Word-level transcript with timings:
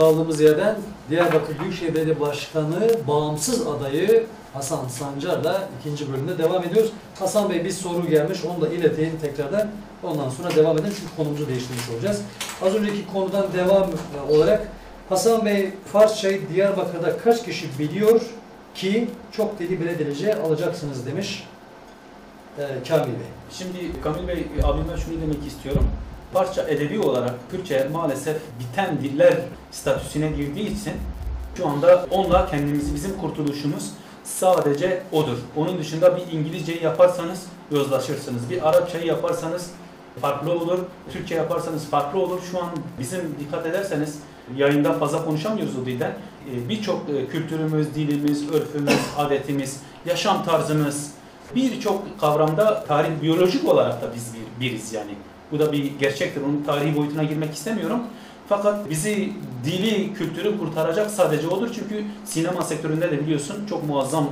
kaldığımız 0.00 0.40
yerden 0.40 0.76
Diyarbakır 1.10 1.58
Büyükşehir 1.58 1.94
Belediye 1.94 2.20
Başkanı 2.20 2.90
bağımsız 3.08 3.66
adayı 3.66 4.26
Hasan 4.54 4.88
Sancar'la 4.88 5.68
ikinci 5.80 6.12
bölümde 6.12 6.38
devam 6.38 6.64
ediyoruz. 6.64 6.92
Hasan 7.18 7.50
Bey 7.50 7.64
bir 7.64 7.70
soru 7.70 8.06
gelmiş 8.06 8.38
onu 8.44 8.60
da 8.60 8.68
ileteyim 8.68 9.18
tekrardan. 9.22 9.68
Ondan 10.02 10.30
sonra 10.30 10.56
devam 10.56 10.78
edelim 10.78 10.92
çünkü 11.00 11.16
konumuzu 11.16 11.48
değiştirmiş 11.48 11.90
olacağız. 11.94 12.22
Az 12.62 12.74
önceki 12.74 13.06
konudan 13.12 13.46
devam 13.52 13.90
olarak 14.30 14.68
Hasan 15.08 15.44
Bey 15.44 15.70
Farsçayı 15.92 16.48
Diyarbakır'da 16.54 17.18
kaç 17.18 17.44
kişi 17.44 17.78
biliyor 17.78 18.20
ki 18.74 19.08
çok 19.32 19.58
deli 19.58 19.80
bile 19.80 19.98
derece 19.98 20.34
alacaksınız 20.34 21.06
demiş 21.06 21.44
e, 22.58 22.62
Kamil 22.88 23.04
Bey. 23.04 23.30
Şimdi 23.50 24.00
Kamil 24.02 24.28
Bey 24.28 24.46
abimden 24.62 24.96
şunu 24.96 25.20
demek 25.22 25.46
istiyorum. 25.46 25.86
Parça 26.32 26.62
edebi 26.68 27.00
olarak 27.00 27.34
Türkçe 27.50 27.88
maalesef 27.92 28.36
biten 28.60 28.98
diller 29.02 29.34
statüsüne 29.70 30.28
girdiği 30.28 30.80
için 30.80 30.92
şu 31.56 31.68
anda 31.68 32.06
onunla 32.10 32.46
kendimizi 32.46 32.94
bizim 32.94 33.18
kurtuluşumuz 33.18 33.90
sadece 34.24 35.02
odur. 35.12 35.36
Onun 35.56 35.78
dışında 35.78 36.16
bir 36.16 36.32
İngilizceyi 36.32 36.82
yaparsanız 36.82 37.46
yozlaşırsınız. 37.70 38.50
Bir 38.50 38.68
Arapçayı 38.68 39.06
yaparsanız 39.06 39.70
farklı 40.20 40.52
olur. 40.52 40.78
Türkçe 41.12 41.34
yaparsanız 41.34 41.86
farklı 41.86 42.18
olur. 42.18 42.40
Şu 42.50 42.62
an 42.62 42.68
bizim 42.98 43.20
dikkat 43.40 43.66
ederseniz 43.66 44.18
yayında 44.56 44.92
fazla 44.92 45.24
konuşamıyoruz 45.24 45.78
o 45.78 45.86
dilden. 45.86 46.12
Ee, 46.50 46.68
Birçok 46.68 47.10
e, 47.10 47.26
kültürümüz, 47.26 47.94
dilimiz, 47.94 48.50
örfümüz, 48.50 49.00
adetimiz, 49.18 49.80
yaşam 50.06 50.44
tarzımız 50.44 51.10
birçok 51.54 52.20
kavramda 52.20 52.84
tarih 52.84 53.22
biyolojik 53.22 53.68
olarak 53.68 54.02
da 54.02 54.06
biz 54.14 54.34
bir, 54.34 54.64
biriz 54.64 54.92
yani. 54.92 55.14
Bu 55.52 55.58
da 55.58 55.72
bir 55.72 55.98
gerçektir. 56.00 56.42
Onun 56.42 56.62
tarihi 56.66 56.96
boyutuna 56.96 57.24
girmek 57.24 57.54
istemiyorum. 57.54 58.00
Fakat 58.48 58.90
bizi 58.90 59.32
dili, 59.64 60.14
kültürü 60.14 60.58
kurtaracak 60.58 61.10
sadece 61.10 61.48
odur. 61.48 61.70
Çünkü 61.74 62.04
sinema 62.24 62.62
sektöründe 62.62 63.10
de 63.10 63.20
biliyorsun 63.20 63.66
çok 63.66 63.88
muazzam 63.88 64.24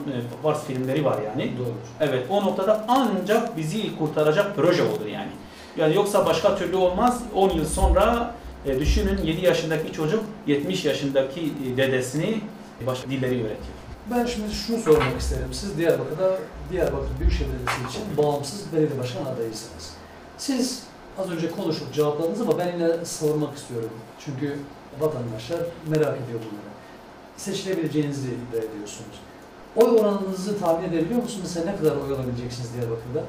e, 0.45 0.55
filmleri 0.67 1.05
var 1.05 1.19
yani. 1.23 1.53
Doğru. 1.59 1.75
Evet 2.01 2.27
o 2.31 2.43
noktada 2.43 2.85
ancak 2.89 3.57
bizi 3.57 3.99
kurtaracak 3.99 4.57
proje 4.57 4.83
olur 4.83 5.07
yani. 5.07 5.31
Yani 5.77 5.95
yoksa 5.95 6.27
başka 6.27 6.57
türlü 6.57 6.77
olmaz. 6.77 7.23
10 7.35 7.51
yıl 7.51 7.65
sonra 7.65 8.35
e, 8.67 8.81
düşünün 8.81 9.19
7 9.25 9.45
yaşındaki 9.45 9.93
çocuk 9.93 10.25
70 10.47 10.85
yaşındaki 10.85 11.41
e, 11.41 11.77
dedesini 11.77 12.41
başka 12.87 13.11
dilleri 13.11 13.35
öğretiyor. 13.35 13.79
Ben 14.11 14.27
şimdi 14.27 14.55
şunu 14.55 14.79
sormak 14.79 15.21
isterim. 15.21 15.49
Siz 15.53 15.79
Diyarbakır'da 15.79 16.39
Diyarbakır 16.73 17.21
Büyükşehir 17.21 17.47
Belediyesi 17.47 17.91
için 17.91 18.17
bağımsız 18.17 18.73
belediye 18.73 18.99
başkan 18.99 19.25
adayısınız. 19.25 19.91
Siz 20.39 20.83
az 21.19 21.31
önce 21.31 21.51
konuşup 21.51 21.95
cevapladınız 21.95 22.41
ama 22.41 22.59
ben 22.59 22.73
yine 22.73 23.05
sormak 23.05 23.57
istiyorum. 23.57 23.91
Çünkü 24.25 24.59
vatandaşlar 25.01 25.61
merak 25.89 26.17
ediyor 26.17 26.41
bunları. 26.41 26.69
Seçilebileceğinizi 27.37 28.29
iddia 28.29 28.59
ediyorsunuz. 28.59 29.17
Oy 29.77 30.01
oranınızı 30.01 30.59
tahmin 30.61 30.89
edebiliyor 30.89 31.23
musunuz? 31.23 31.41
Mesela 31.43 31.67
ne 31.71 31.77
kadar 31.77 31.91
oy 31.91 32.15
alabileceksiniz 32.17 32.75
Diyarbakır'da? 32.75 33.23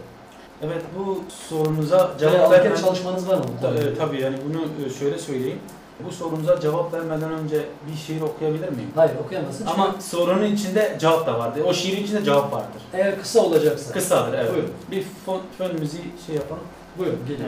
Evet 0.62 0.82
bu 0.98 1.24
sorunuza 1.50 2.12
cevap 2.20 2.52
vermeden... 2.52 2.76
çalışmanız 2.76 3.28
var 3.30 3.38
mı? 3.38 3.44
bu 3.58 3.62
Ta- 3.62 3.68
konuda? 3.70 3.82
e, 3.90 3.96
Tabii 3.96 4.22
yani 4.22 4.38
bunu 4.50 4.86
e, 4.88 4.90
şöyle 4.90 5.18
söyleyeyim. 5.18 5.60
Bu 6.08 6.12
sorunuza 6.12 6.60
cevap 6.60 6.94
vermeden 6.94 7.32
önce 7.32 7.66
bir 7.92 7.98
şiir 7.98 8.22
okuyabilir 8.22 8.70
miyim? 8.70 8.92
Hayır 8.96 9.12
okuyamazsın. 9.26 9.66
Çünkü 9.68 9.82
Ama 9.82 9.96
sorunun 10.02 10.46
içinde 10.46 10.98
cevap 11.00 11.28
da 11.28 11.40
vardır. 11.40 11.62
O 11.68 11.74
şiirin 11.74 12.04
içinde 12.04 12.24
cevap 12.24 12.54
vardır. 12.54 12.82
eğer 12.94 13.22
kısa 13.22 13.40
olacaksa. 13.40 13.94
Kısadır 13.94 14.38
evet. 14.38 14.52
Buyurun. 14.54 14.72
Bir 14.92 15.04
fon, 15.26 15.42
fön 15.58 15.80
müziği 15.80 16.04
şey 16.26 16.36
yapalım. 16.36 16.64
Buyurun 16.98 17.20
gelin 17.28 17.46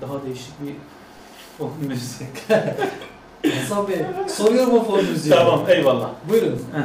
Daha 0.00 0.24
değişik 0.26 0.54
bir 0.66 0.74
fon 1.58 1.70
müziği. 1.80 2.28
Hasan 3.60 3.88
Bey 3.88 3.96
soruyorum 4.28 4.74
o 4.74 4.84
fon 4.84 5.04
müziği. 5.04 5.34
tamam 5.34 5.60
eyvallah. 5.68 6.10
Buyurun. 6.28 6.52
Heh. 6.74 6.82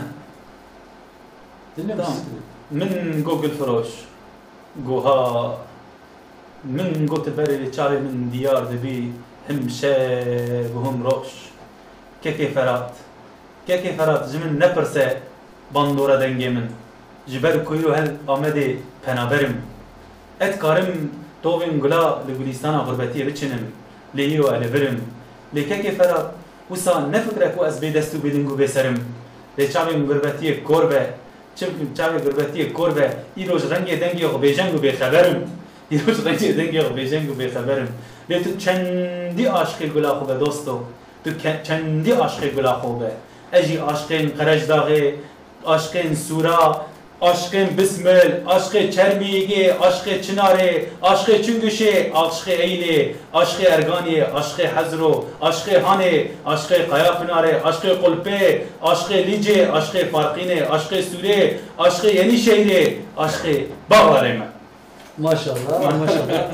Dinliyor 1.78 1.97
Tamam. 1.97 2.12
musunuz? 2.13 2.44
من 2.72 3.23
جوجل 3.28 3.51
فروش 3.59 3.88
جوها 4.88 5.57
من 6.78 7.07
قوت 7.12 7.29
بري 7.38 7.72
چاري 7.72 7.97
من 8.06 8.29
ديار 8.34 8.63
دبي 8.72 9.12
هم 9.50 9.59
بهم 10.73 11.03
روش 11.07 11.28
كيكي 12.23 12.47
فرات 12.56 12.91
كيكي 13.68 13.91
فرات 13.97 14.23
جمن 14.31 14.59
نپرسه 14.59 15.18
باندورا 15.73 16.16
دنگي 16.22 16.50
من 16.56 16.66
جبر 17.31 17.57
كويرو 17.68 17.91
هل 17.94 18.07
آمدي 18.29 18.79
پنابرم 19.06 19.56
ات 20.41 20.56
توین 21.42 21.78
گلا 21.80 22.22
لگولیستان 22.28 22.78
غربتیه 22.78 23.25
بچنم 23.25 23.62
لیو 24.14 24.47
اله 24.47 24.69
برم 24.69 24.97
لیکه 25.53 25.82
که 25.82 25.91
فرا 25.91 26.30
وسا 26.70 27.06
نفکره 27.06 27.48
کو 27.48 27.62
از 27.62 27.80
بیدستو 27.80 28.19
بیدنگو 28.19 28.56
بسرم 28.56 28.97
لیچاوی 29.58 30.06
غربتی 30.06 30.54
کربه 30.69 31.06
چم 31.54 31.66
چاوی 31.97 32.19
غربتی 32.19 32.70
کربه 32.70 33.10
ایروز 33.36 33.72
رنگی 33.72 33.97
دنگی 33.97 34.26
خو 34.26 34.38
بیجنگو 34.38 34.78
بخبرم 34.78 35.42
ایروز 35.91 36.26
رنگی 36.26 36.52
دنگی 36.52 36.81
خو 36.81 36.94
بیجنگو 36.94 37.34
بخبرم 37.34 37.88
لی 38.28 38.41
تو 38.44 38.56
چندی 38.56 39.44
عاشق 39.44 39.86
گلا 39.86 40.14
خو 40.19 40.25
به 40.25 40.34
دوستو 40.34 40.81
تو 41.25 41.31
چندی 41.62 42.10
عاشق 42.10 42.48
گلا 42.48 42.72
خو 42.72 42.92
به 42.92 43.10
اجی 43.52 43.76
عاشقین 43.76 44.28
قرش 44.28 44.62
داغه 44.62 45.14
عاشقین 45.64 46.14
سورا 46.14 46.81
Aşkın 47.22 47.78
bismil, 47.78 48.33
aşkı 48.47 48.91
çermiyigi, 48.91 49.75
aşkı 49.81 50.22
çınarı, 50.22 50.84
aşkı 51.03 51.43
çüngüşi, 51.43 52.12
aşkı 52.15 52.50
eyni, 52.50 53.15
aşkı 53.34 53.62
ergani, 53.62 54.25
aşkı 54.25 54.66
hazro, 54.66 55.25
aşkı 55.41 55.78
hani, 55.78 56.31
aşkı 56.47 56.91
kayapınarı, 56.91 57.65
aşkı 57.65 58.03
kulpe, 58.03 58.65
aşkı 58.82 59.15
lice, 59.15 59.72
aşkı 59.72 60.11
farkine, 60.11 60.69
aşkı 60.69 61.03
süre, 61.03 61.61
aşkı 61.78 62.06
yeni 62.06 62.38
şehri, 62.38 63.00
aşkı 63.16 63.49
bağlarım. 63.91 64.43
Maşallah, 65.19 65.99
maşallah. 66.00 66.50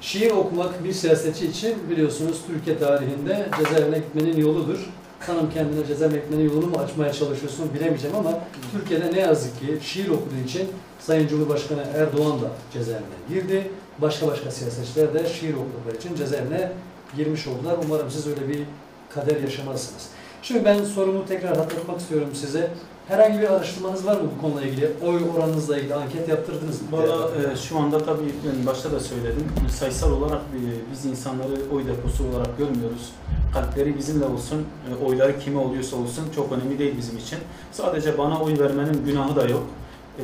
Şiir 0.00 0.30
okumak 0.30 0.84
bir 0.84 0.92
siyasetçi 0.92 1.46
için 1.46 1.90
biliyorsunuz 1.90 2.38
Türkiye 2.46 2.78
tarihinde 2.78 3.48
cezaevine 3.58 3.98
gitmenin 3.98 4.36
yoludur. 4.36 4.78
Sanırım 5.26 5.50
kendine 5.50 5.86
cezaevine 5.86 6.18
gitmenin 6.18 6.44
yolunu 6.44 6.66
mu 6.66 6.78
açmaya 6.78 7.12
çalışıyorsun 7.12 7.74
bilemeyeceğim 7.74 8.16
ama 8.16 8.38
Türkiye'de 8.72 9.12
ne 9.12 9.20
yazık 9.20 9.60
ki 9.60 9.78
şiir 9.82 10.08
okuduğu 10.08 10.40
için 10.46 10.68
Sayın 11.00 11.28
Cumhurbaşkanı 11.28 11.84
Erdoğan 11.96 12.42
da 12.42 12.50
cezaevine 12.72 13.06
girdi. 13.28 13.70
Başka 13.98 14.26
başka 14.26 14.50
siyasetçiler 14.50 15.14
de 15.14 15.28
şiir 15.28 15.54
okudukları 15.54 15.96
için 15.96 16.14
cezaevine 16.14 16.72
girmiş 17.16 17.46
oldular. 17.46 17.76
Umarım 17.86 18.10
siz 18.10 18.26
öyle 18.26 18.48
bir 18.48 18.62
kader 19.14 19.40
yaşamazsınız. 19.40 20.08
Şimdi 20.42 20.64
ben 20.64 20.84
sorumu 20.84 21.26
tekrar 21.26 21.56
hatırlatmak 21.56 22.00
istiyorum 22.00 22.28
size. 22.34 22.70
Herhangi 23.10 23.40
bir 23.40 23.50
araştırmanız 23.50 24.06
var 24.06 24.16
mı 24.16 24.28
bu 24.36 24.42
konuyla 24.42 24.68
ilgili? 24.68 24.90
Oy 25.06 25.20
oranınızla 25.36 25.78
ilgili 25.78 25.94
anket 25.94 26.28
yaptırdınız 26.28 26.82
mı? 26.82 26.88
Valla 26.92 27.30
e, 27.52 27.56
şu 27.56 27.78
anda 27.78 27.98
tabii 27.98 28.34
ben 28.46 28.66
başta 28.66 28.92
da 28.92 29.00
söyledim. 29.00 29.52
Sayısal 29.68 30.12
olarak 30.12 30.40
e, 30.40 30.60
biz 30.92 31.04
insanları 31.04 31.52
oy 31.74 31.86
deposu 31.86 32.24
olarak 32.28 32.58
görmüyoruz. 32.58 33.12
Kalpleri 33.54 33.98
bizimle 33.98 34.24
olsun, 34.24 34.66
e, 34.90 35.04
oyları 35.04 35.38
kime 35.38 35.58
oluyorsa 35.58 35.96
olsun 35.96 36.24
çok 36.34 36.52
önemli 36.52 36.78
değil 36.78 36.94
bizim 36.98 37.18
için. 37.18 37.38
Sadece 37.72 38.18
bana 38.18 38.40
oy 38.40 38.58
vermenin 38.58 39.04
günahı 39.04 39.36
da 39.36 39.48
yok. 39.48 39.62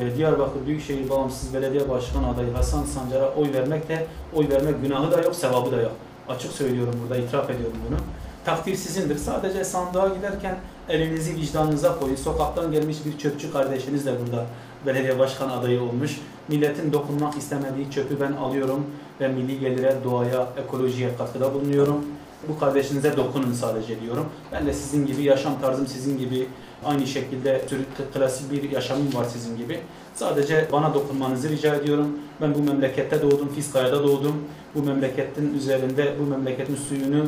E, 0.00 0.16
Diyarbakır 0.16 0.66
Büyükşehir 0.66 1.08
Bağımsız 1.08 1.54
Belediye 1.54 1.88
Başkanı 1.88 2.28
adayı 2.28 2.52
Hasan 2.52 2.84
Sancar'a 2.84 3.34
oy 3.34 3.52
vermek 3.52 3.88
de 3.88 4.06
oy 4.34 4.48
vermek 4.48 4.82
günahı 4.82 5.12
da 5.12 5.22
yok, 5.22 5.34
sevabı 5.34 5.72
da 5.72 5.80
yok. 5.80 5.92
Açık 6.28 6.52
söylüyorum 6.52 6.94
burada, 7.02 7.20
itiraf 7.20 7.50
ediyorum 7.50 7.76
bunu. 7.88 7.96
Takdir 8.44 8.74
sizindir. 8.74 9.16
Sadece 9.16 9.64
sandığa 9.64 10.08
giderken 10.08 10.56
elinizi 10.88 11.36
vicdanınıza 11.36 11.98
koyun. 11.98 12.16
Sokaktan 12.16 12.72
gelmiş 12.72 12.96
bir 13.06 13.18
çöpçü 13.18 13.52
kardeşiniz 13.52 14.06
de 14.06 14.12
burada 14.20 14.46
belediye 14.86 15.18
başkan 15.18 15.48
adayı 15.48 15.82
olmuş. 15.82 16.20
Milletin 16.48 16.92
dokunmak 16.92 17.36
istemediği 17.36 17.90
çöpü 17.90 18.20
ben 18.20 18.32
alıyorum 18.32 18.86
ve 19.20 19.28
milli 19.28 19.60
gelire, 19.60 19.96
doğaya, 20.04 20.48
ekolojiye 20.64 21.16
katkıda 21.18 21.54
bulunuyorum. 21.54 22.04
Bu 22.48 22.58
kardeşinize 22.58 23.16
dokunun 23.16 23.52
sadece 23.52 24.00
diyorum. 24.00 24.26
Ben 24.52 24.66
de 24.66 24.72
sizin 24.72 25.06
gibi 25.06 25.22
yaşam 25.22 25.60
tarzım 25.60 25.86
sizin 25.86 26.18
gibi 26.18 26.46
aynı 26.84 27.06
şekilde 27.06 27.62
klasik 28.14 28.52
bir 28.52 28.70
yaşamım 28.70 29.14
var 29.14 29.24
sizin 29.24 29.56
gibi. 29.56 29.80
Sadece 30.14 30.68
bana 30.72 30.94
dokunmanızı 30.94 31.48
rica 31.48 31.74
ediyorum. 31.74 32.08
Ben 32.40 32.54
bu 32.54 32.58
memlekette 32.58 33.22
doğdum, 33.22 33.48
Fiskaya'da 33.54 34.04
doğdum. 34.04 34.34
Bu 34.74 34.82
memleketin 34.82 35.54
üzerinde, 35.54 36.14
bu 36.20 36.26
memleketin 36.26 36.76
suyunu, 36.76 37.26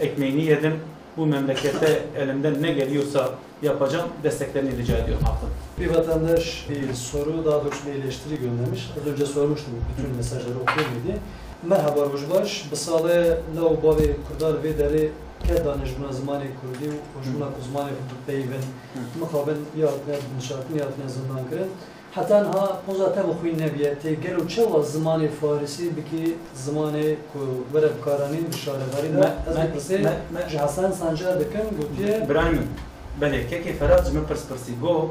ekmeğini 0.00 0.44
yedim. 0.44 0.72
Bu 1.16 1.26
memlekette 1.26 2.02
elimden 2.18 2.62
ne 2.62 2.72
geliyorsa 2.72 3.30
yapacağım. 3.62 4.08
Desteklerini 4.22 4.76
rica 4.76 4.96
ediyorum 4.96 5.24
halkın. 5.24 5.48
Bir 5.80 5.96
vatandaş 5.96 6.66
bir 6.70 6.94
soru, 6.94 7.44
daha 7.44 7.64
doğrusu 7.64 7.86
bir 7.86 8.02
eleştiri 8.02 8.40
göndermiş. 8.40 8.90
Az 9.00 9.12
önce 9.12 9.26
sormuştum 9.26 9.72
bütün 9.90 10.16
mesajları 10.16 10.54
okuyor 10.54 10.86
muydu? 10.88 11.18
Merhaba 11.62 12.00
Rojbaş, 12.00 12.64
bi 12.72 12.76
salê 12.76 13.36
law 13.56 13.88
bavê 13.88 14.08
Kurdar 14.28 14.54
vê 14.54 14.78
derê 14.78 15.08
ke 15.46 15.54
danîjbûna 15.64 16.10
zimanê 16.20 16.48
Kurdî 16.60 16.88
û 16.90 16.96
hojbûna 17.14 17.48
ku 17.54 17.60
zimanê 17.66 17.90
xwe 17.90 18.16
peyvin 18.26 18.64
mixabin 19.20 19.60
ya 19.80 19.86
hatine 19.86 20.16
nişatin 20.38 20.78
ya 20.78 20.86
hatine 20.86 21.08
zindan 21.08 21.50
kirin. 21.50 21.70
حتی 22.16 22.34
ها 22.34 22.66
پوزا 22.86 23.08
تا 23.08 23.22
بخوین 23.22 23.62
نبیه 23.62 23.94
تی 24.02 24.16
گلو 24.16 24.46
چه 24.46 24.66
و 24.66 24.82
زمان 24.82 25.28
فارسی 25.28 25.88
بکی 25.90 26.34
زمان 26.54 26.92
کو 27.32 27.38
وره 27.74 27.88
بکارانی 27.88 28.36
بشاره 28.36 28.86
داری 28.92 29.08
دا 29.08 29.18
ما- 29.20 29.50
از 29.50 29.56
ما- 29.56 29.62
بپرسه 29.64 29.98
ما- 29.98 30.08
ما- 30.34 30.42
جه 30.48 30.58
حسن 30.64 30.92
سنجار 30.92 31.36
بکن 31.38 31.66
گوتیه 31.76 32.20
برایم 32.28 32.68
بله 33.20 33.46
که 33.64 33.72
فرات 33.72 34.10
جمع 34.12 34.20
پرس 34.20 34.46
پرسی 34.46 34.74
گو 34.82 35.10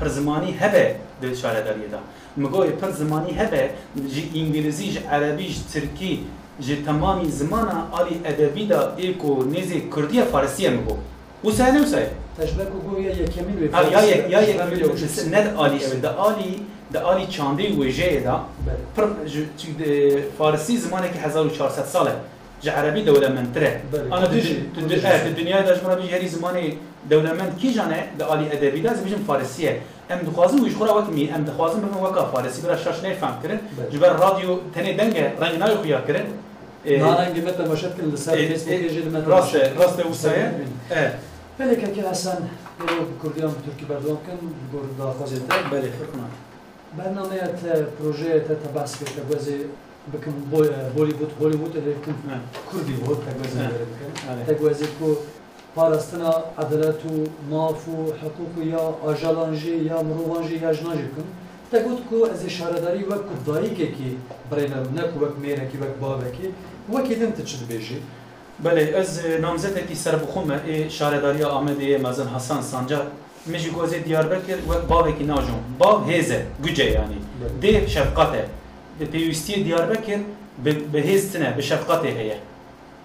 پر 0.00 0.08
زمانی 0.08 0.52
هبه 0.52 0.96
ده 1.22 1.34
شاره 1.34 1.62
داریه 1.62 1.88
دا 1.88 1.98
مگو 2.36 2.62
پر 2.62 2.90
زمانی 2.90 3.30
هبه 3.32 3.70
جی 4.12 4.22
انگلیزی 4.34 4.90
جی 4.92 4.98
عربی 4.98 5.46
جی 5.48 5.60
ترکی 5.72 6.12
جی 6.60 6.82
تمامی 6.86 7.30
زمانا 7.30 7.88
آلی 7.92 8.20
ادبی 8.24 8.66
دا 8.66 8.94
ایکو 8.96 9.44
نیزی 9.44 9.88
کردی 9.96 10.22
فارسیه 10.22 10.70
مگو 10.70 10.94
و 10.94 10.96
موساعي 11.44 11.72
نمساي 11.72 12.06
تجربه 12.38 12.70
بو 12.86 12.98
يا 12.98 13.12
يكمل 13.12 13.56
وي 13.60 13.92
يا 13.92 14.00
يا 14.00 14.40
يا 14.40 14.64
ند 15.26 15.46
الي 15.60 16.00
ده 16.00 16.28
الي 16.28 16.58
ده 16.92 17.12
الي 17.12 17.26
چاندي 17.26 17.66
وجه 17.78 18.18
ده 18.24 18.36
پر 18.96 19.06
جو 19.26 19.44
فارسي 20.38 20.76
زمانه 20.76 21.06
كي 21.06 21.18
1400 21.24 21.86
ساله. 21.92 22.20
عربي 22.66 23.02
دولة 23.02 23.28
من 23.28 23.52
تره 23.54 23.80
أنا 24.12 24.26
دج 24.26 24.52
دج 24.78 24.98
في 24.98 25.28
الدنيا 25.28 25.60
دج 25.60 25.84
مرة 25.84 25.94
بيجي 25.94 26.16
هري 26.16 26.28
زماني 26.28 26.76
دولة 27.10 27.32
من 27.32 27.56
كي 27.60 27.70
جانه؟ 27.70 28.06
ده 28.18 28.34
آلي 28.34 28.52
أدبي 28.52 28.80
ده 28.80 28.92
بيجم 29.04 29.24
فارسية 29.28 29.80
ام 30.12 30.18
دخوازم 30.18 30.64
و 30.64 30.68
خورا 30.78 30.92
وقت 30.92 31.08
مي 31.10 31.34
ام 31.34 31.44
دخوازم 31.44 31.80
بفهم 31.80 32.02
وقا 32.02 32.32
فارسي 32.32 32.62
برا 32.62 32.76
شاش 32.76 32.96
فهم 33.20 33.34
كرن 33.42 33.58
جبر 33.92 34.12
راديو 34.12 34.58
تاني 34.74 34.92
دنگه 34.92 35.32
رنگ 35.40 35.54
نايو 35.58 35.82
خيا 35.82 36.00
كرن 36.06 36.24
نه 36.86 37.10
رنگ 37.20 37.36
متى 37.46 37.62
مشكل 37.72 38.04
لسر 38.14 38.36
فيسبوك 38.36 38.72
يجي 38.72 39.00
لمتى 39.00 39.30
راست 39.30 39.56
راست 39.78 40.06
وسايا 40.06 40.58
بله 41.58 41.76
که 41.76 41.92
که 41.92 42.02
حسن 42.02 42.48
برو 42.78 42.96
کردیان 43.22 43.54
ترکی 43.66 43.84
بردام 43.84 44.16
کن 44.16 44.38
بر 44.72 45.04
داخوازی 45.04 45.36
ده 45.36 45.56
بله 45.70 45.90
فرقنا 45.90 46.26
برنامه 46.98 47.38
تا 47.38 47.82
پروژه 47.98 48.40
تا 48.40 48.54
تباس 48.54 48.98
کرد 48.98 49.08
تگوزی 49.08 49.58
بکن 50.12 50.32
بولیوود 50.96 51.32
هولیوود 51.40 51.76
لیکن 51.76 52.14
کردی 52.72 52.92
بود 52.92 53.18
بله 54.28 54.54
تگوزی 54.54 54.86
کو 54.86 55.14
پاراستنا 55.74 56.32
عدالت 56.58 57.06
و 57.06 57.24
ماف 57.50 57.88
و 57.88 58.12
حقوق 58.12 58.66
یا 58.66 58.78
آجالانجی 59.04 59.76
یا 59.76 60.02
مروانجی 60.02 60.56
یا 60.56 60.74
جناجی 60.74 61.08
کن 61.16 61.24
تگوت 61.72 61.98
کو 62.10 62.16
از 62.32 62.44
اشارهداری 62.44 63.04
وک 63.04 63.20
دایی 63.46 63.74
که 63.74 63.86
کی 63.86 64.18
برای 64.50 64.68
نک 64.68 65.22
وک 65.22 65.38
میره 65.42 65.68
کی 65.68 65.78
وک 65.78 65.94
بابه 66.00 66.30
کی 66.30 66.54
وکی 66.94 67.14
دم 67.14 67.30
تچد 67.30 67.66
بیجی 67.68 68.02
بله 68.62 68.94
از 68.96 69.20
نامزد 69.40 69.86
کی 69.86 69.94
سربخوم 69.94 70.60
شارداری 70.88 71.42
آمده 71.42 71.98
مازن 71.98 72.28
حسن 72.28 72.60
سانجا 72.62 73.02
میشه 73.46 73.70
گوزه 73.70 73.98
دیار 73.98 74.26
بکر 74.26 74.56
و 74.68 74.86
باوه 74.86 75.12
کی 75.12 75.24
ناجون 75.24 75.60
با 75.78 76.04
هیزه 76.04 76.46
گجه 76.64 76.90
یعنی 76.90 77.18
ده 77.62 77.86
شفقته 77.86 78.44
پیوستی 79.12 79.62
دیار 79.62 79.86
بکر 79.86 80.18
به 80.92 81.00
هیزتنه 81.00 81.50
به 81.50 81.62
شفقته 81.62 82.08
هیه 82.08 82.36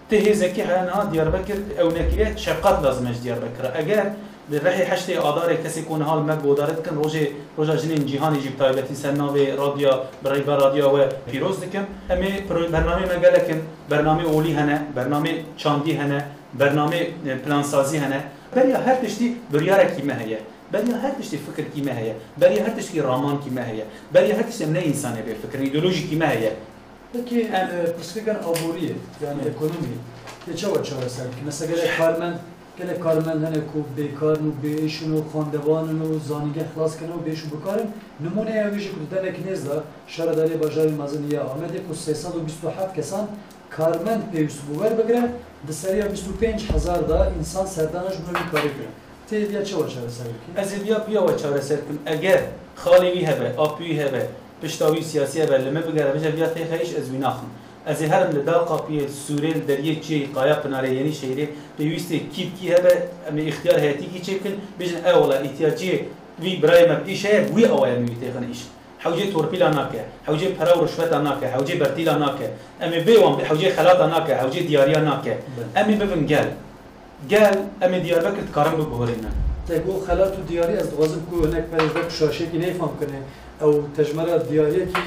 ته 0.09 0.15
هیزه 0.15 0.53
که 0.53 0.65
هنها 0.65 1.03
دیار 1.03 1.29
بکر 1.29 1.55
او 1.81 1.91
نکیه 1.91 2.33
شفقت 2.35 2.83
لازمش 2.83 3.15
دیار 3.23 3.39
بکر 3.39 3.79
اگر 3.79 4.11
در 4.51 4.59
رحی 4.59 4.81
هشت 4.81 5.09
آدار 5.09 5.55
کسی 5.55 5.81
کنه 5.83 6.05
حال 6.05 6.23
مگ 6.23 6.37
بودارت 6.37 6.87
کن 6.87 6.95
روز 6.95 7.15
روز 7.57 7.71
جنین 7.71 8.05
جهانی 8.05 8.41
جیب 8.41 8.57
تایبتی 8.57 8.95
سناوی 8.95 9.51
رادیا 9.51 10.01
برای 10.23 10.41
بر 10.41 10.57
رادیا 10.57 10.95
و 10.95 10.99
پیروز 11.31 11.59
دکم 11.59 11.85
امی 12.09 12.27
برنامه 12.71 13.05
مگل 13.15 13.39
کن. 13.39 13.61
برنامه 13.89 14.23
اولی 14.23 14.53
هنه 14.53 14.81
برنامه 14.95 15.31
چاندی 15.57 15.91
هنه 15.91 16.25
برنامه 16.53 17.07
پلانسازی 17.45 17.97
هنه. 17.97 18.23
بریا 18.55 18.77
هر 18.77 18.95
تشتی 18.95 19.35
بریاره 19.51 19.95
کی 19.95 20.01
مهیه 20.01 20.39
بریا 20.71 20.97
هر 20.97 21.11
تشتی 21.11 21.37
فکر 21.37 21.63
کی 21.69 21.81
مهیه 21.81 22.15
بریا 22.37 22.63
هر 22.63 22.69
تشتی 22.69 23.01
رامان 23.01 23.39
کی 23.39 23.49
مهیه 23.49 23.85
بریا 24.13 24.35
هر 24.35 24.41
تشتی 24.43 24.65
نه 24.65 24.79
انسانه 24.79 25.21
به 25.21 25.33
فکر 25.33 25.59
ایدولوژی 25.61 26.07
کی 26.07 26.15
مهیه 26.15 26.51
پکی 27.13 27.43
پرسکن 27.97 28.35
آبوریه 28.35 28.95
یعنی 29.21 29.39
بله. 29.41 29.51
اکونومی. 29.51 29.99
چه 30.55 30.67
و 30.67 30.81
چهار 30.81 31.07
سال؟ 31.07 31.27
که 31.27 31.45
مثلا 31.47 31.67
کارمند 31.97 32.39
گله 32.79 32.93
کارمندان 32.93 33.53
کو 33.53 33.81
بیکار 33.95 34.39
نو 34.39 34.51
بیشون 34.51 35.11
و 35.13 35.21
نو 35.41 35.83
زنیه 35.85 36.19
زانیگه 36.27 36.65
خلاص 36.75 36.97
کنه 36.97 37.13
و 37.13 37.17
بیشون 37.17 37.49
بکارن 37.49 37.87
نمونه 38.19 38.51
اویش 38.51 38.85
کردن 38.91 39.27
اکنیز 39.27 39.65
دار 39.65 39.83
شهر 40.07 40.31
داری 40.31 40.57
بجاری 40.57 40.91
مزنیه 40.91 41.39
آمده 41.39 41.79
کو 41.79 41.93
327 41.93 42.93
کسان 42.93 43.27
کارمند 43.71 44.31
پیوست 44.31 44.61
بوگر 44.61 44.89
بگره 44.89 45.23
دسری 45.69 45.91
سریا 45.91 46.07
25 46.07 46.71
هزار 46.71 46.97
دا 46.97 47.23
انسان 47.23 47.65
سردانش 47.65 48.13
بنوی 48.15 48.49
کاری 48.51 48.69
کنه 48.69 48.87
تیدیا 49.29 49.61
چه 49.61 49.75
وچه 49.75 49.95
سر 50.07 50.23
کنه؟ 50.23 50.61
از 50.61 50.73
دیا 50.73 50.99
بیا 50.99 51.25
و 51.25 51.31
چاره 51.31 51.61
سر 51.61 51.75
کن 51.75 51.99
اگر 52.05 52.39
خالی 52.75 53.11
وی 53.11 53.25
هبه 53.25 53.53
آبی 53.57 53.99
هبه 53.99 54.27
پشتاوی 54.63 55.01
سیاسی 55.03 55.41
هبه 55.41 55.57
لمه 55.57 55.81
بگره 55.81 56.11
بجا 56.11 56.31
بیا 56.31 56.47
تیخه 56.47 56.75
ایش 56.75 56.95
از 56.95 57.09
وی 57.09 57.17
از 57.87 58.01
هر 58.01 58.27
لدا 58.27 58.57
پی 58.87 59.07
سوره 59.07 59.53
دریه 59.53 59.95
چی 59.95 60.29
قایا 60.35 60.55
پناره 60.55 60.93
یعنی 60.93 61.13
شهری 61.13 61.47
پیوسته 61.77 62.19
کیت 62.19 62.49
کی 62.59 62.73
هبه 62.73 62.93
ام 63.29 63.37
اختیار 63.47 63.79
هاتی 63.79 64.05
کی 64.13 64.19
چکن 64.19 64.53
بجن 64.79 64.97
آه 65.05 65.17
اولا 65.17 65.35
احتیاجی 65.35 65.91
وی 66.41 66.55
برای 66.55 66.87
ما 66.89 66.95
پیش 66.95 67.25
هر 67.25 67.51
وی 67.55 67.65
اوایا 67.65 67.99
میته 67.99 68.31
خن 68.33 68.43
ایشه 68.43 68.67
حوجه 68.99 69.31
توربيلا 69.31 69.69
ناكه 69.69 70.01
حوجه 70.27 70.49
برا 70.59 70.81
ورشوت 70.81 71.13
ناكه 71.13 71.47
حوجه 71.47 71.75
برتيلا 71.75 72.17
ناكه 72.17 72.47
امي 72.81 72.99
به 72.99 73.45
حوجی 73.45 73.69
خلاط 73.69 74.01
ناكه 74.01 74.35
حوجه 74.35 74.59
دياريا 74.59 74.99
ناكه 74.99 75.37
امي 75.77 75.95
ببن 75.95 76.25
گل. 76.25 76.47
گل 77.31 77.57
امي 77.83 77.99
دیار 77.99 78.19
بکت 78.19 78.51
کارم 78.55 78.75
ببورينا 78.75 79.46
bibin 79.68 80.06
gel 80.06 80.16
gel 80.16 80.28
em 80.28 80.38
ê 80.38 80.38
diyarbekir 80.38 80.38
dikarin 80.38 80.38
biguherînin 80.38 80.38
تگو 80.38 80.38
خلات 80.38 80.38
و 80.38 80.42
دیاری 80.48 80.76
از 80.76 80.90
دوازم 80.90 81.20
کو 81.30 81.36
هنک 81.46 81.64
پرش 81.72 81.90
بک 81.96 82.08
شاشه 82.18 82.46
کی 82.50 82.58
نفهم 82.58 82.92
کنه 83.00 83.18
او 83.64 83.70
تجمره 83.96 84.38
دیاری 84.50 84.80
کی 84.92 85.02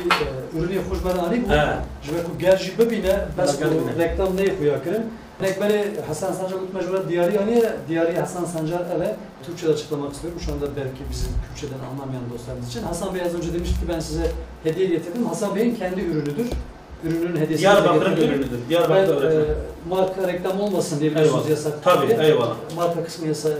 ürünü 0.58 0.82
خوش 0.90 1.00
برانی 1.00 1.40
بود 1.40 1.52
Ha. 1.52 1.66
جبه 2.04 2.20
کو 2.26 2.32
گرجی 2.44 2.72
ببینه 2.80 3.16
بس 3.38 3.60
گل 3.60 3.70
کو 3.70 3.80
ببینه. 3.80 3.98
reklam 4.04 4.38
ne 4.38 4.56
koya 4.58 4.84
kırın 4.84 5.04
هنک 5.42 5.56
بره 5.60 5.80
Hasan 6.08 6.34
Sancar 6.34 6.58
bu 6.62 6.78
mecbur 6.78 7.10
diyari 7.10 7.36
yani 7.36 7.64
diyari 7.88 8.20
Hasan 8.20 8.46
Sancar 8.46 8.82
evet 8.98 9.16
Türkçe'de 9.46 9.72
açıklamak 9.72 10.14
istiyorum 10.14 10.40
şu 10.46 10.54
anda 10.54 10.66
belki 10.76 11.02
bizi 11.12 11.26
Türkçeden 11.48 11.80
anlamayan 11.92 12.24
dostlarımız 12.34 12.68
için 12.70 12.84
Hasan 12.84 13.16
Bey 13.16 13.22
az 13.22 13.36
önce 13.36 13.54
demişti 13.54 13.76
ki 13.80 13.86
ben 13.90 14.00
size 14.00 14.32
hediye 14.64 14.88
getirdim 14.88 15.26
Hasan 15.26 15.56
Bey'in 15.56 15.76
kendi 15.76 16.02
ürünüdür 16.02 16.48
ürünün 17.05 17.37
hediyesini 17.37 17.59
Diyarbakır'ın 17.59 18.17
ürünüdür. 18.17 18.59
Diyarbakır'da 18.69 19.13
üretilen. 19.25 19.41
e, 19.43 19.55
marka 19.89 20.29
reklam 20.29 20.61
olmasın 20.61 21.01
diye 21.01 21.11
biliyorsunuz 21.11 21.45
Eyvallah. 21.47 21.65
yasak. 21.65 21.85
Tabii, 21.85 22.09
diye. 22.09 22.23
eyvallah. 22.29 22.55
Marka 22.77 23.05
kısmı 23.05 23.29
yasa, 23.29 23.49
e, 23.49 23.55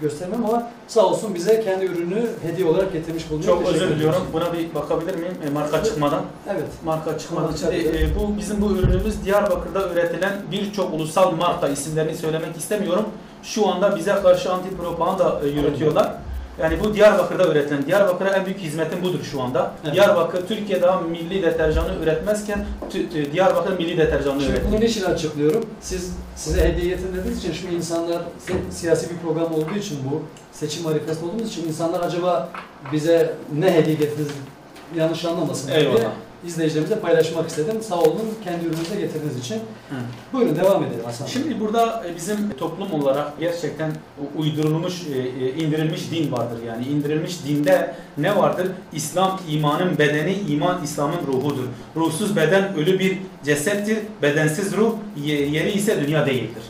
göstermem 0.00 0.44
ama 0.46 0.70
sağ 0.88 1.06
olsun 1.06 1.34
bize 1.34 1.60
kendi 1.64 1.84
ürünü 1.84 2.26
hediye 2.42 2.68
olarak 2.68 2.92
getirmiş 2.92 3.30
bulunuyor. 3.30 3.48
Çok 3.52 3.66
Teşekkür 3.66 3.84
özür 3.84 3.94
diliyorum. 3.94 4.22
Buna 4.32 4.52
bir 4.52 4.74
bakabilir 4.74 5.14
miyim? 5.14 5.34
E, 5.46 5.50
marka 5.50 5.84
çıkmadan. 5.84 6.22
Evet. 6.52 6.66
Marka 6.84 7.18
çıkmadan. 7.18 7.44
Marka 7.50 7.58
Şimdi 7.58 7.98
e, 7.98 8.08
bu 8.18 8.38
bizim 8.38 8.60
bu 8.62 8.72
ürünümüz 8.72 9.24
Diyarbakır'da 9.24 9.88
üretilen 9.88 10.32
birçok 10.52 10.94
ulusal 10.94 11.30
marka 11.32 11.68
isimlerini 11.68 12.16
söylemek 12.16 12.56
istemiyorum. 12.56 13.04
Şu 13.42 13.68
anda 13.68 13.96
bize 13.96 14.12
karşı 14.22 14.52
anti 14.52 14.76
propaganda 14.76 15.40
e, 15.44 15.48
yürütüyorlar. 15.48 16.14
Yani 16.62 16.80
bu 16.80 16.94
Diyarbakır'da 16.94 17.46
üretilen, 17.48 17.86
Diyarbakır'a 17.86 18.30
en 18.30 18.46
büyük 18.46 18.58
hizmetin 18.58 19.02
budur 19.02 19.18
şu 19.32 19.42
anda. 19.42 19.72
Evet. 19.84 19.94
Diyarbakır 19.94 20.46
Türkiye 20.46 20.82
daha 20.82 21.00
milli 21.00 21.42
deterjanı 21.42 21.94
üretmezken 22.02 22.64
e, 23.14 23.32
Diyarbakır 23.32 23.78
milli 23.78 23.98
deterjanı 23.98 24.40
Şimdi 24.40 24.52
üretiyor. 24.52 24.72
bunu 24.72 24.80
niçin 24.80 25.04
açıklıyorum? 25.04 25.66
Siz 25.80 26.12
size 26.36 26.68
hediye 26.68 26.88
getirdiğiniz 26.88 27.38
için 27.38 27.52
şimdi 27.52 27.74
insanlar 27.74 28.22
si- 28.38 28.76
siyasi 28.78 29.10
bir 29.10 29.16
program 29.16 29.54
olduğu 29.54 29.74
için 29.78 29.98
bu 30.10 30.22
seçim 30.52 30.82
manifesto 30.84 31.26
olduğumuz 31.26 31.48
için 31.48 31.68
insanlar 31.68 32.00
acaba 32.00 32.48
bize 32.92 33.34
ne 33.58 33.72
hediye 33.74 33.96
getirdiniz 33.96 34.28
yanlış 34.96 35.24
anlamasın 35.24 35.68
diye 35.68 35.78
Eyvallah. 36.44 36.48
izleyicilerimize 36.48 37.00
paylaşmak 37.00 37.48
istedim. 37.48 37.82
Sağ 37.82 38.00
olun 38.00 38.34
kendi 38.44 38.64
ürününüzü 38.64 38.98
getirdiğiniz 38.98 39.38
için. 39.38 39.54
Hı. 39.54 39.94
Buyurun 40.32 40.56
devam 40.56 40.84
edelim 40.84 41.04
Hasan. 41.04 41.26
Şimdi 41.26 41.60
burada 41.60 42.04
e, 42.06 42.16
bizim 42.16 42.50
toplum 42.58 42.92
olarak 42.92 43.40
gerçekten 43.40 43.92
uydurulmuş, 44.36 45.02
e, 45.14 45.44
e, 45.44 45.64
indirilmiş 45.64 46.10
din 46.10 46.32
vardır. 46.32 46.58
Yani 46.66 46.86
indirilmiş 46.86 47.44
dinde 47.44 47.94
ne 48.18 48.36
vardır? 48.36 48.66
İslam 48.92 49.40
imanın 49.48 49.98
bedeni, 49.98 50.36
iman 50.48 50.84
İslam'ın 50.84 51.26
ruhudur. 51.32 51.64
Ruhsuz 51.96 52.36
beden 52.36 52.74
ölü 52.76 52.98
bir 52.98 53.18
cesettir, 53.44 53.98
bedensiz 54.22 54.76
ruh 54.76 54.92
ye- 55.24 55.46
yeri 55.48 55.72
ise 55.72 56.06
dünya 56.06 56.26
değildir. 56.26 56.62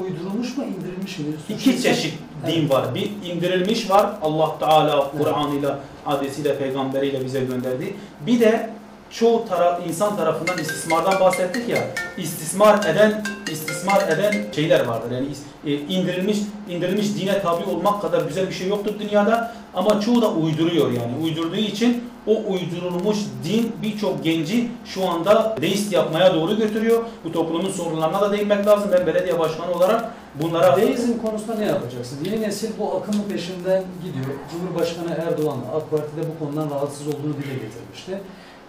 Uydurulmuş 0.00 0.56
mu 0.56 0.64
indirilmiş 0.64 1.18
mi? 1.18 1.24
İki 1.48 1.82
çeşit 1.82 2.14
din 2.46 2.70
var. 2.70 2.94
Bir 2.94 3.10
indirilmiş 3.32 3.90
var. 3.90 4.10
Allah 4.22 4.58
Teala 4.58 5.10
Kur'an'ıyla, 5.18 5.78
hadisiyle, 6.04 6.58
peygamberiyle 6.58 7.24
bize 7.24 7.40
gönderdi. 7.40 7.94
Bir 8.26 8.40
de 8.40 8.70
çoğu 9.12 9.48
taraf, 9.48 9.80
insan 9.88 10.16
tarafından 10.16 10.58
istismardan 10.58 11.20
bahsettik 11.20 11.68
ya. 11.68 11.78
İstismar 12.18 12.84
eden, 12.84 13.22
istis, 13.52 13.72
istismar 13.82 14.08
eden 14.08 14.52
şeyler 14.54 14.86
vardır. 14.86 15.10
Yani 15.10 15.26
e, 15.66 15.72
indirilmiş 15.72 16.38
indirilmiş 16.68 17.06
dine 17.20 17.42
tabi 17.42 17.64
olmak 17.64 18.02
kadar 18.02 18.22
güzel 18.22 18.48
bir 18.48 18.54
şey 18.54 18.68
yoktur 18.68 18.92
dünyada 18.98 19.54
ama 19.74 20.00
çoğu 20.00 20.22
da 20.22 20.30
uyduruyor 20.30 20.92
yani. 20.92 21.24
Uydurduğu 21.24 21.56
için 21.56 22.04
o 22.26 22.42
uydurulmuş 22.52 23.18
din 23.44 23.72
birçok 23.82 24.24
genci 24.24 24.68
şu 24.84 25.08
anda 25.08 25.56
deist 25.62 25.92
yapmaya 25.92 26.34
doğru 26.34 26.56
götürüyor. 26.56 27.04
Bu 27.24 27.32
toplumun 27.32 27.70
sorunlarına 27.70 28.20
da 28.20 28.32
değinmek 28.32 28.66
lazım. 28.66 28.90
Ben 28.92 29.06
belediye 29.06 29.38
başkanı 29.38 29.72
olarak 29.72 30.04
bunlara 30.42 30.76
Deizm 30.76 31.18
konusunda 31.18 31.54
ne 31.54 31.64
yapacaksın? 31.64 32.18
Yeni 32.24 32.40
nesil 32.40 32.70
bu 32.78 32.96
akımın 32.96 33.22
peşinden 33.28 33.84
gidiyor. 34.04 34.36
Cumhurbaşkanı 34.52 35.10
Erdoğan 35.10 35.58
AK 35.76 35.90
Parti'de 35.90 36.20
bu 36.34 36.44
konudan 36.44 36.70
rahatsız 36.70 37.06
olduğunu 37.06 37.34
dile 37.34 37.54
getirmişti. 37.54 38.20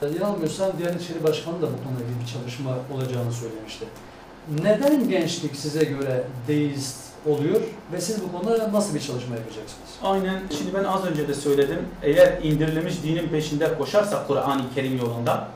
Yanılmıyorsam 0.09 0.71
Diyanet 0.77 1.01
İşleri 1.01 1.23
Başkanı 1.23 1.55
da 1.55 1.67
bu 1.67 1.83
konuyla 1.83 2.05
ilgili 2.05 2.21
bir 2.21 2.33
çalışma 2.33 2.71
olacağını 2.93 3.33
söylemişti. 3.33 3.85
Neden 4.63 5.09
gençlik 5.09 5.55
size 5.55 5.83
göre 5.83 6.23
deist 6.47 6.97
oluyor 7.25 7.61
ve 7.93 8.01
siz 8.01 8.23
bu 8.23 8.31
konuda 8.31 8.73
nasıl 8.73 8.95
bir 8.95 8.99
çalışma 8.99 9.35
yapacaksınız? 9.35 9.89
Aynen. 10.03 10.41
Şimdi 10.57 10.73
ben 10.73 10.83
az 10.83 11.05
önce 11.05 11.27
de 11.27 11.33
söyledim. 11.33 11.79
Eğer 12.03 12.41
indirilmiş 12.43 13.03
dinin 13.03 13.27
peşinde 13.27 13.77
koşarsak 13.77 14.27
Kur'an-ı 14.27 14.63
Kerim 14.75 14.97
yolunda 14.97 15.47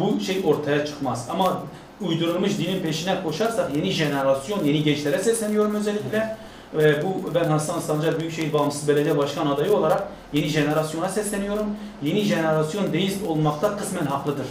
bu 0.00 0.20
şey 0.20 0.42
ortaya 0.44 0.86
çıkmaz. 0.86 1.26
Ama 1.30 1.62
uydurulmuş 2.00 2.58
dinin 2.58 2.82
peşine 2.82 3.22
koşarsak 3.22 3.76
yeni 3.76 3.90
jenerasyon, 3.90 4.64
yeni 4.64 4.82
gençlere 4.82 5.18
sesleniyorum 5.18 5.74
özellikle. 5.74 6.36
Ee, 6.74 7.02
bu 7.02 7.34
ben 7.34 7.44
Hasan 7.44 7.80
Sancar 7.80 8.20
Büyükşehir 8.20 8.52
Bağımsız 8.52 8.88
Belediye 8.88 9.18
Başkan 9.18 9.46
adayı 9.46 9.72
olarak 9.72 10.08
yeni 10.32 10.46
jenerasyona 10.48 11.08
sesleniyorum. 11.08 11.66
Yeni 12.02 12.20
jenerasyon 12.22 12.92
deist 12.92 13.26
olmakta 13.26 13.76
kısmen 13.76 14.06
haklıdır. 14.06 14.46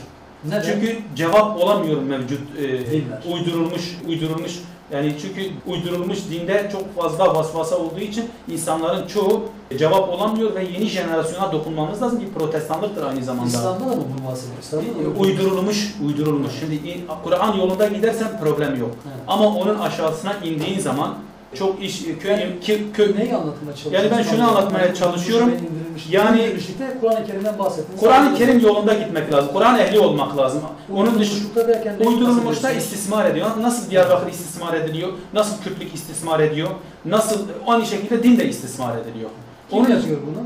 Neden? 0.46 0.62
Çünkü 0.62 0.98
cevap 1.16 1.58
olamıyor 1.64 2.02
mevcut 2.02 2.40
e, 2.60 2.64
Dinler. 2.92 3.24
uydurulmuş 3.34 3.98
uydurulmuş 4.08 4.60
yani 4.92 5.16
çünkü 5.22 5.42
uydurulmuş 5.68 6.20
dinde 6.32 6.70
çok 6.72 6.96
fazla 6.96 7.36
vasvasa 7.36 7.78
olduğu 7.78 8.00
için 8.00 8.30
insanların 8.48 9.08
çoğu 9.08 9.44
cevap 9.78 10.10
olamıyor 10.10 10.56
ve 10.56 10.64
yeni 10.64 10.86
jenerasyona 10.88 11.52
dokunmamız 11.52 12.02
lazım 12.02 12.20
ki 12.20 12.26
protestanlıktır 12.38 13.04
aynı 13.04 13.24
zamanda. 13.24 13.48
İslam'da 13.48 13.80
da 13.80 13.96
mı 13.96 14.04
bunu 14.18 14.28
bahsediyor? 14.32 14.58
İslam'da 14.62 14.86
da 15.06 15.10
mı? 15.10 15.20
Uydurulmuş, 15.20 15.96
uydurulmuş. 16.06 16.52
Şimdi 16.60 16.82
Kur'an 17.24 17.58
yolunda 17.58 17.88
gidersen 17.88 18.40
problem 18.44 18.80
yok. 18.80 18.92
Evet. 19.08 19.18
Ama 19.28 19.46
onun 19.48 19.80
aşağısına 19.80 20.34
indiğin 20.44 20.80
zaman 20.80 21.16
çok 21.56 21.84
iş 21.84 22.04
köy 22.22 22.32
Yani 22.32 22.54
köy 22.94 23.16
Neyi 23.18 23.36
anlatmaya 23.36 23.76
çalışıyorsun? 23.76 23.92
Yani 23.92 24.12
ben 24.12 24.24
şunu 24.24 24.50
anlatmaya 24.50 24.94
çalışıyorum. 24.94 25.52
Yani- 26.10 26.56
Kur'an-ı 27.02 27.26
Kerim'den 27.26 27.60
bahsettiniz. 27.60 28.00
Kur'an-ı 28.00 28.38
Kerim 28.38 28.60
yolunda 28.60 28.94
gitmek 28.94 29.34
lazım. 29.34 29.50
Kur'an 29.54 29.80
ehli 29.80 30.00
olmak 30.00 30.38
lazım. 30.38 30.62
Onun 30.94 31.20
dışında 31.20 31.62
Uydurulmuşta 32.06 32.72
istismar 32.72 33.26
ediyor. 33.26 33.48
Nasıl 33.62 33.90
Diyarbakır 33.92 34.32
istismar 34.32 34.74
ediliyor? 34.74 35.10
Nasıl 35.34 35.64
Kürtlük 35.64 35.94
istismar 35.96 36.40
ediyor? 36.40 36.70
Nasıl 37.06 37.40
aynı 37.68 37.86
şekilde 37.86 38.24
din 38.24 38.38
de 38.38 38.50
istismar 38.50 38.98
ediliyor. 38.98 39.30
Kim 39.70 39.80
Onun 39.80 39.90
yazıyor 39.90 40.18
bunu? 40.28 40.46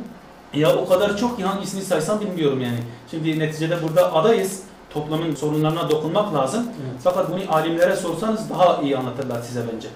ya 0.62 0.76
o 0.76 0.88
kadar 0.88 1.18
çok 1.18 1.38
ki 1.38 1.44
hangisini 1.44 1.82
saysam 1.82 2.22
bilmiyorum 2.22 2.62
yani. 2.62 2.80
Şimdi 3.12 3.40
neticede 3.40 3.84
burada 3.84 4.14
adayız. 4.14 4.60
Toplumun 4.94 5.36
sorunlarına 5.36 5.90
dokunmak 5.90 6.34
lazım. 6.34 6.64
Evet. 6.64 7.02
Fakat 7.04 7.32
bunu 7.32 7.40
alimlere 7.56 7.96
sorsanız 7.96 8.50
daha 8.50 8.82
iyi 8.82 8.98
anlatırlar 8.98 9.42
size 9.42 9.62
bence. 9.76 9.88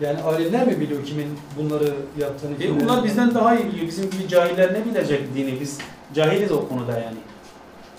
Yani 0.00 0.22
alimler 0.22 0.66
mi 0.66 0.80
biliyor 0.80 1.04
kimin 1.04 1.38
bunları 1.58 1.94
yaptığını? 2.18 2.62
E, 2.62 2.84
onlar 2.84 3.04
bizden 3.04 3.34
daha 3.34 3.56
iyi 3.56 3.66
biliyor. 3.66 3.86
Bizim 3.86 4.10
gibi 4.10 4.28
cahiller 4.28 4.74
ne 4.74 4.84
bilecek 4.84 5.34
dini? 5.34 5.60
Biz 5.60 5.78
cahiliz 6.14 6.52
o 6.52 6.68
konuda 6.68 6.92
yani. 6.92 7.18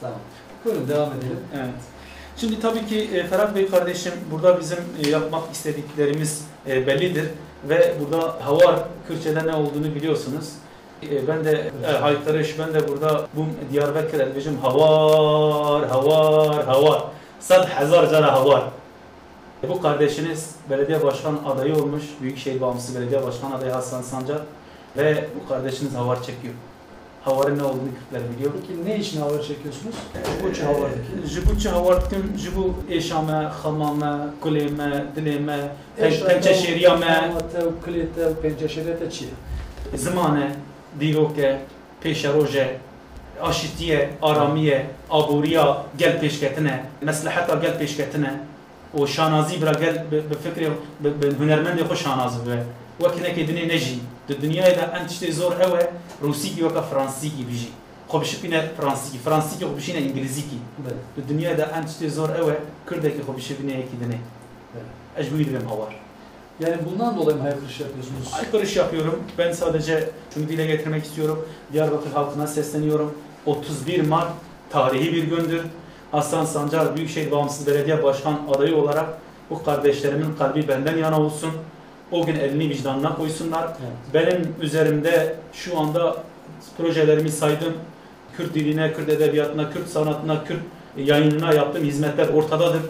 Tamam. 0.01 0.19
Buyurun 0.65 0.87
devam 0.87 1.09
edelim. 1.09 1.39
Evet. 1.55 1.73
Şimdi 2.37 2.59
tabii 2.59 2.85
ki 2.85 3.09
e, 3.13 3.27
Ferhat 3.27 3.55
Bey 3.55 3.69
kardeşim 3.69 4.13
burada 4.31 4.59
bizim 4.59 4.77
e, 5.05 5.09
yapmak 5.09 5.51
istediklerimiz 5.51 6.45
e, 6.67 6.87
bellidir 6.87 7.25
ve 7.69 7.93
burada 7.99 8.45
havar 8.45 8.75
Kürtçe'de 9.07 9.47
ne 9.47 9.55
olduğunu 9.55 9.95
biliyorsunuz. 9.95 10.49
E, 11.03 11.27
ben 11.27 11.45
de 11.45 11.71
e, 11.87 11.91
haykırış, 11.91 12.59
ben 12.59 12.73
de 12.73 12.87
burada 12.87 13.27
bu 13.35 13.45
Diyarbakır 13.71 14.19
elbicim 14.19 14.57
havar, 14.57 15.87
havar, 15.87 16.65
havar. 16.65 17.03
Sad 17.39 17.69
hazar 17.69 18.09
cara 18.09 18.33
havar. 18.33 18.63
E, 19.63 19.69
Bu 19.69 19.81
kardeşiniz 19.81 20.55
belediye 20.69 21.03
başkan 21.03 21.39
adayı 21.45 21.75
olmuş, 21.75 22.03
Büyükşehir 22.21 22.61
Bağımsız 22.61 22.95
Belediye 22.95 23.23
Başkan 23.23 23.51
adayı 23.51 23.71
Hasan 23.71 24.01
Sancar 24.01 24.37
ve 24.97 25.25
bu 25.43 25.49
kardeşiniz 25.49 25.95
havar 25.95 26.23
çekiyor. 26.23 26.53
Havarın 27.23 27.57
ne 27.59 27.63
olduğunu 27.63 27.89
Kürtler 27.99 28.21
biliyor. 28.35 28.51
Peki 28.61 28.85
ne 28.85 28.99
için 28.99 29.21
havar 29.21 29.41
çekiyorsunuz? 29.41 29.95
Bu 30.43 30.49
için 30.49 30.65
havardaki. 30.65 31.27
Ji 31.27 31.41
bu 31.49 31.59
çi 31.59 31.69
hawardikim, 31.69 32.33
ji 32.37 32.55
bu 32.55 32.73
êşa 32.89 33.21
me, 33.25 33.49
xema 33.61 33.93
me, 33.93 34.23
kulê 34.43 34.71
me, 34.77 35.05
dilê 35.15 35.39
me, 35.39 35.57
pen- 35.99 36.27
pençeşêriya 36.27 36.99
me, 36.99 37.31
Tev, 37.53 37.65
klitev, 37.85 38.33
pençeşeriyete 38.41 39.09
çi. 39.11 39.25
zimane, 39.95 40.55
dîroke, 40.99 41.59
pêşeroj 42.03 42.57
e, 42.57 42.77
aşîtiye, 43.41 44.09
aramiye, 44.21 44.85
aboriya 45.09 45.83
gel 45.97 46.19
pêşketine, 46.21 46.79
mesleheta 47.01 47.55
gel 47.55 47.71
pêşketine, 47.81 48.31
bira 48.93 49.71
gel 49.71 50.05
bi 50.11 50.17
bi 50.29 50.35
fikrê 50.43 50.69
bi 50.99 51.21
bi 51.21 51.27
hunermendê 51.43 51.83
xwe 51.83 51.95
şanaz 51.95 52.45
bibe. 52.45 52.63
Wek 52.99 53.13
hinekê 53.17 53.47
dinê 53.47 53.67
nejî. 53.67 53.99
Di 54.27 54.33
dinyayê 54.33 54.75
de 54.75 54.89
em 54.99 55.07
tiştê 55.07 55.31
zor 55.31 55.51
ew 55.51 55.77
e, 55.77 55.91
Rûsîkî 56.23 56.55
weka 56.55 56.81
Fransîkî 56.81 57.47
bijî. 57.47 57.69
Xwe 58.09 58.21
bişipîne 58.21 58.65
Fransîkî, 58.77 59.17
Fransîkî 59.25 59.65
xwe 59.65 59.77
bişîne 59.77 60.01
İngilîzîkî. 60.01 60.57
Evet. 60.81 60.95
Di 61.17 61.29
dünyada 61.29 61.63
em 61.63 61.83
tiştê 61.83 62.09
zor 62.09 62.29
ew 62.29 62.51
e 62.51 62.57
Kurdekî 62.85 63.17
xwe 63.17 63.37
bişibîne 63.37 63.71
yekî 63.71 63.95
dinê. 64.01 64.17
Ez 65.17 65.33
bu 65.33 65.37
dibim 65.37 65.67
havar. 65.67 65.95
Yani 66.59 66.75
bundan 66.91 67.17
dolayı 67.17 67.37
mı 67.37 67.43
haykırış 67.43 67.79
yapıyorsunuz? 67.79 68.33
Aykırış 68.33 68.75
yapıyorum. 68.75 69.23
Ben 69.37 69.51
sadece 69.51 70.09
şunu 70.33 70.49
dile 70.49 70.65
getirmek 70.65 71.05
istiyorum. 71.05 71.47
Diyarbakır 71.73 72.11
halkına 72.11 72.47
sesleniyorum. 72.47 73.13
31 73.45 74.07
Mart 74.07 74.31
tarihi 74.69 75.13
bir 75.13 75.23
gündür. 75.23 75.61
Hasan 76.11 76.45
Sancar 76.45 76.95
Büyükşehir 76.95 77.31
Bağımsız 77.31 77.67
Belediye 77.67 78.03
Başkan 78.03 78.39
adayı 78.55 78.75
olarak 78.75 79.05
bu 79.49 79.63
kardeşlerimin 79.63 80.35
kalbi 80.39 80.67
benden 80.67 80.97
yana 80.97 81.21
olsun. 81.21 81.51
O 82.11 82.25
gün 82.25 82.35
elini 82.35 82.69
vicdanına 82.69 83.15
koysunlar. 83.15 83.63
Evet. 83.63 84.13
Benim 84.13 84.55
üzerimde 84.61 85.35
şu 85.53 85.79
anda 85.79 86.17
projelerimi 86.77 87.29
saydım. 87.29 87.73
Kürt 88.37 88.53
diline, 88.53 88.93
Kürt 88.93 89.09
edebiyatına, 89.09 89.69
Kürt 89.69 89.87
sanatına, 89.87 90.43
Kürt 90.43 90.59
yayınına 90.97 91.53
yaptığım 91.53 91.83
hizmetler 91.83 92.27
ortadadır. 92.27 92.81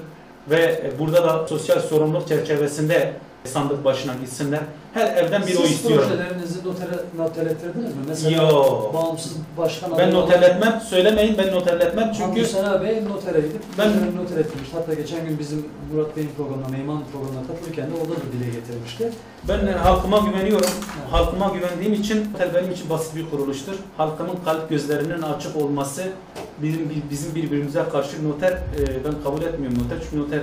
Ve 0.49 0.91
burada 0.99 1.23
da 1.23 1.47
sosyal 1.47 1.79
sorumluluk 1.79 2.27
çerçevesinde 2.27 3.13
sandık 3.45 3.86
başına 3.86 4.13
gitsinler. 4.13 4.60
Her 4.93 5.17
evden 5.17 5.41
bir 5.48 5.55
oy 5.55 5.62
Siz 5.63 5.71
istiyorum. 5.71 6.07
projelerinizi 6.10 6.67
notere, 6.67 7.00
noterlettirdiniz 7.17 7.95
mi? 7.95 8.01
Mesela 8.07 8.41
Yo. 8.43 8.93
bağımsız 8.93 9.31
başkan 9.57 9.91
Ben 9.91 9.95
adayı 9.95 10.13
noterletmem, 10.13 10.81
söylemeyin 10.89 11.38
ben 11.38 11.51
noterletmem 11.55 12.12
çünkü 12.17 12.36
Çünkü 12.36 12.45
Sena 12.50 12.81
Bey 12.83 13.05
notere 13.05 13.39
gidip 13.41 13.62
Ben- 13.77 13.89
ben 13.89 14.24
noter 14.24 14.38
etmiş. 14.38 14.69
Hatta 14.74 14.93
geçen 14.93 15.27
gün 15.27 15.39
bizim 15.39 15.65
Murat 15.93 16.17
Bey'in 16.17 16.29
programına, 16.38 16.67
Meyman 16.67 17.03
programına 17.12 17.48
katılırken 17.48 17.86
de 17.88 17.91
orada 18.01 18.12
da 18.13 18.25
dile 18.33 18.45
getirmişti. 18.60 19.12
ben 19.48 19.67
halkıma 19.77 20.17
güveniyorum. 20.19 20.69
Halkıma 21.12 21.50
güvendiğim 21.50 21.93
için 21.93 22.33
noter 22.33 22.53
benim 22.55 22.71
için 22.71 22.89
basit 22.89 23.15
bir 23.15 23.29
kuruluştur. 23.29 23.74
Halkımın 23.98 24.36
kalp 24.45 24.69
gözlerinin 24.69 25.21
açık 25.21 25.55
olması 25.55 26.03
bizim 26.62 27.03
bizim 27.12 27.36
birbirimize 27.36 27.83
karşı 27.91 28.29
noter 28.29 28.51
e, 28.51 29.05
ben 29.05 29.13
kabul 29.24 29.41
etmiyorum 29.41 29.77
noter 29.83 29.98
çünkü 30.03 30.19
noter 30.19 30.39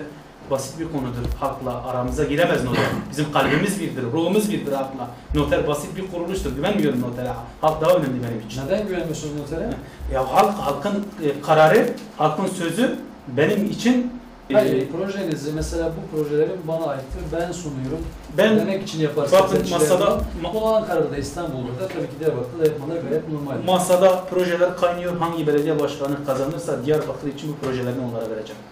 basit 0.51 0.79
bir 0.81 0.85
konudur. 0.85 1.29
Halkla 1.41 1.85
aramıza 1.87 2.25
giremez 2.25 2.65
noter. 2.65 2.85
Bizim 3.11 3.33
kalbimiz 3.33 3.81
birdir, 3.81 4.03
ruhumuz 4.13 4.51
birdir 4.51 4.73
halkla. 4.73 5.09
Noter 5.35 5.67
basit 5.69 5.97
bir 5.97 6.11
kuruluştur. 6.11 6.53
Güvenmiyorum 6.57 7.01
notere. 7.03 7.33
Halk 7.61 7.81
daha 7.81 7.91
önemli 7.91 8.23
benim 8.29 8.47
için. 8.49 8.63
Neden 8.67 8.87
güvenmiyorsunuz 8.87 9.35
notere? 9.41 9.71
Ya 10.15 10.33
halk 10.35 10.55
halkın 10.59 11.07
e, 11.25 11.41
kararı, 11.41 11.89
halkın 12.17 12.47
sözü 12.47 12.97
benim 13.37 13.71
için 13.71 14.13
e, 14.51 14.55
Hayır, 14.55 14.89
projenizi 14.93 15.53
mesela 15.53 15.91
bu 15.97 16.17
projelerin 16.17 16.61
bana 16.69 16.87
aittir, 16.87 17.21
ben 17.33 17.53
sunuyorum. 17.53 17.99
ben 18.39 18.57
Demek 18.59 18.83
için 18.83 19.01
yaparsınız. 19.01 19.43
bakın 19.43 19.71
masada 19.71 20.05
ma- 20.05 20.21
Bunu 20.55 20.65
Ankara'da 20.75 21.11
da 21.11 21.17
İstanbul'da 21.17 21.81
da 21.81 21.89
tabii 21.89 22.07
ki 22.07 22.13
Diyarbakır'da 22.21 22.65
da 22.65 22.69
yapmaları 22.69 23.01
gayet 23.09 23.29
normal. 23.29 23.55
masada 23.67 24.25
projeler 24.25 24.77
kaynıyor. 24.77 25.17
Hangi 25.19 25.47
belediye 25.47 25.81
başkanı 25.81 26.25
kazanırsa 26.27 26.85
Diyarbakır 26.85 27.29
için 27.29 27.53
bu 27.53 27.67
projelerini 27.67 28.01
onlara 28.11 28.31
vereceğim. 28.31 28.63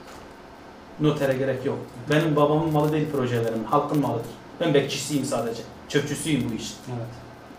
Notere 1.00 1.36
gerek 1.36 1.64
yok. 1.66 1.78
Benim 2.10 2.36
babamın 2.36 2.72
malı 2.72 2.92
değil 2.92 3.06
projelerim, 3.12 3.64
halkın 3.64 4.00
malıdır. 4.00 4.26
Ben 4.60 4.74
bekçisiyim 4.74 5.24
sadece. 5.24 5.62
Çöpçüsüyüm 5.88 6.50
bu 6.50 6.54
işin. 6.54 6.74
Evet. 6.88 7.06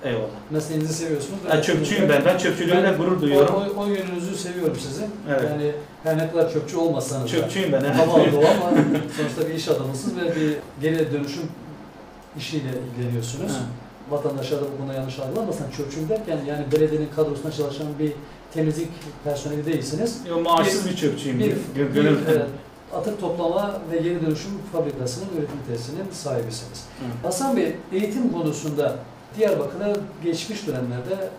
Eyvallah. 0.04 0.30
Mesleğinizi 0.52 0.94
seviyorsunuz. 0.94 1.40
Ha, 1.48 1.62
çöpçüyüm 1.62 2.10
ben. 2.10 2.26
Ben 2.26 2.38
çöpçülüğümle 2.38 2.92
gurur 2.92 3.22
duyuyorum. 3.22 3.56
O, 3.56 3.80
o, 3.80 3.84
o 3.84 3.88
yönünüzü 3.88 4.36
seviyorum 4.36 4.78
sizi. 4.80 5.04
Evet. 5.30 5.44
Yani 5.52 5.72
her 6.04 6.18
ne 6.18 6.32
kadar 6.32 6.54
çöpçü 6.54 6.78
olmasanız 6.78 7.24
da. 7.24 7.28
Çöpçüyüm 7.28 7.72
ben. 7.72 7.84
Tamam 7.98 8.22
o 8.22 8.40
ama 8.40 8.78
sonuçta 9.18 9.50
bir 9.50 9.54
iş 9.54 9.68
adamısınız 9.68 10.18
ve 10.18 10.36
bir 10.36 10.58
geri 10.82 11.12
dönüşüm 11.14 11.44
işiyle 12.38 12.70
ilgileniyorsunuz. 12.94 13.52
Vatandaşlar 14.10 14.62
da 14.62 14.66
bu 14.74 14.78
konuda 14.78 14.94
yanlış 14.94 15.20
algılamasın. 15.20 15.66
Çöpçüm 15.78 16.10
derken 16.10 16.40
yani 16.48 16.66
belediyenin 16.72 17.10
kadrosuna 17.16 17.52
çalışan 17.52 17.88
bir 18.00 18.12
temizlik 18.54 18.90
personeli 19.24 19.66
değilsiniz. 19.66 20.18
Yo, 20.30 20.40
maaşsız 20.42 20.90
bir 20.90 20.96
çöpçüyüm. 20.96 21.40
Bir, 21.40 21.52
bir, 21.76 21.86
gönül- 21.94 22.36
e, 22.38 22.46
atık 22.98 23.22
toplama 23.22 23.82
ve 23.92 23.98
geri 23.98 24.26
dönüşüm 24.26 24.52
fabrikasının 24.74 25.26
üretim 25.38 25.60
tesisinin 25.68 26.12
sahibisiniz. 26.12 26.86
Hı. 27.00 27.28
Hasan 27.28 27.58
Bey, 27.58 27.76
eğitim 27.92 28.34
konusunda 28.34 28.96
Diyarbakır'a 29.38 29.94
geçmiş 30.24 30.68
dönemlerde 30.68 31.30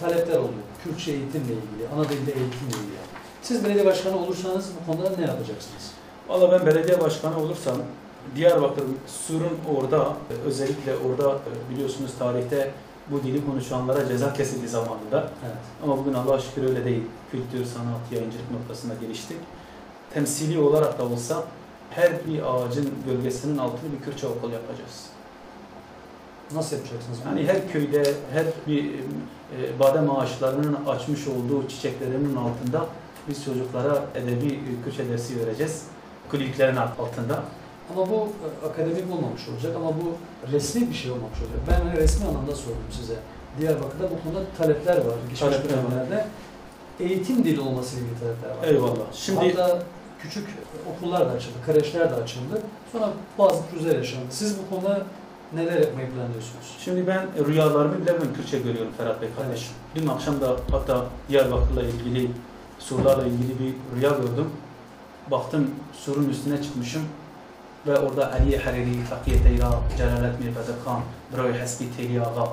talepler 0.00 0.36
oluyor. 0.36 0.68
Kürtçe 0.84 1.12
eğitimle 1.12 1.52
ilgili, 1.52 1.88
ana 1.96 2.04
dilde 2.04 2.32
eğitimle 2.32 2.76
ilgili. 2.76 2.98
Siz 3.42 3.64
belediye 3.64 3.86
başkanı 3.86 4.18
olursanız 4.18 4.70
bu 4.80 4.92
konuda 4.92 5.10
ne 5.18 5.24
yapacaksınız? 5.24 5.90
Valla 6.28 6.52
ben 6.52 6.66
belediye 6.66 7.00
başkanı 7.00 7.38
olursam 7.38 7.76
Diyarbakır 8.36 8.84
Sur'un 9.06 9.76
orada 9.76 10.16
e, 10.30 10.34
özellikle 10.46 10.92
orada 10.96 11.34
e, 11.34 11.74
biliyorsunuz 11.74 12.10
tarihte 12.18 12.70
bu 13.10 13.22
dili 13.22 13.46
konuşanlara 13.46 14.08
ceza 14.08 14.32
kesildi 14.32 14.68
zamanında. 14.68 15.30
Evet. 15.44 15.56
Ama 15.84 15.98
bugün 15.98 16.14
Allah'a 16.14 16.38
şükür 16.40 16.62
öyle 16.62 16.84
değil. 16.84 17.02
Kültür, 17.30 17.64
sanat, 17.64 18.12
yayıncılık 18.12 18.50
noktasında 18.50 18.94
geliştik. 19.00 19.36
Temsili 20.14 20.58
olarak 20.58 20.98
da 20.98 21.04
olsa 21.04 21.44
her 21.90 22.26
bir 22.26 22.42
ağacın 22.54 22.90
gölgesinin 23.06 23.58
altında 23.58 23.92
bir 23.98 24.04
Kürtçe 24.04 24.26
okul 24.26 24.52
yapacağız. 24.52 25.06
Nasıl 26.54 26.76
yapacaksınız? 26.76 27.18
Yani 27.26 27.46
her 27.46 27.72
köyde, 27.72 28.14
her 28.32 28.44
bir 28.66 28.84
e, 28.94 29.78
badem 29.78 30.10
ağaçlarının 30.10 30.78
açmış 30.86 31.28
olduğu 31.28 31.68
çiçeklerinin 31.68 32.36
altında 32.36 32.86
biz 33.28 33.44
çocuklara 33.44 34.04
edebi 34.14 34.46
e, 34.54 34.84
Kürtçe 34.84 35.08
dersi 35.10 35.40
vereceğiz. 35.40 35.82
Kulüplerin 36.30 36.76
altında. 36.76 37.42
Ama 37.96 38.10
bu 38.10 38.28
e, 38.64 38.66
akademik 38.68 39.12
olmamış 39.12 39.48
olacak 39.48 39.76
ama 39.76 39.88
bu 39.88 40.14
resmi 40.52 40.88
bir 40.90 40.94
şey 40.94 41.10
olmamış 41.10 41.38
olacak. 41.40 41.58
Ben 41.70 41.86
hani 41.88 41.96
resmi 42.00 42.28
anlamda 42.28 42.54
sordum 42.54 42.82
size. 43.00 43.14
Diyarbakır'da 43.60 44.04
bu 44.04 44.22
konuda 44.22 44.44
talepler 44.58 44.96
var. 44.96 45.14
Geçmiş 45.22 45.40
Talepler 45.40 45.76
var. 45.78 45.84
dönemlerde 45.90 46.26
eğitim 47.00 47.44
dili 47.44 47.60
olması 47.60 47.96
gibi 47.96 48.08
talepler 48.20 48.50
var. 48.50 48.74
Eyvallah. 48.74 49.12
Şimdi 49.12 49.52
Hatta 49.52 49.82
küçük 50.22 50.48
okullar 50.94 51.28
da 51.28 51.30
açıldı, 51.30 51.54
kreşler 51.66 52.10
de 52.10 52.14
açıldı. 52.14 52.62
Sonra 52.92 53.10
bazı 53.38 53.66
pürüzler 53.66 53.96
yaşandı. 53.96 54.26
Siz 54.30 54.56
bu 54.58 54.74
konuda 54.74 55.02
neler 55.54 55.80
yapmayı 55.80 56.10
planlıyorsunuz? 56.10 56.76
Şimdi 56.80 57.06
ben 57.06 57.26
rüyalarımı 57.46 58.00
bile 58.00 58.14
ben 58.20 58.34
Kürtçe 58.34 58.58
görüyorum 58.58 58.92
Ferhat 58.98 59.22
Bey 59.22 59.28
kardeşim. 59.36 59.72
Dün 59.94 60.06
akşam 60.06 60.40
da 60.40 60.56
hatta 60.70 61.04
Diyarbakır'la 61.28 61.82
ilgili, 61.82 62.30
surlarla 62.78 63.26
ilgili 63.26 63.58
bir 63.58 63.96
rüya 63.96 64.10
gördüm. 64.10 64.50
Baktım 65.30 65.70
surun 65.92 66.28
üstüne 66.28 66.62
çıkmışım 66.62 67.02
ve 67.86 67.98
orada 67.98 68.32
Ali 68.32 68.58
Hariri, 68.58 69.04
Fakiye 69.10 69.42
Teyra, 69.42 69.70
Celalet 69.96 70.40
Mirfet 70.40 70.84
Khan, 70.84 71.00
Broy 71.36 71.58
Hasbi 71.58 71.96
Teli 71.96 72.22
Ağa 72.22 72.48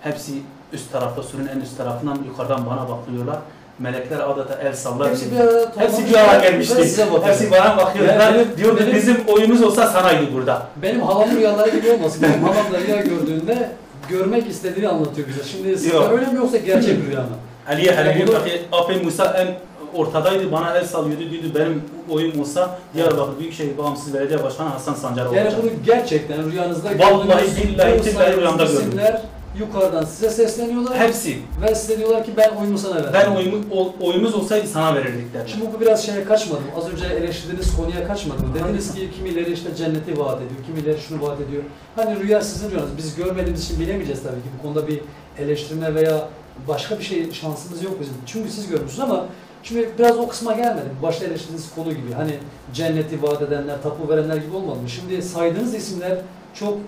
hepsi 0.00 0.42
üst 0.72 0.92
tarafta, 0.92 1.22
surun 1.22 1.46
en 1.46 1.60
üst 1.60 1.76
tarafından 1.76 2.18
yukarıdan 2.26 2.66
bana 2.66 2.88
bakıyorlar. 2.88 3.38
Melekler 3.78 4.18
adeta 4.18 4.54
el 4.62 4.72
sallar. 4.72 5.10
Hepsi 5.10 5.32
bir 5.32 5.40
arada 5.40 5.72
Hepsi 5.76 6.08
bir 6.08 6.14
araya 6.14 6.40
gelmişti. 6.50 6.74
Size 6.84 7.06
bakıyor. 7.12 7.24
Hepsi 7.34 7.50
bana 7.50 7.76
bakıyorlar. 7.76 8.34
Benim- 8.34 8.56
diyor 8.56 8.78
ki 8.78 8.82
benim- 8.84 8.96
bizim 8.96 9.16
oyumuz 9.28 9.62
olsa 9.62 9.86
sanaydı 9.86 10.32
burada. 10.34 10.66
Benim 10.82 11.00
halamın 11.00 11.36
rüyaları 11.36 11.70
gibi 11.70 11.90
olmasın. 11.90 12.22
Benim 12.22 12.42
halam 12.44 12.84
rüya 12.86 12.96
gördüğünde 12.96 13.68
görmek 14.08 14.48
istediğini 14.50 14.88
anlatıyor 14.88 15.28
bize. 15.28 15.44
Şimdi 15.44 15.78
sizde 15.78 15.96
Yok. 15.96 16.10
öyle 16.12 16.26
mi 16.26 16.36
yoksa 16.36 16.56
gerçek 16.56 17.02
bir 17.02 17.06
rüya 17.10 17.20
mı? 17.20 17.26
Ali 17.68 17.94
Hariri 17.96 18.26
bunu- 18.26 18.36
Fakiye, 18.36 18.60
Ape 18.72 18.96
Musa 18.96 19.24
en 19.38 19.48
ortadaydı. 20.00 20.52
Bana 20.52 20.76
el 20.78 20.84
sallıyordu. 20.84 21.30
Diyordu 21.30 21.46
benim 21.54 21.82
oyum 22.10 22.40
olsa 22.40 22.78
Diyarbakır 22.94 23.38
Büyükşehir 23.38 23.78
Bağımsız 23.78 24.14
Belediye 24.14 24.42
Başkanı 24.44 24.68
Hasan 24.68 24.94
Sancar 24.94 25.26
olacak. 25.26 25.44
Yani 25.46 25.54
bunu 25.62 25.70
gerçekten 25.86 26.52
rüyanızda 26.52 26.88
Vallahi 26.98 27.28
gördüğünüz 27.28 27.56
billahi 27.56 27.98
bu 27.98 28.04
billahi 28.04 28.10
saydığınız 28.12 28.38
rüyamda 28.38 28.64
gördüm. 28.64 29.00
Yukarıdan 29.58 30.04
size 30.04 30.30
sesleniyorlar 30.30 30.98
Hepsi. 30.98 31.38
ve 31.62 31.74
size 31.74 31.98
diyorlar 31.98 32.24
ki 32.24 32.30
ben 32.36 32.48
oyumu 32.60 32.78
sana 32.78 32.94
verdim. 32.94 33.10
Ben 33.14 33.30
oyumu, 33.36 33.56
ol- 33.70 33.92
oyumuz 34.00 34.34
olsaydı 34.34 34.66
sana 34.66 34.94
verirdik 34.94 35.34
derler. 35.34 35.46
Şimdi 35.46 35.64
bu 35.76 35.80
biraz 35.80 36.06
şeye 36.06 36.24
kaçmadı 36.24 36.60
mı? 36.60 36.66
Az 36.78 36.88
önce 36.92 37.04
eleştirdiğiniz 37.06 37.76
konuya 37.76 38.06
kaçmadı 38.06 38.42
mı? 38.42 38.54
Dediniz 38.54 38.94
ki 38.94 39.10
kimileri 39.16 39.52
işte 39.52 39.76
cenneti 39.76 40.18
vaat 40.18 40.36
ediyor, 40.42 40.60
kimileri 40.66 41.00
şunu 41.00 41.22
vaat 41.22 41.40
ediyor. 41.40 41.62
Hani 41.96 42.20
rüya 42.20 42.40
sizin 42.40 42.70
rüyanız. 42.70 42.90
Biz 42.98 43.14
görmediğimiz 43.16 43.64
için 43.64 43.80
bilemeyeceğiz 43.80 44.22
tabii 44.22 44.34
ki. 44.42 44.48
Bu 44.58 44.62
konuda 44.62 44.88
bir 44.88 45.00
eleştirme 45.38 45.94
veya 45.94 46.28
başka 46.68 46.98
bir 46.98 47.04
şey 47.04 47.32
şansımız 47.32 47.82
yok 47.82 48.00
bizim. 48.00 48.14
Çünkü 48.26 48.50
siz 48.50 48.68
görmüşsünüz 48.68 49.00
ama 49.10 49.26
şimdi 49.62 49.90
biraz 49.98 50.18
o 50.18 50.28
kısma 50.28 50.52
gelmedim. 50.52 50.92
Başta 51.02 51.24
eleştirdiğiniz 51.24 51.74
konu 51.74 51.88
gibi. 51.92 52.12
Hani 52.16 52.32
cenneti 52.74 53.22
vaat 53.22 53.42
edenler, 53.42 53.82
tapu 53.82 54.08
verenler 54.08 54.36
gibi 54.36 54.56
olmadı 54.56 54.78
mı? 54.80 54.88
Şimdi 54.88 55.22
saydığınız 55.22 55.74
isimler 55.74 56.18
çok 56.54 56.78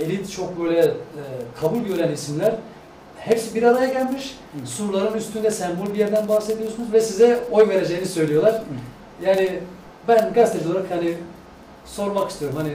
elit, 0.00 0.32
çok 0.32 0.60
böyle 0.64 0.80
e, 0.80 1.22
kabul 1.60 1.78
gören 1.78 2.12
isimler. 2.12 2.54
Hepsi 3.18 3.54
bir 3.54 3.62
araya 3.62 3.92
gelmiş. 3.92 4.36
Hı. 4.52 4.66
Surların 4.66 5.14
üstünde 5.16 5.50
sembol 5.50 5.86
bir 5.86 5.98
yerden 5.98 6.28
bahsediyorsunuz 6.28 6.92
ve 6.92 7.00
size 7.00 7.44
oy 7.50 7.68
vereceğini 7.68 8.06
söylüyorlar. 8.06 8.62
Yani 9.24 9.58
ben 10.08 10.32
gazeteci 10.34 10.68
olarak 10.68 10.90
hani 10.90 11.14
sormak 11.84 12.30
istiyorum 12.30 12.58
hani 12.60 12.72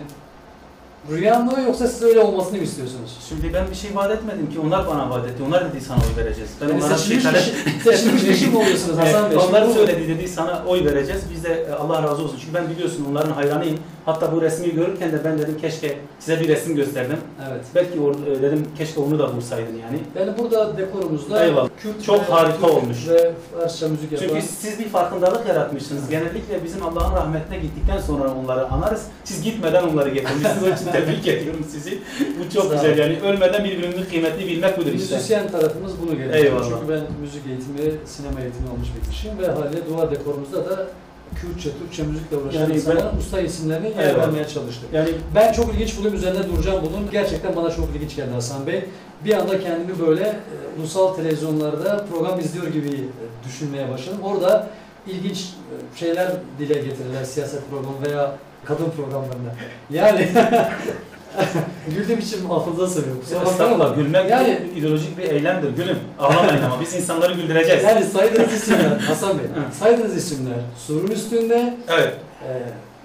rüya 1.12 1.40
mı 1.40 1.54
yoksa 1.66 1.88
siz 1.88 2.04
öyle 2.04 2.20
olmasını 2.20 2.58
mı 2.58 2.64
istiyorsunuz? 2.64 3.18
Şimdi 3.30 3.54
ben 3.54 3.70
bir 3.70 3.76
şey 3.76 3.96
vaat 3.96 4.12
etmedim 4.12 4.50
ki 4.52 4.60
onlar 4.60 4.88
bana 4.88 5.10
vaat 5.10 5.28
etti. 5.28 5.44
Onlar 5.48 5.74
dedi 5.74 5.82
sana 5.82 5.98
oy 5.98 6.24
vereceğiz. 6.24 6.50
Ben 6.62 6.68
Yani 6.68 6.84
onlara 6.84 6.94
bir 6.94 6.98
şey 6.98 7.20
seçilmiş, 7.20 7.24
talep 7.24 7.66
kişi, 7.66 7.80
seçilmiş 7.84 8.24
kişi 8.24 8.48
mi 8.48 8.58
oluyorsunuz 8.58 8.98
Hasan 8.98 9.32
Bey? 9.32 9.38
onlar 9.38 9.70
söyledi 9.70 10.08
dedi 10.08 10.28
sana 10.28 10.64
oy 10.68 10.86
vereceğiz. 10.86 11.22
Biz 11.34 11.44
de 11.44 11.66
e, 11.70 11.74
Allah 11.74 12.04
razı 12.04 12.24
olsun. 12.24 12.38
Çünkü 12.42 12.54
ben 12.54 12.70
biliyorsun 12.70 13.08
onların 13.12 13.32
hayranıyım. 13.32 13.80
Hatta 14.08 14.32
bu 14.32 14.42
resmi 14.42 14.74
görürken 14.74 15.12
de 15.12 15.24
ben 15.26 15.38
dedim 15.40 15.58
keşke 15.62 15.98
size 16.20 16.40
bir 16.42 16.48
resim 16.48 16.76
gösterdim. 16.76 17.18
Evet. 17.52 17.66
Belki 17.76 18.00
or- 18.00 18.38
e, 18.38 18.42
dedim 18.42 18.66
keşke 18.78 19.00
onu 19.00 19.20
da 19.20 19.36
bulsaydın 19.36 19.74
yani. 19.84 20.00
Yani 20.20 20.38
burada 20.38 20.78
dekorumuzda 20.78 21.46
Eyvallah. 21.46 21.70
Kürt 21.82 22.04
Çok 22.04 22.20
ve- 22.22 22.34
harika 22.34 22.54
Türk 22.58 22.64
olmuş. 22.74 23.08
Ve 23.10 23.32
Farsça 23.60 23.88
müzik 23.88 24.12
yapan. 24.12 24.28
Çünkü 24.28 24.42
siz 24.42 24.80
bir 24.80 24.90
farkındalık 24.90 25.48
yaratmışsınız. 25.48 26.10
Genellikle 26.10 26.64
bizim 26.64 26.84
Allah'ın 26.84 27.16
rahmetine 27.16 27.60
gittikten 27.60 28.00
sonra 28.00 28.34
onları 28.34 28.68
anarız. 28.68 29.04
Siz 29.24 29.44
gitmeden 29.44 29.84
onları 29.84 30.10
getirmişsiniz. 30.10 30.64
Onun 30.64 30.76
için 30.76 30.86
tebrik 30.92 31.28
ediyorum 31.38 31.66
sizi. 31.72 32.00
Bu 32.40 32.54
çok 32.54 32.72
güzel 32.72 32.98
yani. 32.98 33.20
Ölmeden 33.20 33.64
birbirinin 33.64 34.06
kıymetini 34.06 34.48
bilmek 34.48 34.78
budur 34.78 34.92
işte. 34.94 35.16
Müzisyen 35.16 35.52
tarafımız 35.52 35.92
bunu 36.02 36.18
gerektiriyor. 36.18 36.46
Eyvallah. 36.46 36.70
Çünkü 36.80 36.94
ben 36.94 37.02
müzik 37.22 37.42
eğitimi, 37.48 37.92
sinema 38.06 38.42
eğitimi 38.42 38.70
almış 38.70 38.88
bir 38.96 39.12
kişiyim 39.12 39.40
ve 39.40 39.48
haliyle 39.48 39.86
duvar 39.90 40.12
dekorumuzda 40.12 40.66
da 40.70 40.88
Kürtçe, 41.36 41.70
Türkçe 41.80 42.04
müzikle 42.04 42.38
uğraşan 42.38 42.60
Yani 42.60 42.70
ben- 42.70 42.76
insanların 42.76 43.18
usta 43.18 43.42
isimlerini 43.42 43.88
yer 43.90 44.04
Eyvallah. 44.08 44.18
vermeye 44.28 44.48
çalıştık. 44.48 44.94
Yani 44.94 45.10
Ben 45.36 45.52
çok 45.54 45.74
ilginç 45.74 45.98
buluyorum, 45.98 46.18
üzerinde 46.20 46.50
duracağım 46.50 46.82
bunun. 46.90 47.12
Gerçekten 47.12 47.56
bana 47.56 47.72
çok 47.72 47.96
ilginç 47.96 48.16
geldi 48.16 48.32
Hasan 48.34 48.68
Bey. 48.68 48.86
Bir 49.26 49.34
anda 49.34 49.60
kendimi 49.60 50.00
böyle 50.08 50.24
e, 50.24 50.80
ulusal 50.80 51.14
televizyonlarda 51.14 52.06
program 52.12 52.40
izliyor 52.40 52.68
gibi 52.68 52.88
e, 52.96 53.48
düşünmeye 53.48 53.90
başladım. 53.90 54.20
Orada 54.24 54.70
ilginç 55.08 55.38
e, 55.40 55.98
şeyler 56.00 56.32
dile 56.60 56.74
getirirler 56.74 57.24
siyaset 57.24 57.70
programı 57.70 57.96
veya 58.08 58.36
kadın 58.66 58.90
programlarında. 58.90 59.56
Yani 59.90 60.30
güldüğüm 61.96 62.20
için 62.20 62.50
affınıza 62.50 62.88
sığınıyorum. 62.88 63.22
Kusura 63.22 63.36
bakmayın 63.40 63.54
estağfurullah 63.54 63.96
gülmek 63.96 64.30
Yani- 64.30 64.50
yani, 64.50 64.60
ideolojik 64.76 65.18
bir 65.18 65.24
eylemdir. 65.24 65.70
Gülün. 65.70 65.98
Ağlamayın 66.20 66.62
ama 66.64 66.82
biz 66.82 66.96
insanları 66.96 67.34
güldüreceğiz. 67.34 67.84
Yani 67.84 68.06
saydığınız 68.06 68.54
isimler, 68.54 69.00
Hasan 69.08 69.40
Bey, 69.40 69.46
saydığınız 69.80 70.16
isimler 70.18 70.54
surun 70.88 71.08
üstünde, 71.08 71.74
Evet. 71.90 72.14
e, 72.48 72.50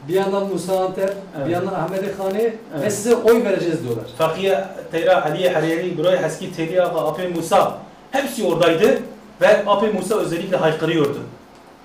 bir 0.08 0.14
yandan 0.14 0.46
Musa 0.48 0.84
Anter, 0.84 1.10
Evet. 1.36 1.46
bir 1.46 1.52
yandan 1.52 1.74
Ahmet 1.74 2.16
Khani 2.16 2.38
ve 2.38 2.52
Evet. 2.80 2.92
size 2.94 3.14
oy 3.16 3.44
vereceğiz 3.44 3.82
diyorlar. 3.84 4.04
Fakiye, 4.18 4.64
Teyra, 4.92 5.24
Ali, 5.24 5.50
Hariri, 5.50 5.98
Buray, 5.98 6.22
Haski, 6.22 6.52
Teli 6.56 6.82
Ağa, 6.82 7.08
Ape 7.08 7.28
Musa 7.28 7.78
hepsi 8.10 8.44
oradaydı 8.44 8.98
ve 9.40 9.64
Ape 9.66 9.86
Musa 9.92 10.16
özellikle 10.16 10.56
haykırıyordu. 10.56 11.18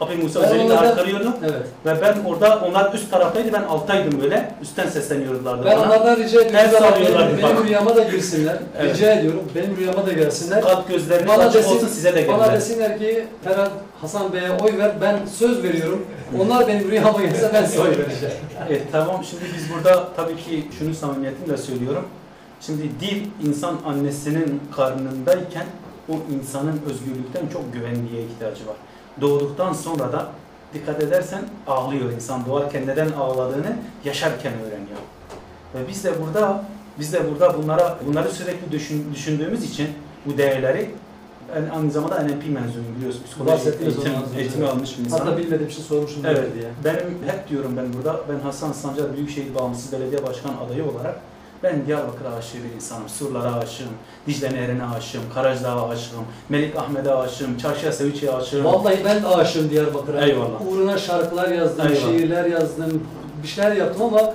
Ape 0.01 0.15
Musa 0.15 0.41
Ben 0.41 0.49
özellikle 0.49 0.75
haykırıyordu 0.75 1.33
Evet. 1.43 1.53
ve 1.85 2.01
ben 2.01 2.29
orada 2.29 2.59
onlar 2.67 2.93
üst 2.93 3.11
taraftaydı 3.11 3.53
ben 3.53 3.63
alttaydım 3.63 4.21
böyle 4.21 4.51
üstten 4.61 4.87
sesleniyorlardı 4.89 5.65
Ben 5.65 5.77
bana. 5.77 5.85
onlardan 5.85 6.15
rica 6.17 6.41
ediyorum. 6.41 6.87
Benim, 6.99 7.37
benim 7.37 7.57
bak. 7.57 7.65
rüyama 7.65 7.95
da 7.95 8.03
girsinler. 8.03 8.57
Evet. 8.79 8.95
Rica 8.95 9.11
ediyorum. 9.13 9.43
Benim 9.55 9.77
rüyama 9.77 10.05
da 10.07 10.13
gelsinler. 10.13 10.61
Kalp 10.61 10.87
gözleriniz 10.89 11.27
Bana 11.27 11.43
açık 11.43 11.53
desin- 11.63 11.75
olsun 11.75 11.87
size 11.87 12.15
de 12.15 12.27
Bana 12.27 12.37
gelirler. 12.37 12.55
desinler 12.55 12.99
ki 12.99 13.25
Ferhat 13.43 13.71
Hasan 14.01 14.33
Bey'e 14.33 14.51
oy 14.51 14.77
ver. 14.77 14.91
Ben 15.01 15.19
söz 15.25 15.63
veriyorum. 15.63 16.05
Onlar 16.39 16.67
benim 16.67 16.91
rüyama 16.91 17.21
gelse 17.21 17.51
ben 17.53 17.65
size 17.65 17.81
oy 17.81 17.89
vereceğim. 17.89 18.35
Evet 18.69 18.81
tamam 18.91 19.23
şimdi 19.29 19.43
biz 19.57 19.63
burada 19.73 20.07
tabii 20.15 20.35
ki 20.35 20.67
şunu 20.79 20.93
samimiyetimle 20.95 21.57
söylüyorum. 21.57 22.05
Şimdi 22.61 22.83
dil 22.99 23.23
insan 23.47 23.75
annesinin 23.85 24.61
karnındayken 24.75 25.65
o 26.09 26.13
insanın 26.35 26.81
özgürlükten 26.89 27.47
çok 27.53 27.73
güvenliğe 27.73 28.23
ihtiyacı 28.23 28.67
var. 28.67 28.75
Doğduktan 29.21 29.73
sonra 29.73 30.11
da 30.11 30.27
dikkat 30.73 31.03
edersen 31.03 31.41
ağlıyor 31.67 32.11
insan. 32.11 32.45
Doğarken 32.45 32.87
neden 32.87 33.11
ağladığını 33.11 33.75
yaşarken 34.05 34.53
öğreniyor. 34.53 34.99
Ve 35.75 35.87
biz 35.87 36.03
de 36.03 36.11
burada 36.21 36.63
biz 36.99 37.13
de 37.13 37.31
burada 37.31 37.57
bunlara 37.57 37.97
bunları 38.07 38.31
sürekli 38.31 38.71
düşün, 38.71 39.13
düşündüğümüz 39.13 39.63
için 39.63 39.87
bu 40.25 40.37
değerleri 40.37 40.91
ben 41.55 41.69
aynı 41.77 41.91
zamanda 41.91 42.15
NLP 42.15 42.43
mezunuyum 42.49 42.95
biliyorsun. 42.97 43.23
Psikoloji 43.25 43.69
eğitim, 43.69 44.13
eğitimi 44.37 44.67
almış 44.67 44.99
bir 44.99 45.05
insanım. 45.05 45.25
Hatta 45.25 45.37
bilmediğim 45.37 45.71
şey 45.71 45.83
sormuşum 45.83 46.25
Evet. 46.25 46.53
diye. 46.53 46.65
Benim 46.85 47.17
hep 47.27 47.49
diyorum 47.49 47.77
ben 47.77 47.93
burada, 47.93 48.19
ben 48.29 48.39
Hasan 48.39 48.71
Sancar 48.71 49.13
Büyükşehir 49.13 49.55
Bağımsız 49.55 49.91
Belediye 49.91 50.23
Başkan 50.23 50.53
adayı 50.65 50.85
olarak 50.85 51.19
Ben 51.63 51.85
Diyarbakır'a 51.85 52.35
aşığı 52.35 52.57
bir 52.57 52.75
insanım. 52.75 53.09
Surlara 53.09 53.55
aşığım, 53.55 53.87
Dicle 54.27 54.51
Nehri'ne 54.53 54.83
aşığım, 54.85 55.21
Karacadağ'a 55.33 55.89
aşığım, 55.89 56.25
Melik 56.49 56.75
Ahmet'e 56.75 57.13
aşığım, 57.13 57.57
Çarşıya 57.57 57.91
Seviç'e 57.91 58.33
aşığım. 58.35 58.65
Vallahi 58.65 58.97
ben 59.05 59.23
de 59.23 59.27
aşığım 59.27 59.69
Diyarbakır'a. 59.69 60.25
Eyvallah. 60.25 60.67
Uğruna 60.71 60.97
şarkılar 60.97 61.49
yazdım, 61.49 61.87
Eyvallah. 61.87 62.01
şiirler 62.01 62.45
yazdım, 62.45 63.03
bir 63.43 63.47
şeyler 63.47 63.75
yaptım 63.75 64.01
ama 64.03 64.33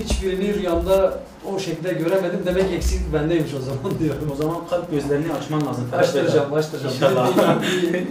hiçbirini 0.00 0.54
rüyamda 0.54 1.18
o 1.54 1.58
şekilde 1.58 1.92
göremedim. 1.92 2.42
Demek 2.46 2.72
eksik 2.72 3.12
bendeymiş 3.12 3.54
o 3.54 3.60
zaman 3.60 3.98
diyorum. 3.98 4.30
O 4.32 4.36
zaman 4.36 4.56
kalp 4.70 4.90
gözlerini 4.90 5.32
açman 5.32 5.66
lazım. 5.66 5.84
Açtıracağım, 5.98 6.54
açtıracağım. 6.54 6.94
İnşallah. 6.94 7.62
Bir, 7.62 7.92
bir, 7.92 8.06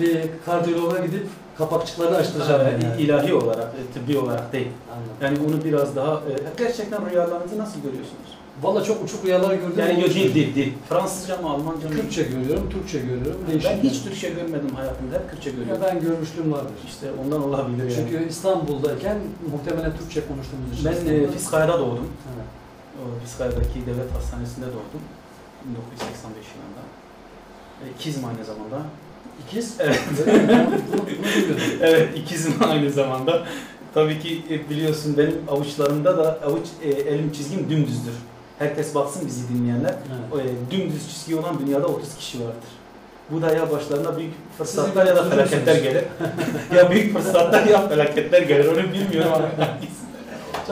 bir 0.00 0.20
kardiyologa 0.46 0.98
gidip 1.06 1.26
kapakçıklarını 1.58 2.16
açtıracağım. 2.16 2.66
Yani 2.72 2.84
yani. 2.84 3.02
ilahi 3.02 3.34
olarak, 3.34 3.72
e, 3.74 3.92
tıbbi 3.94 4.18
olarak 4.18 4.52
değil. 4.52 4.68
Anladım. 4.92 5.38
Yani 5.40 5.54
onu 5.54 5.64
biraz 5.64 5.96
daha... 5.96 6.14
e, 6.14 6.32
gerçekten 6.58 7.10
rüyalarınızı 7.10 7.58
nasıl 7.58 7.76
görüyorsunuz? 7.80 8.36
Valla 8.62 8.84
çok 8.84 9.04
uçuk 9.04 9.24
rüyalar 9.24 9.54
gördüm. 9.54 9.74
Yani 9.78 10.00
yok 10.00 10.14
değil, 10.14 10.34
değil, 10.34 10.54
değil. 10.54 10.72
Fransızca 10.88 11.36
mı, 11.36 11.50
Almanca 11.50 11.88
mı? 11.88 11.94
Kürtçe 11.94 12.22
görüyorum, 12.22 12.70
Türkçe 12.70 12.98
görüyorum. 12.98 13.40
Değişik. 13.50 13.70
Ben 13.70 13.88
hiç 13.88 14.02
Türkçe 14.02 14.28
görmedim 14.30 14.70
hayatımda. 14.76 15.14
Hep 15.14 15.30
Kürtçe 15.30 15.50
Ya 15.50 15.56
görüyorum. 15.56 15.82
ben 15.86 16.00
görmüşlüğüm 16.00 16.52
vardır. 16.52 16.72
İşte 16.86 17.06
ondan 17.24 17.42
olabilir 17.48 17.82
yani. 17.82 17.94
Çünkü 17.94 18.28
İstanbul'dayken 18.28 19.18
muhtemelen 19.52 19.96
Türkçe 19.98 20.20
konuştuğumuz 20.28 20.72
için. 20.72 20.84
ben 20.84 20.92
e, 20.92 20.94
İstanbul'da- 20.96 21.32
Fiskaya'da 21.32 21.78
doğdum. 21.78 22.08
Evet. 22.36 22.46
Fiskaya'daki 23.24 23.86
devlet 23.86 24.12
hastanesinde 24.14 24.66
doğdum. 24.66 25.02
1985 25.64 26.46
yılında. 26.54 26.82
E, 27.82 27.84
İkizim 27.94 28.24
aynı 28.24 28.44
zamanda. 28.44 28.78
İkiz. 29.46 29.74
Evet. 29.80 30.00
Evet, 31.80 32.08
ikizim 32.16 32.54
aynı 32.68 32.90
zamanda. 32.90 33.42
Tabii 33.94 34.18
ki 34.20 34.62
biliyorsun 34.70 35.16
benim 35.18 35.34
avuçlarımda 35.48 36.18
da 36.18 36.38
avuç 36.46 36.66
e, 36.82 36.88
elim 36.88 37.32
çizgim 37.32 37.70
dümdüzdür. 37.70 38.12
Herkes 38.58 38.94
baksın 38.94 39.22
bizi 39.26 39.48
dinleyenler. 39.48 39.94
Evet. 40.34 40.46
E, 40.46 40.70
dümdüz 40.76 41.08
çizgi 41.14 41.36
olan 41.36 41.58
dünyada 41.66 41.86
30 41.86 42.14
kişi 42.18 42.40
vardır. 42.40 42.70
Bu 43.30 43.42
da 43.42 43.54
ya 43.54 43.70
başlarına 43.70 44.18
büyük 44.18 44.32
fırsatlar 44.58 45.06
ya 45.06 45.16
da 45.16 45.24
felaketler 45.30 45.76
gelir. 45.76 46.04
ya 46.76 46.90
büyük 46.90 47.12
fırsatlar 47.18 47.66
ya 47.66 47.88
felaketler 47.88 48.42
gelir. 48.42 48.66
Onu 48.68 48.92
bilmiyorum 48.92 49.32
ama. 49.34 49.48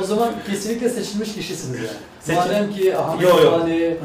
O 0.00 0.02
zaman 0.02 0.32
kesinlikle 0.50 0.88
seçilmiş 0.88 1.34
kişisiniz 1.34 1.78
yani. 1.78 1.88
Seçil- 2.20 2.36
Madem 2.36 2.72
ki 2.72 2.96
Ahmet 2.96 3.22
Yo, 3.22 3.28
yo. 3.44 3.50
Fani, 3.58 3.96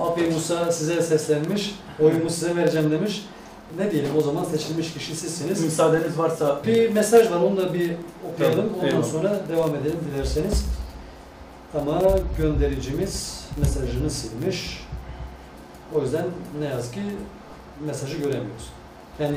Abi 0.00 0.20
Musa 0.34 0.72
size 0.72 1.02
seslenmiş, 1.02 1.74
oyumu 2.00 2.30
size 2.30 2.56
vereceğim 2.56 2.90
demiş. 2.90 3.24
Ne 3.78 3.90
diyelim 3.90 4.10
o 4.18 4.20
zaman 4.20 4.44
seçilmiş 4.44 4.92
kişi 4.92 5.16
sizsiniz. 5.16 5.64
Müsaadeniz 5.64 6.18
varsa 6.18 6.60
Bir 6.66 6.90
mesaj 6.90 7.30
var 7.30 7.36
onu 7.40 7.56
da 7.56 7.74
bir 7.74 7.92
okuyalım. 8.32 8.56
Tamam, 8.56 8.74
Ondan 8.74 8.88
eyvallah. 8.88 9.04
sonra 9.04 9.40
devam 9.48 9.74
edelim 9.74 9.98
dilerseniz. 10.14 10.64
Ama 11.74 12.00
göndericimiz 12.38 13.44
mesajını 13.60 14.10
silmiş. 14.10 14.86
O 15.94 16.02
yüzden 16.02 16.24
ne 16.60 16.64
yazık 16.66 16.94
ki 16.94 17.00
mesajı 17.86 18.16
göremiyoruz. 18.18 18.68
Yani 19.18 19.36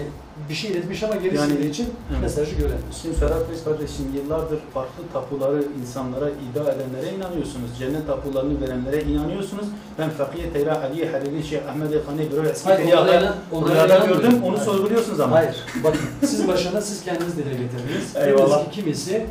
bir 0.50 0.54
şey 0.54 0.72
iletmiş 0.72 1.04
ama 1.04 1.16
geri 1.16 1.36
Yani- 1.36 1.66
için 1.66 1.88
Evet. 2.12 2.22
mesajı 2.22 2.56
göremiyoruz. 2.56 2.98
Şimdi 3.02 3.16
Ferhat 3.16 3.50
Bey 3.50 3.58
kardeşim 3.66 4.06
yıllardır 4.16 4.60
farklı 4.74 5.04
tapuları 5.14 5.64
insanlara 5.82 6.30
iddia 6.30 6.64
edenlere 6.64 7.16
inanıyorsunuz. 7.18 7.70
Cennet 7.80 8.08
tapularını 8.08 8.62
verenlere 8.62 9.02
inanıyorsunuz. 9.04 9.66
Ben 10.00 10.10
Fakiye 10.10 10.54
Teyra 10.54 10.82
Ali 10.82 11.10
Hariri 11.12 11.44
Şeyh 11.44 11.70
Ahmet 11.70 11.94
Efendi 11.94 12.32
Bürü 12.32 12.48
Eski 12.50 12.70
Hayır, 12.70 12.94
onlara 12.94 13.16
Rüyada 13.74 13.96
inanmıyorum. 13.96 14.22
gördüm. 14.24 14.44
Onu 14.44 14.58
Hayır. 14.58 14.66
sorguluyorsunuz 14.66 15.20
ama. 15.20 15.36
Hayır. 15.36 15.56
Bakın 15.84 16.00
siz 16.22 16.48
başına 16.48 16.82
siz 16.82 17.04
kendiniz 17.04 17.38
dile 17.38 17.50
getirdiniz. 17.50 18.16
Eyvallah. 18.16 18.60
Dediniz 18.60 18.76
ki 18.76 18.82
kimisi 18.82 19.26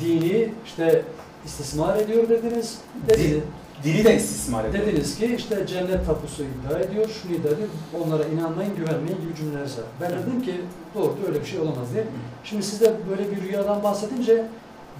dini 0.00 0.48
işte 0.66 1.02
istismar 1.46 1.96
ediyor 1.96 2.28
dediniz. 2.28 2.78
Dediniz, 3.08 3.42
Dili 3.84 4.04
de 4.04 4.16
istismar 4.16 4.64
ediyor. 4.64 4.86
dediniz 4.86 5.18
ki 5.18 5.34
işte 5.38 5.66
cennet 5.66 6.06
tapusu 6.06 6.42
iddia 6.42 6.78
ediyor, 6.78 7.08
şunu 7.22 7.32
iddia 7.32 7.50
ediyor. 7.50 7.68
Onlara 8.04 8.24
inanmayın, 8.24 8.76
güvenmeyin 8.76 9.20
gibi 9.20 9.34
cümleler 9.36 9.60
var. 9.60 9.86
Ben 10.00 10.10
dedim 10.10 10.42
ki 10.42 10.54
doğru 10.94 11.14
öyle 11.28 11.40
bir 11.40 11.46
şey 11.46 11.60
olamaz 11.60 11.92
diye. 11.94 12.04
Şimdi 12.44 12.62
siz 12.62 12.80
de 12.80 12.92
böyle 13.10 13.30
bir 13.30 13.48
rüyadan 13.48 13.82
bahsedince 13.82 14.46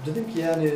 dedim 0.05 0.33
ki 0.33 0.39
yani 0.39 0.73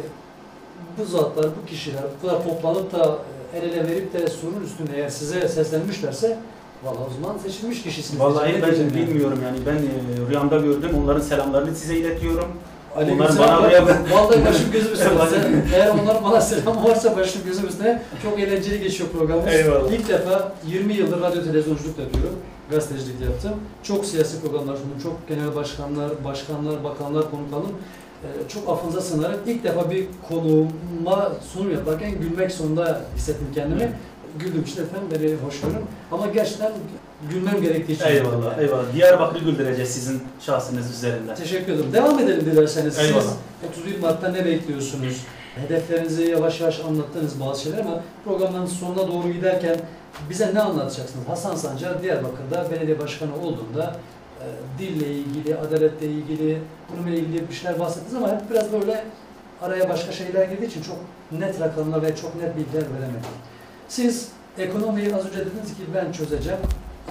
bu 0.98 1.06
zatlar, 1.06 1.46
bu 1.62 1.66
kişiler 1.66 2.04
bu 2.18 2.28
kadar 2.28 2.44
toplanıp 2.44 2.92
da 2.92 3.18
el 3.56 3.64
ele 3.64 3.88
verip 3.88 4.14
de 4.14 4.28
surun 4.28 4.64
üstünde 4.64 4.92
eğer 4.96 5.10
size 5.10 5.48
seslenmişlerse 5.48 6.38
vallahi 6.84 7.04
o 7.10 7.14
zaman 7.22 7.38
seçilmiş 7.38 7.84
kişisiniz. 7.84 8.22
Vallahi 8.22 8.62
ben 8.62 8.76
yani? 8.76 8.96
bilmiyorum 8.96 9.40
yani. 9.44 9.58
Ben 9.66 9.76
e, 9.76 10.30
rüyamda 10.30 10.58
gördüm. 10.58 10.90
Onların 11.04 11.22
selamlarını 11.22 11.76
size 11.76 11.96
iletiyorum. 11.96 12.48
Aleykümselam. 12.96 13.50
Onlar 13.50 13.64
bana 13.64 13.72
Ya, 13.72 13.80
rüya- 13.82 14.12
Vallahi 14.14 14.46
başım 14.46 14.72
gözüm 14.72 14.94
üstüne. 14.94 15.10
Eğer 15.76 15.88
onlar 15.90 16.24
bana 16.24 16.42
selam 16.42 16.84
varsa 16.86 17.18
başım 17.18 17.42
gözüm 17.46 17.68
üstüne. 17.68 18.02
Çok 18.24 18.40
eğlenceli 18.40 18.80
geçiyor 18.84 19.10
programımız. 19.10 19.54
Eyvallah. 19.54 19.92
İlk 19.92 20.10
defa 20.10 20.52
20 20.68 20.94
yıldır 20.94 21.22
radyo 21.22 21.44
televizyonculuk 21.44 22.00
yapıyorum. 22.00 22.36
Gazetecilik 22.72 23.22
yaptım. 23.22 23.52
Çok 23.84 24.06
siyasi 24.06 24.42
programlar 24.42 24.76
sundum. 24.76 25.00
Çok 25.04 25.28
genel 25.28 25.56
başkanlar, 25.56 26.12
başkanlar, 26.24 26.84
bakanlar 26.84 27.32
konuk 27.32 27.54
aldım. 27.54 27.72
Ee, 28.24 28.50
çok 28.50 28.70
affınıza 28.70 29.02
sığınarak 29.02 29.40
ilk 29.48 29.64
defa 29.64 29.92
bir 29.92 30.06
konuğuma 30.30 31.32
sunum 31.54 31.72
yaparken 31.72 32.12
gülmek 32.12 32.52
zorunda 32.52 33.02
hissettim 33.16 33.48
kendimi. 33.56 33.92
Güldüm 34.40 34.64
işte 34.66 34.82
efendim, 34.82 35.08
beni 35.12 35.36
hoş 35.48 35.62
görün. 35.62 35.86
Ama 36.12 36.28
gerçekten 36.28 36.72
gülmem 37.30 37.62
gerektiği 37.62 37.94
için. 37.94 38.06
Eyvallah, 38.06 38.52
yani. 38.52 38.64
eyvallah. 38.64 38.94
Diyarbakır'ı 38.94 39.44
güldüreceğiz 39.44 39.90
sizin 39.90 40.24
şahsınız 40.40 40.92
üzerinden. 40.92 41.36
Teşekkür 41.36 41.74
ederim. 41.74 41.94
Devam 41.94 42.20
edelim 42.20 42.46
dilerseniz. 42.46 43.00
Eyvallah. 43.00 43.22
Siz 43.22 43.70
31 43.86 44.00
Mart'ta 44.00 44.28
ne 44.28 44.46
bekliyorsunuz? 44.46 45.22
Hedeflerinizi 45.56 46.24
yavaş 46.24 46.62
yavaş 46.62 46.80
anlattınız 46.80 47.40
bazı 47.40 47.64
şeyler 47.64 47.80
ama 47.80 48.02
programın 48.26 48.66
sonuna 48.66 49.08
doğru 49.08 49.30
giderken 49.30 49.78
bize 50.30 50.56
ne 50.56 50.62
anlatacaksınız? 50.62 51.28
Hasan 51.28 51.56
Sancar 51.56 52.04
Diyarbakır'da 52.04 52.72
belediye 52.72 53.00
başkanı 53.00 53.36
olduğunda 53.36 53.96
e, 54.42 54.46
dille 54.80 55.12
ilgili, 55.12 55.58
adaletle 55.58 56.08
ilgili, 56.08 56.62
bununla 56.90 57.16
ilgili 57.16 57.50
bir 57.50 57.54
şeyler 57.54 57.80
bahsettiniz 57.80 58.16
ama 58.16 58.28
hep 58.28 58.50
biraz 58.50 58.74
böyle 58.74 59.04
araya 59.62 59.90
başka 59.90 60.12
şeyler 60.12 60.46
girdiği 60.46 60.66
için 60.66 60.82
çok 60.82 60.98
net 61.40 61.60
rakamlar 61.60 62.02
ve 62.02 62.16
çok 62.16 62.36
net 62.36 62.58
bilgiler 62.58 62.84
veremedim. 62.94 63.30
Siz 63.88 64.30
ekonomiyi 64.58 65.16
az 65.16 65.26
önce 65.26 65.38
dediniz 65.38 65.68
ki 65.78 65.84
ben 65.96 66.12
çözeceğim 66.12 66.60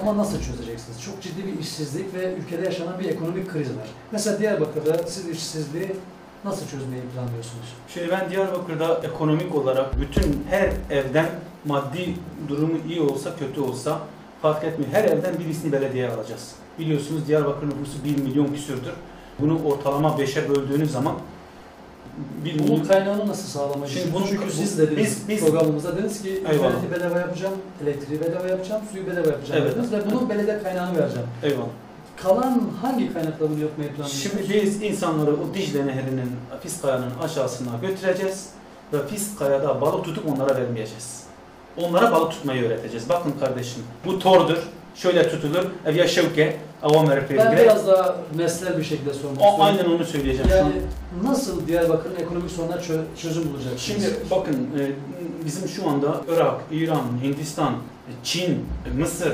ama 0.01 0.17
nasıl 0.17 0.43
çözeceksiniz? 0.43 1.03
Çok 1.03 1.23
ciddi 1.23 1.47
bir 1.47 1.59
işsizlik 1.59 2.15
ve 2.15 2.35
ülkede 2.35 2.65
yaşanan 2.65 2.99
bir 2.99 3.05
ekonomik 3.05 3.51
kriz 3.51 3.69
var. 3.69 3.89
Mesela 4.13 4.39
Diyarbakır'da 4.39 4.99
siz 5.07 5.29
işsizliği 5.29 5.97
nasıl 6.45 6.69
çözmeyi 6.69 7.03
planlıyorsunuz? 7.03 7.67
Şey 7.89 8.11
ben 8.11 8.31
Diyarbakır'da 8.31 9.01
ekonomik 9.05 9.55
olarak 9.55 10.01
bütün 10.01 10.45
her 10.51 10.73
evden 10.91 11.27
maddi 11.65 12.15
durumu 12.49 12.79
iyi 12.89 13.01
olsa 13.01 13.37
kötü 13.37 13.61
olsa 13.61 13.99
fark 14.43 14.65
etmiyor. 14.65 14.93
Her 14.93 15.05
evden 15.05 15.39
birisini 15.39 15.73
belediyeye 15.73 16.11
alacağız. 16.11 16.53
Biliyorsunuz 16.79 17.29
Diyarbakır 17.29 17.67
nüfusu 17.67 18.05
1 18.05 18.23
milyon 18.23 18.47
küsürdür. 18.47 18.93
Bunu 19.39 19.65
ortalama 19.65 20.09
5'e 20.09 20.49
böldüğünüz 20.49 20.93
zaman 20.93 21.15
1 22.45 22.69
Bunun 22.69 22.85
kaynağını 22.85 23.29
nasıl 23.29 23.49
sağlamayı 23.49 23.93
Şimdi 23.93 24.15
bunu- 24.15 24.27
Çünkü 24.29 24.51
siz 24.53 24.79
dediniz 24.79 24.99
biz- 25.07 25.29
biz- 25.29 25.41
programımızda 25.45 25.97
dediniz 25.97 26.23
ki 26.23 26.29
Eyvallah. 26.29 26.55
interneti 26.55 26.91
bedava 26.95 27.19
yapacağım, 27.19 27.55
elektriği 27.85 28.21
bedava 28.21 28.49
yapacağım, 28.49 28.83
suyu 28.93 29.07
bedava 29.07 29.27
yapacağım 29.29 29.63
Evet. 29.63 29.73
dediniz 29.77 29.93
ve 29.93 29.97
bunun 30.11 30.29
belediye 30.31 30.63
kaynağını 30.63 30.99
vereceğim. 30.99 31.29
Eyvallah. 31.43 31.67
Kalan 32.23 32.63
hangi 32.83 33.13
kaynakla 33.13 33.51
bunu 33.51 33.61
yapmayı 33.61 33.91
planlıyorsunuz? 33.91 34.23
Şimdi 34.49 34.65
biz 34.65 34.83
insanları 34.83 35.31
o 35.33 35.55
Dicle 35.55 35.87
Nehri'nin 35.87 36.31
Fiskaya'nın 36.63 37.11
aşağısına 37.23 37.71
götüreceğiz 37.83 38.49
ve 38.93 39.07
Fiskaya'da 39.07 39.81
balık 39.81 40.05
tutup 40.05 40.29
onlara 40.33 40.57
vermeyeceğiz. 40.57 41.23
Onlara 41.77 42.13
balık 42.13 42.31
tutmayı 42.33 42.67
öğreteceğiz. 42.67 43.09
Bakın 43.09 43.35
kardeşim 43.41 43.83
bu 44.07 44.19
tordur. 44.19 44.59
Şöyle 44.95 45.29
tutulur. 45.31 45.65
Ev 45.87 45.95
ya 45.97 46.09
şevke, 46.89 46.99
avamer 46.99 47.29
ben 47.31 47.57
biraz 47.57 47.87
daha 47.87 48.17
meslel 48.35 48.79
bir 48.79 48.85
şekilde 48.85 49.15
sormak 49.15 49.37
istiyorum. 49.37 49.61
aynen 49.61 49.85
onu 49.85 50.05
söyleyeceğim. 50.05 50.51
Yani 50.51 50.73
nasıl 51.25 51.67
Diyarbakır'ın 51.67 52.17
ekonomik 52.17 52.51
sorununa 52.51 52.77
çö- 52.77 53.05
çözüm 53.23 53.45
bulacaksınız? 53.53 53.81
Şimdi 53.81 54.07
bakın 54.31 54.55
e, 54.55 54.83
bizim 55.45 55.69
şu 55.69 55.89
anda 55.89 56.21
Irak, 56.29 56.61
İran, 56.71 57.03
Hindistan, 57.23 57.75
Çin, 58.25 58.67
Mısır 58.99 59.33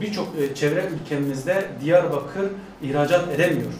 birçok 0.00 0.28
e, 0.40 0.54
çevre 0.54 0.84
ülkemizde 1.02 1.64
Diyarbakır 1.84 2.46
ihracat 2.82 3.28
edemiyor. 3.34 3.72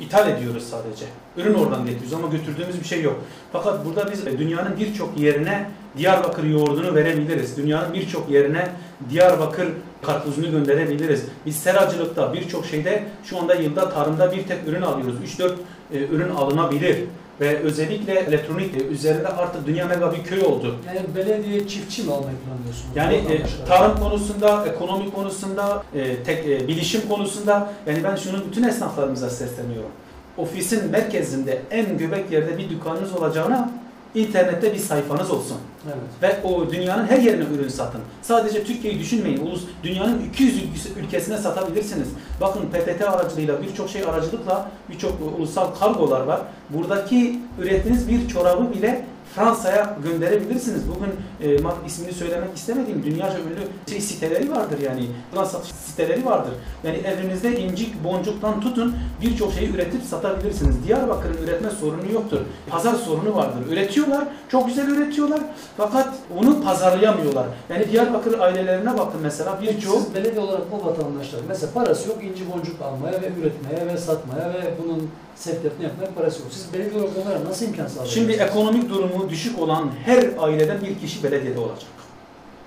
İthal 0.00 0.28
ediyoruz 0.28 0.64
sadece. 0.70 1.04
Ürün 1.36 1.54
oradan 1.54 1.86
getiriyoruz 1.86 2.12
ama 2.14 2.28
götürdüğümüz 2.28 2.80
bir 2.80 2.84
şey 2.84 3.02
yok. 3.02 3.20
Fakat 3.52 3.84
burada 3.84 4.12
biz 4.12 4.26
e, 4.26 4.38
dünyanın 4.38 4.76
birçok 4.80 5.18
yerine 5.18 5.70
Diyarbakır 5.98 6.44
yoğurdunu 6.44 6.94
verebiliriz. 6.94 7.56
Dünyanın 7.56 7.94
birçok 7.94 8.30
yerine 8.30 8.68
Diyarbakır 9.10 9.68
karpuzunu 10.02 10.50
gönderebiliriz. 10.50 11.24
Biz 11.46 11.56
seracılıkta 11.56 12.32
birçok 12.32 12.66
şeyde 12.66 13.04
şu 13.24 13.38
anda 13.38 13.54
yılda 13.54 13.90
tarımda 13.90 14.32
bir 14.32 14.46
tek 14.46 14.68
ürün 14.68 14.82
alıyoruz. 14.82 15.14
3-4 15.38 15.52
e, 15.92 15.98
ürün 15.98 16.30
alınabilir. 16.30 17.04
Ve 17.40 17.58
özellikle 17.58 18.14
elektronik 18.14 18.76
e, 18.76 18.84
üzerinde 18.84 19.28
artık 19.28 19.66
dünya 19.66 19.86
mega 19.86 20.12
bir 20.12 20.24
köy 20.24 20.40
oldu. 20.40 20.74
Yani 20.86 21.00
belediye 21.16 21.68
çiftçi 21.68 22.02
mi 22.02 22.12
almayı 22.12 22.36
planlıyorsunuz? 22.36 22.96
Yani 22.96 23.14
e, 23.14 23.66
tarım 23.68 23.98
konusunda, 23.98 24.66
ekonomi 24.66 25.10
konusunda, 25.10 25.82
e, 25.94 26.22
tek 26.22 26.46
e, 26.46 26.68
bilişim 26.68 27.08
konusunda 27.08 27.72
yani 27.86 28.04
ben 28.04 28.16
şunu 28.16 28.44
bütün 28.50 28.62
esnaflarımıza 28.62 29.30
sesleniyorum. 29.30 29.90
Ofisin 30.36 30.90
merkezinde 30.90 31.62
en 31.70 31.98
göbek 31.98 32.32
yerde 32.32 32.58
bir 32.58 32.70
dükkanınız 32.70 33.12
olacağına 33.12 33.70
internette 34.14 34.72
bir 34.74 34.78
sayfanız 34.78 35.30
olsun. 35.30 35.56
Evet. 35.86 35.96
Ve 36.44 36.48
o 36.48 36.70
dünyanın 36.72 37.06
her 37.06 37.18
yerine 37.18 37.44
ürün 37.54 37.68
satın. 37.68 38.00
Sadece 38.22 38.64
Türkiye'yi 38.64 39.00
düşünmeyin. 39.00 39.46
Ulus, 39.46 39.62
dünyanın 39.82 40.24
200 40.28 40.62
ülkesi- 40.62 40.98
ülkesine 41.00 41.38
satabilirsiniz. 41.38 42.08
Bakın 42.40 42.60
PTT 42.72 43.02
aracılığıyla 43.02 43.62
birçok 43.62 43.90
şey 43.90 44.04
aracılıkla 44.04 44.70
birçok 44.90 45.12
ulusal 45.38 45.74
kargolar 45.74 46.20
var. 46.20 46.40
Buradaki 46.70 47.40
ürettiğiniz 47.60 48.08
bir 48.08 48.28
çorabı 48.28 48.74
bile 48.74 49.04
Fransa'ya 49.36 49.96
gönderebilirsiniz. 50.04 50.82
Bugün 50.88 51.12
e, 51.40 51.86
ismini 51.86 52.12
söylemek 52.12 52.56
istemediğim 52.56 53.02
dünyaca 53.04 53.38
ünlü 53.38 53.90
şey 53.90 54.00
siteleri 54.00 54.50
vardır 54.50 54.78
yani. 54.80 55.06
Fransız 55.34 55.52
satış 55.52 55.70
siteleri 55.70 56.26
vardır. 56.26 56.52
Yani 56.84 56.96
evinizde 56.96 57.60
incik, 57.60 58.04
boncuktan 58.04 58.60
tutun 58.60 58.94
birçok 59.22 59.52
şeyi 59.52 59.74
üretip 59.74 60.02
satabilirsiniz. 60.02 60.84
Diyarbakır'ın 60.86 61.42
üretme 61.42 61.70
sorunu 61.70 62.12
yoktur. 62.12 62.40
Pazar 62.70 62.94
sorunu 62.94 63.36
vardır. 63.36 63.72
Üretiyorlar, 63.72 64.24
çok 64.48 64.66
güzel 64.66 64.88
üretiyorlar 64.88 65.40
fakat 65.76 66.08
onu 66.38 66.62
pazarlayamıyorlar. 66.62 67.46
Yani 67.70 67.92
Diyarbakır 67.92 68.38
ailelerine 68.38 68.98
bakın 68.98 69.20
mesela 69.22 69.58
birçok 69.62 70.02
siz 70.02 70.14
belediye 70.14 70.40
olarak 70.40 70.72
bu 70.72 70.86
vatandaşlar 70.86 71.40
mesela 71.48 71.72
parası 71.72 72.08
yok 72.08 72.24
inci 72.24 72.52
boncuk 72.52 72.82
almaya 72.82 73.22
ve 73.22 73.30
üretmeye 73.40 73.86
ve 73.86 73.96
satmaya 73.96 74.48
ve 74.48 74.74
bunun 74.82 75.10
sevkiyatını 75.36 75.84
yapmaya 75.84 76.06
parası 76.14 76.40
yok. 76.40 76.48
Siz 76.52 76.72
belediye 76.72 77.00
olarak 77.02 77.16
onlara 77.26 77.44
nasıl 77.44 77.66
imkan 77.66 77.86
sağlayacaksınız? 77.86 78.14
Şimdi 78.14 78.32
ekonomik 78.32 78.88
durumu 78.90 79.30
düşük 79.30 79.58
olan 79.58 79.90
her 80.04 80.24
aileden 80.38 80.80
bir 80.80 80.98
kişi 80.98 81.22
belediyede 81.24 81.58
olacak. 81.58 81.88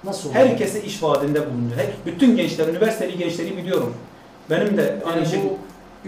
nasıl 0.04 0.30
olur? 0.30 0.36
Herkese 0.36 0.84
iş 0.84 1.04
vaadinde 1.04 1.40
bulunuyor. 1.50 1.78
Her- 1.78 2.14
Bütün 2.14 2.38
gençler, 2.38 2.68
üniversiteli 2.68 3.18
gençleri 3.18 3.58
biliyorum. 3.58 3.94
Benim 4.50 4.78
de 4.78 4.96
aynı 5.06 5.18
yani 5.18 5.30
şey. 5.30 5.40
bu 5.44 5.58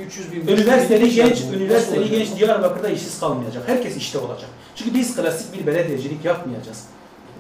300 0.02 0.32
bin 0.32 0.48
Üniversiteli 0.48 1.14
genç, 1.14 1.38
bu. 1.52 1.56
üniversiteli 1.56 2.10
genç? 2.10 2.36
Diyarbakır'da 2.40 2.90
işsiz 2.90 3.20
kalmayacak. 3.20 3.64
Herkes 3.68 3.98
işte 3.98 4.18
olacak. 4.18 4.50
Çünkü 4.76 4.94
biz 4.94 5.16
klasik 5.16 5.54
bir 5.60 5.68
belediyecilik 5.68 6.26
yapmayacağız. 6.26 6.84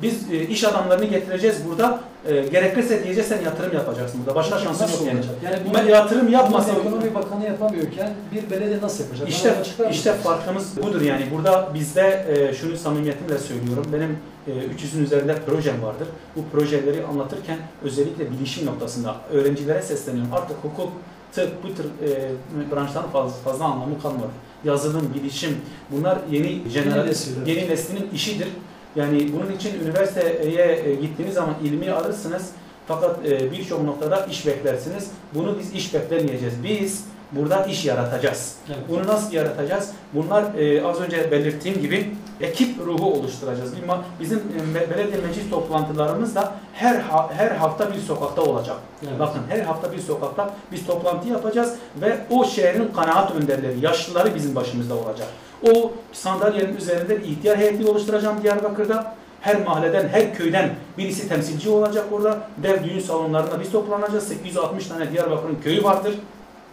Biz 0.01 0.31
e, 0.31 0.47
iş 0.47 0.63
adamlarını 0.63 1.05
getireceğiz 1.05 1.57
burada. 1.69 1.99
E, 2.27 2.47
gerekirse 2.47 3.03
diyeceğiz 3.03 3.29
sen 3.29 3.41
yatırım 3.41 3.73
yapacaksın 3.73 4.19
burada. 4.19 4.35
Başka 4.35 4.59
şansın 4.59 4.85
yok 4.85 5.07
yani. 5.07 5.19
Yani 5.43 5.57
bunu 5.69 5.89
yatırım 5.89 6.29
yapmasa 6.29 6.71
ekonomi 6.71 7.15
bakanı 7.15 7.45
yapamıyorken 7.45 8.13
bir 8.31 8.49
belediye 8.49 8.81
nasıl 8.81 9.03
yapacak? 9.03 9.29
İşte 9.29 9.55
işte 9.91 10.13
farkımız 10.13 10.77
budur 10.83 11.01
yani. 11.01 11.25
Burada 11.35 11.69
bizde 11.73 12.25
e, 12.29 12.53
şunu 12.53 12.77
samimiyetimle 12.77 13.37
söylüyorum. 13.37 13.85
Benim 13.93 14.17
e, 14.47 14.51
300'ün 14.51 15.03
üzerinde 15.03 15.35
projem 15.45 15.83
vardır. 15.83 16.07
Bu 16.35 16.41
projeleri 16.51 17.05
anlatırken 17.05 17.57
özellikle 17.83 18.31
bilişim 18.31 18.65
noktasında 18.65 19.15
öğrencilere 19.31 19.81
sesleniyorum. 19.81 20.33
Artık 20.33 20.57
hukuk, 20.63 20.91
tıp, 21.31 21.63
bu 21.63 21.67
tür 21.75 21.85
e, 21.85 22.31
branşların 22.71 23.09
fazla, 23.09 23.37
fazla 23.43 23.65
anlamı 23.65 24.01
kalmadı. 24.01 24.31
Yazılım, 24.63 25.13
bilişim 25.13 25.57
bunlar 25.91 26.17
yeni 26.31 26.61
nesil, 27.05 27.47
yeni 27.47 27.69
neslinin 27.69 28.09
işidir. 28.13 28.47
Yani 28.95 29.33
bunun 29.33 29.51
için 29.51 29.79
üniversiteye 29.83 30.81
e, 30.85 30.95
gittiğiniz 30.95 31.33
zaman 31.33 31.55
ilmi 31.63 31.91
alırsınız. 31.91 32.49
Fakat 32.87 33.25
e, 33.25 33.51
birçok 33.51 33.83
noktada 33.83 34.25
iş 34.25 34.47
beklersiniz. 34.47 35.11
Bunu 35.33 35.59
biz 35.59 35.73
iş 35.73 35.93
beklemeyeceğiz. 35.93 36.63
Biz 36.63 37.05
burada 37.31 37.65
iş 37.65 37.85
yaratacağız. 37.85 38.55
Evet. 38.67 38.77
Bunu 38.89 39.07
nasıl 39.07 39.33
yaratacağız? 39.33 39.89
Bunlar 40.13 40.55
e, 40.57 40.85
az 40.85 41.01
önce 41.01 41.31
belirttiğim 41.31 41.81
gibi 41.81 42.11
ekip 42.41 42.79
ruhu 42.85 43.13
oluşturacağız. 43.13 43.73
Bizim 44.19 44.37
e, 44.37 44.89
belediye 44.89 45.21
meclis 45.21 45.49
toplantılarımızda 45.49 46.51
her 46.73 46.95
ha- 46.99 47.29
her 47.37 47.51
hafta 47.51 47.93
bir 47.93 47.99
sokakta 47.99 48.41
olacak. 48.41 48.75
Evet. 49.03 49.19
Bakın 49.19 49.41
her 49.49 49.59
hafta 49.59 49.91
bir 49.91 49.99
sokakta 49.99 50.53
biz 50.71 50.85
toplantı 50.85 51.27
yapacağız 51.27 51.75
ve 52.01 52.17
o 52.29 52.45
şehrin 52.45 52.91
kanaat 52.95 53.31
önderleri, 53.35 53.79
yaşlıları 53.79 54.35
bizim 54.35 54.55
başımızda 54.55 54.95
olacak. 54.95 55.27
O 55.73 55.91
sandalyenin 56.13 56.75
üzerinde 56.75 57.19
bir 57.19 57.25
ihtiyar 57.25 57.57
heyeti 57.57 57.87
oluşturacağım 57.87 58.43
Diyarbakır'da. 58.43 59.15
Her 59.41 59.65
mahalleden, 59.65 60.07
her 60.07 60.35
köyden 60.35 60.69
birisi 60.97 61.29
temsilci 61.29 61.69
olacak 61.69 62.05
orada. 62.11 62.37
Dev 62.63 62.83
düğün 62.83 62.99
salonlarında 62.99 63.59
biz 63.59 63.71
toplanacağız. 63.71 64.27
860 64.27 64.87
tane 64.87 65.11
Diyarbakır'ın 65.11 65.57
köyü 65.63 65.83
vardır 65.83 66.13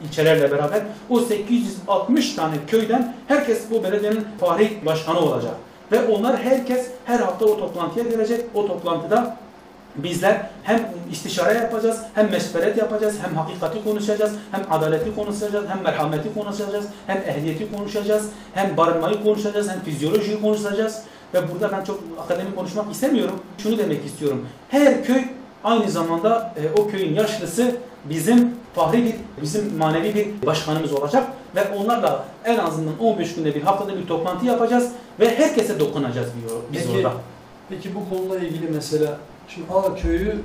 ilçelerle 0.04 0.50
beraber. 0.50 0.82
O 1.10 1.20
860 1.20 2.34
tane 2.34 2.54
köyden 2.66 3.14
herkes 3.28 3.70
bu 3.70 3.84
belediyenin 3.84 4.26
fahri 4.40 4.86
başkanı 4.86 5.18
olacak. 5.18 5.54
Ve 5.92 6.06
onlar 6.08 6.38
herkes 6.38 6.86
her 7.04 7.18
hafta 7.18 7.44
o 7.44 7.58
toplantıya 7.58 8.04
gelecek. 8.04 8.44
O 8.54 8.66
toplantıda 8.66 9.36
bizler 9.96 10.46
hem 10.62 10.88
istişare 11.12 11.58
yapacağız, 11.58 12.00
hem 12.14 12.30
meşveret 12.30 12.76
yapacağız, 12.76 13.16
hem 13.22 13.36
hakikati 13.36 13.84
konuşacağız, 13.84 14.32
hem 14.50 14.62
adaleti 14.70 15.14
konuşacağız, 15.14 15.64
hem 15.68 15.82
merhameti 15.82 16.34
konuşacağız, 16.34 16.86
hem 17.06 17.16
ehliyeti 17.16 17.76
konuşacağız, 17.76 18.28
hem 18.54 18.76
barınmayı 18.76 19.22
konuşacağız, 19.22 19.68
hem 19.68 19.80
fizyolojiyi 19.80 20.40
konuşacağız. 20.40 21.02
Ve 21.34 21.38
burada 21.52 21.72
ben 21.72 21.84
çok 21.84 22.00
akademik 22.24 22.56
konuşmak 22.56 22.92
istemiyorum. 22.92 23.40
Şunu 23.58 23.78
demek 23.78 24.06
istiyorum. 24.06 24.46
Her 24.68 25.04
köy 25.04 25.24
aynı 25.64 25.90
zamanda 25.90 26.54
e, 26.56 26.80
o 26.80 26.88
köyün 26.88 27.14
yaşlısı 27.14 27.76
bizim 28.04 28.54
fahri 28.78 29.04
bir, 29.04 29.14
bizim 29.42 29.76
manevi 29.78 30.14
bir 30.14 30.46
başkanımız 30.46 30.92
olacak 30.92 31.28
ve 31.56 31.68
onlarla 31.68 32.24
en 32.44 32.58
azından 32.58 32.98
15 32.98 33.34
günde 33.34 33.54
bir 33.54 33.62
haftada 33.62 33.98
bir 33.98 34.06
toplantı 34.06 34.46
yapacağız 34.46 34.90
ve 35.20 35.38
herkese 35.38 35.80
dokunacağız 35.80 36.28
biz 36.72 36.82
Peki, 36.82 36.96
orada. 36.96 37.12
Peki 37.68 37.94
bu 37.94 38.08
konuyla 38.10 38.48
ilgili 38.48 38.68
mesela 38.74 39.18
şimdi 39.48 39.66
A 39.72 39.94
köyü 39.94 40.36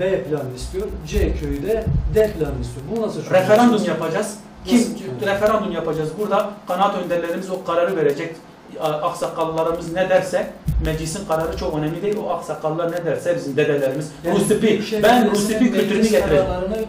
B 0.00 0.22
planı 0.22 0.54
istiyor, 0.56 0.86
C 1.06 1.36
köyü 1.36 1.62
de 1.62 1.84
D 2.14 2.32
planı 2.32 2.60
istiyor. 2.60 2.86
Bu 2.96 3.02
nasıl? 3.02 3.20
Referandum 3.30 3.84
yapacağız. 3.84 4.36
Kim 4.66 4.78
Nasıl 4.78 5.26
referandum 5.26 5.72
yapacağız. 5.72 6.08
Burada 6.18 6.50
kanaat 6.68 6.96
önderlerimiz 7.04 7.50
o 7.50 7.64
kararı 7.64 7.96
verecek. 7.96 8.36
Aksakallarımız 8.80 9.92
ne 9.92 10.08
derse 10.08 10.50
meclisin 10.84 11.26
kararı 11.26 11.56
çok 11.56 11.78
önemli 11.78 12.02
değil. 12.02 12.16
O 12.16 12.30
aksakallar 12.30 12.92
ne 12.92 13.04
derse 13.04 13.36
bizim 13.36 13.56
dedelerimiz 13.56 14.10
Yani 14.24 14.38
Rusipi, 14.38 14.82
şey 14.82 15.02
ben 15.02 15.30
Rusipi 15.30 15.72
kültürünü 15.72 16.20
kararlarını 16.20 16.76
e, 16.76 16.84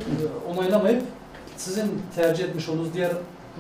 onaylamayıp 0.52 1.02
sizin 1.58 2.02
tercih 2.16 2.44
etmiş 2.44 2.70
olduğunuz 2.70 2.94
diğer 2.94 3.12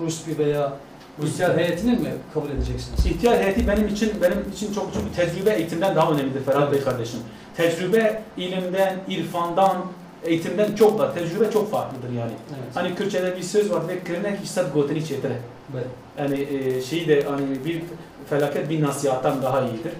Ruspi 0.01 0.37
veya 0.37 0.73
Rusya 1.21 1.57
heyetini 1.57 1.91
mi 1.91 2.09
kabul 2.33 2.49
edeceksiniz? 2.49 3.05
İhtiyar 3.05 3.43
heyeti 3.43 3.67
benim 3.67 3.87
için 3.87 4.11
benim 4.21 4.51
için 4.53 4.73
çok 4.73 4.93
çok 4.93 5.15
tecrübe 5.15 5.49
eğitimden 5.53 5.95
daha 5.95 6.11
önemlidir 6.11 6.43
Ferhat 6.43 6.71
Bey 6.71 6.81
kardeşim. 6.81 7.19
Tecrübe 7.57 8.21
ilimden, 8.37 8.95
irfandan, 9.09 9.77
eğitimden 10.23 10.75
çok 10.75 10.99
da 10.99 11.13
tecrübe 11.13 11.51
çok 11.51 11.71
farklıdır 11.71 12.09
yani. 12.09 12.31
Evet. 12.49 12.69
Hani 12.73 12.95
Kürtçe'de 12.95 13.37
bir 13.37 13.41
söz 13.41 13.71
var 13.71 13.87
ve 13.87 13.99
kırnak 13.99 14.43
işsat 14.43 14.73
goteni 14.73 15.05
çetere. 15.05 15.37
Evet. 15.73 15.87
Yani 16.19 16.41
e, 16.41 16.81
şeyi 16.81 17.07
de 17.07 17.23
hani 17.23 17.65
bir 17.65 17.81
felaket 18.29 18.69
bir 18.69 18.81
nasihattan 18.81 19.41
daha 19.41 19.61
iyidir. 19.61 19.93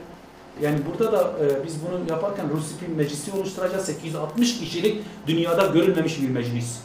Yani 0.62 0.80
burada 0.90 1.12
da 1.12 1.22
e, 1.22 1.66
biz 1.66 1.76
bunu 1.86 2.10
yaparken 2.10 2.46
Rusipi 2.50 2.88
meclisi 2.88 3.32
oluşturacağız. 3.32 3.86
860 3.86 4.60
kişilik 4.60 5.04
dünyada 5.28 5.68
görülmemiş 5.68 6.22
bir 6.22 6.30
meclis. 6.30 6.78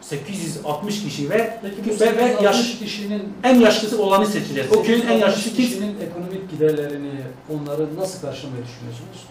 860 0.00 1.02
kişi 1.02 1.30
ve 1.30 1.58
Peki 1.62 1.90
ve, 1.90 2.16
ve 2.16 2.28
860 2.28 2.42
yaş, 2.42 2.78
kişinin 2.78 3.32
en 3.44 3.60
yaşlısı 3.60 4.02
olanı 4.02 4.26
seçeceğiz. 4.26 4.72
O 4.72 4.82
köyün 4.82 5.00
en 5.00 5.18
860 5.18 5.22
yaşlısı 5.22 5.56
kişinin 5.56 5.96
ekonomik 6.00 6.50
giderlerini 6.50 7.12
onları 7.54 7.96
nasıl 7.96 8.20
karşılamayı 8.20 8.64
düşünüyorsunuz? 8.64 9.26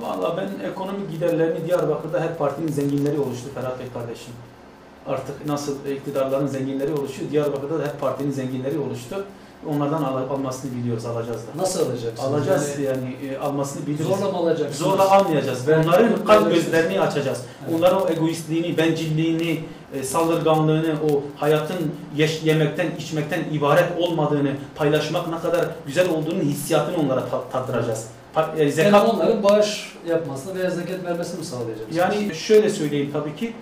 Valla 0.00 0.36
ben 0.36 0.68
ekonomik 0.70 1.10
giderlerini 1.10 1.66
Diyarbakır'da 1.66 2.20
her 2.20 2.38
partinin 2.38 2.72
zenginleri 2.72 3.20
oluştu 3.20 3.48
Ferhat 3.54 3.78
Bey 3.78 3.86
kardeşim. 3.94 4.32
Artık 5.06 5.46
nasıl 5.46 5.86
iktidarların 5.86 6.46
zenginleri 6.46 6.92
oluşuyor, 6.92 7.30
Diyarbakır'da 7.30 7.78
da 7.78 7.82
her 7.82 7.98
partinin 7.98 8.30
zenginleri 8.30 8.78
oluştu. 8.78 9.24
Onlardan 9.70 10.02
al- 10.02 10.30
almasını 10.30 10.70
biliyoruz, 10.76 11.06
alacağız 11.06 11.40
da. 11.40 11.62
Nasıl 11.62 11.80
alacaksınız? 11.90 12.20
Alacağız 12.32 12.78
Yani 12.78 12.84
yani 13.24 13.34
e, 13.34 13.38
almasını 13.38 13.86
biliyoruz. 13.86 14.16
zorla 14.18 14.32
mı 14.32 14.38
alacaksınız? 14.38 14.78
Zorla 14.78 15.10
almayacağız. 15.10 15.68
Yani 15.68 15.86
Onların 15.86 16.24
kalp 16.24 16.54
gözlerini 16.54 17.00
açacağız. 17.00 17.40
Evet. 17.64 17.78
Onların 17.78 18.02
o 18.02 18.08
egoistliğini, 18.08 18.78
bencilliğini, 18.78 19.60
e, 19.94 20.02
saldırganlığını, 20.02 20.94
o 21.12 21.22
hayatın 21.40 21.76
yeş- 22.16 22.42
yemekten, 22.44 22.86
içmekten 22.98 23.40
ibaret 23.52 23.86
olmadığını, 23.98 24.50
paylaşmak 24.76 25.28
ne 25.28 25.38
kadar 25.38 25.66
güzel 25.86 26.08
olduğunu 26.10 26.42
hissiyatını 26.42 26.96
onlara 26.96 27.28
ta- 27.28 27.48
tattıracağız. 27.52 28.06
E, 28.36 28.40
Yani 28.62 28.72
zekat 28.72 29.08
onların 29.14 29.42
bağış 29.42 29.92
yapmasını 30.08 30.54
veya 30.58 30.70
zekat 30.70 31.04
vermesini 31.04 31.38
mi 31.38 31.44
sağlayacaksınız? 31.44 31.96
yani 31.96 32.34
şöyle 32.34 32.70
söyleyeyim 32.70 33.10
tabii 33.12 33.36
ki 33.36 33.52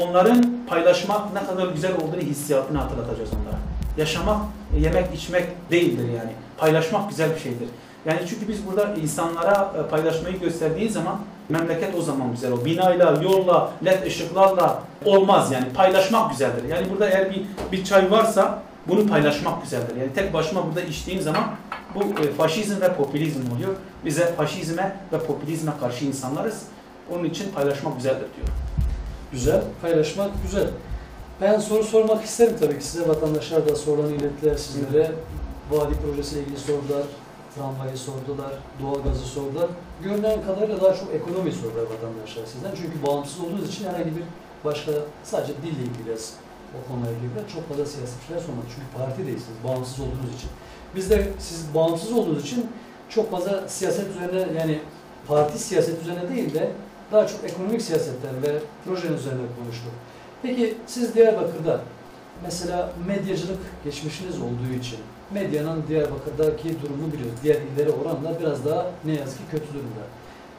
onların 0.00 0.46
paylaşmak 0.68 1.34
ne 1.34 1.46
kadar 1.46 1.66
güzel 1.72 1.92
olduğunu 1.96 2.20
hissiyatını 2.20 2.78
hatırlatacağız 2.78 3.30
onlara. 3.32 3.58
Yaşamak, 3.96 4.40
yemek, 4.78 5.14
içmek 5.14 5.70
değildir 5.70 6.08
yani. 6.08 6.32
Paylaşmak 6.58 7.10
güzel 7.10 7.34
bir 7.34 7.40
şeydir. 7.40 7.68
Yani 8.06 8.20
çünkü 8.28 8.48
biz 8.48 8.66
burada 8.66 8.94
insanlara 8.94 9.72
e, 9.78 9.90
paylaşmayı 9.90 10.40
gösterdiği 10.40 10.90
zaman 10.90 11.18
memleket 11.48 11.94
o 11.94 12.02
zaman 12.02 12.30
güzel 12.30 12.52
o. 12.52 12.64
Binayla, 12.64 13.22
yolla, 13.22 13.70
led 13.84 14.06
ışıklarla 14.06 14.82
olmaz 15.04 15.52
yani. 15.52 15.64
Paylaşmak 15.74 16.30
güzeldir. 16.30 16.68
Yani 16.68 16.86
burada 16.90 17.08
eğer 17.08 17.30
bir, 17.30 17.42
bir 17.72 17.84
çay 17.84 18.10
varsa 18.10 18.62
bunu 18.88 19.08
paylaşmak 19.08 19.62
güzeldir. 19.62 19.96
Yani 19.96 20.12
tek 20.14 20.34
başıma 20.34 20.66
burada 20.66 20.80
içtiğim 20.80 21.20
zaman 21.20 21.44
bu 21.94 22.02
e, 22.02 22.32
faşizm 22.32 22.80
ve 22.80 22.94
popülizm 22.94 23.40
oluyor. 23.52 23.74
Bize 24.04 24.34
faşizme 24.34 24.96
ve 25.12 25.18
popülizme 25.18 25.72
karşı 25.80 26.04
insanlarız. 26.04 26.62
Onun 27.14 27.24
için 27.24 27.52
paylaşmak 27.52 27.96
güzeldir 27.96 28.18
diyor. 28.36 28.48
Güzel, 29.32 29.62
paylaşmak 29.82 30.30
güzel. 30.42 30.68
Ben 31.40 31.60
soru 31.60 31.84
sormak 31.84 32.24
isterim 32.24 32.56
tabii 32.60 32.78
ki 32.78 32.84
size. 32.84 33.08
Vatandaşlar 33.08 33.68
da 33.68 33.76
sorularını 33.76 34.16
ilettiler 34.16 34.56
sizlere. 34.56 35.12
Vadi 35.70 35.94
projesiyle 35.94 36.42
ilgili 36.42 36.58
sorular, 36.58 37.06
tramvayı 37.54 37.98
sordular, 37.98 38.52
doğalgazı 38.82 39.24
sordular. 39.24 39.66
Görünen 40.02 40.42
kadarıyla 40.46 40.80
daha 40.80 40.94
çok 40.94 41.14
ekonomi 41.14 41.52
sordular 41.52 41.82
vatandaşlar 41.82 42.46
sizden. 42.46 42.70
Çünkü 42.82 43.06
bağımsız 43.06 43.40
olduğunuz 43.40 43.68
için 43.68 43.84
herhangi 43.84 44.16
bir 44.16 44.22
başka 44.64 44.92
sadece 45.24 45.52
dille 45.62 45.82
ilgili 45.82 46.16
o 46.74 46.88
konuyla 46.88 47.10
ilgili 47.10 47.52
çok 47.54 47.68
fazla 47.68 47.86
siyasetçiler 47.86 48.38
sormadı. 48.38 48.66
Çünkü 48.74 48.86
parti 48.98 49.26
değilsiniz, 49.26 49.58
bağımsız 49.64 50.00
olduğunuz 50.00 50.34
için. 50.36 50.50
Biz 50.96 51.10
de 51.10 51.28
siz 51.38 51.74
bağımsız 51.74 52.12
olduğunuz 52.12 52.44
için 52.44 52.66
çok 53.08 53.30
fazla 53.30 53.68
siyaset 53.68 54.10
üzerine 54.10 54.58
yani 54.60 54.80
parti 55.28 55.58
siyaset 55.58 56.02
üzerine 56.02 56.28
değil 56.28 56.54
de 56.54 56.70
daha 57.12 57.26
çok 57.26 57.44
ekonomik 57.44 57.82
siyasetler 57.82 58.42
ve 58.42 58.58
projenin 58.84 59.16
üzerine 59.16 59.42
konuştuk. 59.58 59.92
Peki 60.44 60.74
siz 60.86 61.14
Diyarbakır'da 61.14 61.80
mesela 62.42 62.90
medyacılık 63.06 63.58
geçmişiniz 63.84 64.40
olduğu 64.40 64.78
için 64.80 64.98
medyanın 65.30 65.82
Diyarbakır'daki 65.88 66.82
durumunu 66.82 67.12
biliyoruz. 67.12 67.38
Diğer 67.42 67.56
illere 67.56 67.90
oranla 67.90 68.40
biraz 68.40 68.64
daha 68.64 68.86
ne 69.04 69.12
yazık 69.12 69.38
ki 69.38 69.44
kötü 69.50 69.68
durumda. 69.68 70.04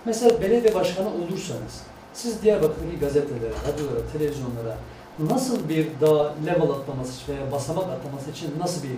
Mesela 0.05 0.41
belediye 0.41 0.75
başkanı 0.75 1.07
olursanız 1.09 1.81
siz 2.13 2.43
Diyarbakır'daki 2.43 2.99
gazetelere, 2.99 3.51
radyolara, 3.67 4.07
televizyonlara 4.13 4.77
nasıl 5.19 5.69
bir 5.69 5.87
daha 6.01 6.33
level 6.45 6.69
atlaması 6.69 7.31
veya 7.31 7.51
basamak 7.51 7.85
atlaması 7.85 8.31
için 8.31 8.59
nasıl 8.59 8.83
bir 8.83 8.95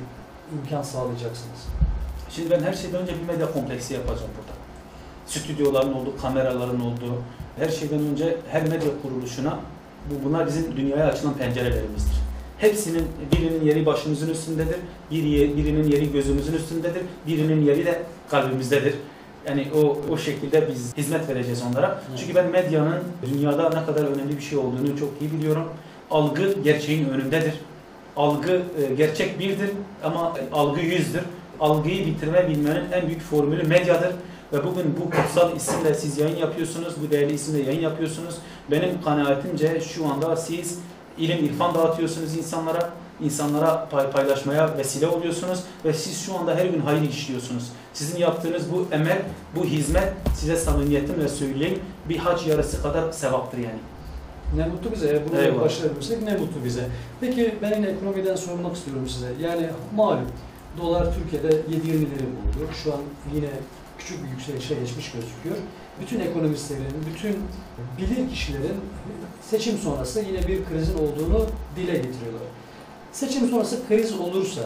imkan 0.58 0.82
sağlayacaksınız? 0.82 1.60
Şimdi 2.30 2.52
ben 2.52 2.60
her 2.60 2.74
şeyden 2.74 3.02
önce 3.02 3.14
bir 3.22 3.34
medya 3.34 3.54
kompleksi 3.54 3.94
yapacağım 3.94 4.32
burada. 4.38 4.58
Stüdyoların 5.28 5.94
olduğu, 5.94 6.18
kameraların 6.22 6.80
olduğu, 6.80 7.22
her 7.60 7.70
şeyden 7.70 8.00
önce 8.00 8.38
her 8.52 8.64
medya 8.64 8.90
kuruluşuna 9.02 9.60
bu 10.10 10.30
bunlar 10.30 10.48
bizim 10.48 10.78
dünyaya 10.78 11.08
açılan 11.08 11.34
pencerelerimizdir. 11.34 12.18
Hepsinin 12.58 13.04
birinin 13.32 13.66
yeri 13.66 13.86
başımızın 13.86 14.30
üstündedir, 14.30 14.76
biri, 15.12 15.58
birinin 15.58 15.92
yeri 15.92 16.12
gözümüzün 16.12 16.54
üstündedir, 16.54 17.02
birinin 17.28 17.66
yeri 17.66 17.86
de 17.86 18.02
kalbimizdedir. 18.30 18.94
Yani 19.48 19.68
o 19.76 19.98
o 20.12 20.18
şekilde 20.18 20.68
biz 20.68 20.98
hizmet 20.98 21.30
vereceğiz 21.30 21.64
onlara. 21.72 22.02
Evet. 22.10 22.20
Çünkü 22.20 22.36
ben 22.36 22.52
medyanın 22.52 23.04
dünyada 23.34 23.70
ne 23.70 23.86
kadar 23.86 24.04
önemli 24.06 24.38
bir 24.38 24.42
şey 24.42 24.58
olduğunu 24.58 24.98
çok 25.00 25.10
iyi 25.22 25.32
biliyorum. 25.32 25.64
Algı 26.12 26.54
gerçeğin 26.64 27.10
önündedir. 27.10 27.54
Algı 28.16 28.52
e, 28.52 28.96
gerçek 28.96 29.40
birdir 29.40 29.70
ama 30.04 30.34
algı 30.54 30.82
yüzdür. 30.82 31.22
Algıyı 31.60 32.06
bitirme 32.06 32.50
bilmenin 32.50 32.92
en 32.92 33.08
büyük 33.08 33.22
formülü 33.22 33.64
medyadır. 33.64 34.12
Ve 34.54 34.64
bugün 34.66 34.96
bu 35.02 35.10
kutsal 35.10 35.56
isimle 35.56 35.94
siz 35.94 36.18
yayın 36.18 36.38
yapıyorsunuz, 36.38 36.94
bu 37.04 37.12
değerli 37.12 37.34
isimle 37.34 37.64
yayın 37.64 37.82
yapıyorsunuz. 37.82 38.36
Benim 38.72 39.02
kanaatimce 39.02 39.82
şu 39.82 40.06
anda 40.08 40.36
siz 40.36 40.80
ilim, 41.18 41.46
irfan 41.46 41.76
dağıtıyorsunuz 41.76 42.38
insanlara, 42.38 42.90
insanlara 43.22 43.90
pay 43.90 44.12
paylaşmaya 44.12 44.78
vesile 44.78 45.08
oluyorsunuz 45.08 45.60
ve 45.86 45.94
siz 45.94 46.26
şu 46.26 46.38
anda 46.38 46.56
her 46.56 46.66
gün 46.66 46.80
hayır 46.80 47.10
işliyorsunuz. 47.10 47.64
Sizin 47.94 48.20
yaptığınız 48.20 48.72
bu 48.72 48.86
emel, 48.92 49.22
bu 49.56 49.66
hizmet 49.66 50.14
size 50.36 50.56
samimiyetimle 50.56 51.28
söyleyeyim 51.28 51.80
bir 52.10 52.18
hac 52.18 52.48
yarısı 52.48 52.82
kadar 52.82 53.12
sevaptır 53.12 53.58
yani. 53.58 53.80
Ne 54.56 54.68
mutlu 54.68 54.92
bize. 54.92 55.08
Eğer 55.08 55.30
Bunu 55.30 55.42
Eyvallah. 55.42 55.62
başarabilirsek 55.66 56.22
ne 56.22 56.32
mutlu 56.32 56.66
bize. 56.66 56.88
Peki 57.22 57.56
ben 57.62 57.76
yine 57.76 57.88
ekonomiden 57.88 58.36
sormak 58.36 58.76
istiyorum 58.76 59.08
size. 59.10 59.28
Yani 59.42 59.70
malum 59.96 60.28
dolar 60.82 61.08
Türkiye'de 61.16 61.48
7-20 61.48 61.84
lira 61.86 62.26
buldu. 62.26 62.68
Şu 62.84 62.94
an 62.94 63.00
yine 63.36 63.50
küçük 63.98 64.24
bir 64.24 64.30
yükselişe 64.30 64.76
geçmiş 64.76 65.12
gözüküyor. 65.12 65.56
Bütün 66.02 66.20
ekonomistlerin, 66.20 67.06
bütün 67.14 67.38
bilir 67.98 68.30
kişilerin 68.30 68.76
seçim 69.50 69.78
sonrası 69.78 70.22
yine 70.22 70.48
bir 70.48 70.66
krizin 70.66 70.98
olduğunu 70.98 71.46
dile 71.76 71.94
getiriyorlar. 71.94 72.48
Seçim 73.12 73.50
sonrası 73.50 73.88
kriz 73.88 74.20
olursa 74.20 74.62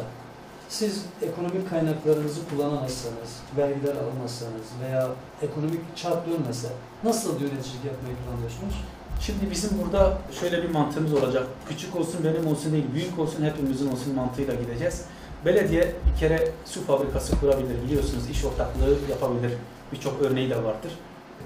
siz 0.69 1.05
ekonomik 1.21 1.69
kaynaklarınızı 1.69 2.39
kullanamazsanız, 2.49 3.29
vergiler 3.57 3.95
alamazsanız 3.95 4.67
veya 4.83 5.09
ekonomik 5.41 5.81
çark 5.95 6.27
dönmese 6.27 6.67
nasıl 7.03 7.41
yöneticilik 7.41 7.85
yapmayı 7.85 8.15
planlıyorsunuz? 8.15 8.75
Şimdi 9.21 9.51
bizim 9.51 9.69
burada 9.83 10.17
şöyle 10.39 10.63
bir 10.63 10.69
mantığımız 10.69 11.13
olacak. 11.13 11.47
Küçük 11.69 11.95
olsun 11.95 12.23
benim 12.23 12.47
olsun 12.47 12.73
değil, 12.73 12.85
büyük 12.93 13.19
olsun 13.19 13.43
hepimizin 13.43 13.91
olsun 13.91 14.15
mantığıyla 14.15 14.55
gideceğiz. 14.55 15.01
Belediye 15.45 15.95
bir 16.13 16.19
kere 16.19 16.51
su 16.65 16.81
fabrikası 16.85 17.39
kurabilir 17.39 17.83
biliyorsunuz 17.85 18.29
iş 18.29 18.45
ortaklığı 18.45 18.95
yapabilir. 19.09 19.51
Birçok 19.91 20.21
örneği 20.21 20.49
de 20.49 20.55
vardır. 20.63 20.91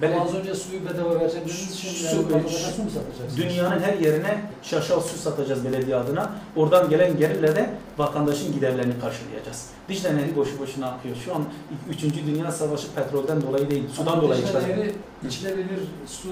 Ama 0.03 0.23
az 0.25 0.35
önce 0.35 0.55
suyu 0.55 0.85
bedava 0.85 1.19
vereceğiniz 1.19 1.71
için 1.73 1.89
Su- 1.89 2.15
yani 2.31 2.49
su- 2.49 2.83
mu 2.83 2.89
satacaksınız? 2.89 3.37
Dünyanın 3.37 3.79
her 3.79 3.93
yerine 3.93 4.41
şaşal 4.63 5.01
su 5.01 5.17
satacağız 5.17 5.65
belediye 5.65 5.95
adına. 5.95 6.31
Oradan 6.55 6.89
gelen 6.89 7.17
gelirle 7.17 7.55
de 7.55 7.69
vatandaşın 7.97 8.53
giderlerini 8.53 8.93
karşılayacağız. 8.99 9.65
Dicle 9.89 10.15
Nehri 10.15 10.35
boşu 10.35 10.59
boşuna 10.59 10.87
akıyor. 10.91 11.15
Şu 11.25 11.35
an 11.35 11.43
3. 11.89 12.03
Dünya 12.27 12.51
Savaşı 12.51 12.87
petrolden 12.95 13.41
dolayı 13.41 13.69
değil, 13.69 13.83
sudan 13.93 14.21
dolayı 14.21 14.41
Dicle. 14.47 14.59
Nehri 14.59 14.95
içilebilir 15.27 15.79
su 16.07 16.27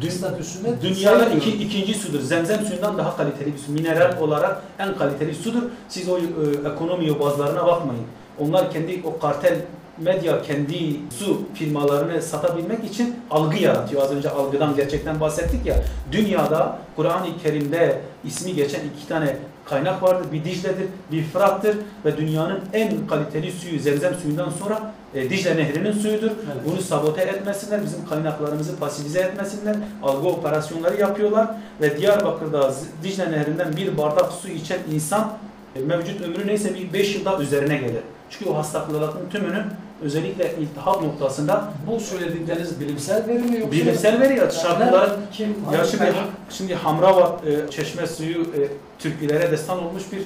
Dün- 0.00 0.10
statüsünde 0.10 0.68
Dünyada 0.82 1.28
iki, 1.28 1.50
ikinci 1.50 1.94
sudur. 1.94 2.20
Zemzem 2.20 2.66
suyundan 2.66 2.98
daha 2.98 3.16
kaliteli 3.16 3.52
bir 3.54 3.58
su. 3.58 3.72
Mineral 3.72 4.20
olarak 4.20 4.62
en 4.78 4.96
kaliteli 4.98 5.34
sudur. 5.34 5.62
Siz 5.88 6.08
o 6.08 6.18
e, 6.18 6.22
ekonomi 6.72 7.06
yobazlarına 7.08 7.66
bakmayın. 7.66 8.04
Onlar 8.38 8.70
kendi 8.70 9.02
o 9.04 9.18
kartel 9.18 9.58
medya 9.98 10.42
kendi 10.42 10.96
su 11.18 11.40
firmalarını 11.54 12.22
satabilmek 12.22 12.84
için 12.84 13.16
algı 13.30 13.56
yaratıyor. 13.56 14.02
Az 14.02 14.10
önce 14.10 14.30
algıdan 14.30 14.76
gerçekten 14.76 15.20
bahsettik 15.20 15.66
ya. 15.66 15.76
Dünyada 16.12 16.78
Kur'an-ı 16.96 17.26
Kerim'de 17.42 18.00
ismi 18.24 18.54
geçen 18.54 18.80
iki 18.96 19.08
tane 19.08 19.36
kaynak 19.68 20.02
vardır. 20.02 20.32
Bir 20.32 20.44
Dicle'dir, 20.44 20.86
bir 21.12 21.24
Fırat'tır 21.24 21.76
ve 22.04 22.16
dünyanın 22.16 22.60
en 22.72 23.06
kaliteli 23.06 23.52
suyu 23.52 23.80
Zemzem 23.80 24.14
suyundan 24.14 24.50
sonra 24.50 24.92
e, 25.14 25.30
Dicle 25.30 25.56
Nehri'nin 25.56 25.92
suyudur. 25.92 26.30
Evet. 26.30 26.62
Bunu 26.66 26.80
sabote 26.80 27.22
etmesinler, 27.22 27.82
bizim 27.82 28.06
kaynaklarımızı 28.06 28.78
pasifize 28.78 29.20
etmesinler. 29.20 29.76
Algı 30.02 30.28
operasyonları 30.28 31.00
yapıyorlar 31.00 31.48
ve 31.80 31.98
Diyarbakır'da 31.98 32.74
Dicle 33.02 33.32
Nehri'nden 33.32 33.76
bir 33.76 33.98
bardak 33.98 34.32
su 34.32 34.48
içen 34.48 34.78
insan 34.92 35.32
e, 35.76 35.80
mevcut 35.80 36.20
ömrü 36.20 36.46
neyse 36.46 36.74
bir 36.74 36.92
5 36.92 37.14
yılda 37.14 37.42
üzerine 37.42 37.76
gelir. 37.76 38.02
Çünkü 38.30 38.50
o 38.50 38.56
hastalıkların 38.56 39.30
tümünün 39.30 39.64
özellikle 40.02 40.54
iltihap 40.60 41.02
noktasında 41.02 41.72
Bu 41.86 42.00
söyledikleriniz 42.00 42.80
bilimsel 42.80 43.28
veri 43.28 43.38
mi 43.38 43.56
yoksa? 43.60 43.72
bilimsel 43.72 44.20
veri 44.20 44.38
ya 44.38 44.48
Nereden, 44.78 45.10
kim, 45.32 45.56
ya 45.72 45.84
şimdi 45.84 46.12
şimdi 46.50 46.74
Hamravat 46.74 47.46
e, 47.46 47.70
çeşme 47.70 48.06
suyu 48.06 48.40
e, 48.42 48.60
Türklere 48.98 49.50
destan 49.50 49.84
olmuş 49.84 50.02
bir 50.12 50.22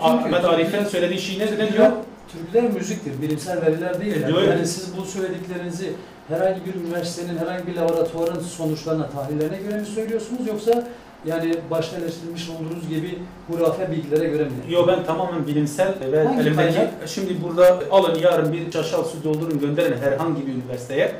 Ahmet 0.00 0.44
Arif'in 0.44 0.84
söylediği 0.84 1.20
şey 1.20 1.38
ne, 1.38 1.46
ne 1.46 1.72
diyor? 1.72 1.90
Türküler, 2.32 2.70
müziktir, 2.70 3.22
bilimsel 3.22 3.62
veriler 3.66 4.00
değil. 4.00 4.16
E, 4.16 4.18
Yani. 4.18 4.26
diyor. 4.26 4.42
yani 4.42 4.66
siz 4.66 4.96
bu 4.96 5.04
söylediklerinizi 5.04 5.92
herhangi 6.28 6.60
bir 6.66 6.74
üniversitenin, 6.74 7.38
herhangi 7.38 7.66
bir 7.66 7.76
laboratuvarın 7.76 8.40
sonuçlarına, 8.40 9.10
tahlillerine 9.10 9.56
göre 9.56 9.80
mi 9.80 9.86
söylüyorsunuz 9.86 10.46
yoksa 10.46 10.84
yani 11.24 11.54
başta 11.70 11.96
eleştirilmiş 11.96 12.48
olduğunuz 12.50 12.88
gibi 12.88 13.18
hurafe 13.48 13.90
bilgilere 13.90 14.28
göre 14.28 14.44
mi? 14.44 14.50
Yo 14.68 14.86
ben 14.86 15.04
tamamen 15.04 15.46
bilimsel 15.46 15.94
ve 16.12 16.24
Hangi 16.24 16.40
elimdeki 16.40 16.74
kaynak? 16.74 16.90
şimdi 17.06 17.42
burada 17.42 17.78
alın 17.90 18.18
yarın 18.18 18.52
bir 18.52 18.72
şaşal 18.72 19.04
su 19.04 19.24
doldurun 19.24 19.60
gönderin 19.60 19.98
herhangi 19.98 20.46
bir 20.46 20.52
üniversiteye. 20.52 21.12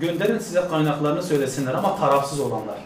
Gönderin 0.00 0.38
size 0.38 0.60
kaynaklarını 0.70 1.22
söylesinler 1.22 1.74
ama 1.74 1.96
tarafsız 1.96 2.40
olanlar. 2.40 2.78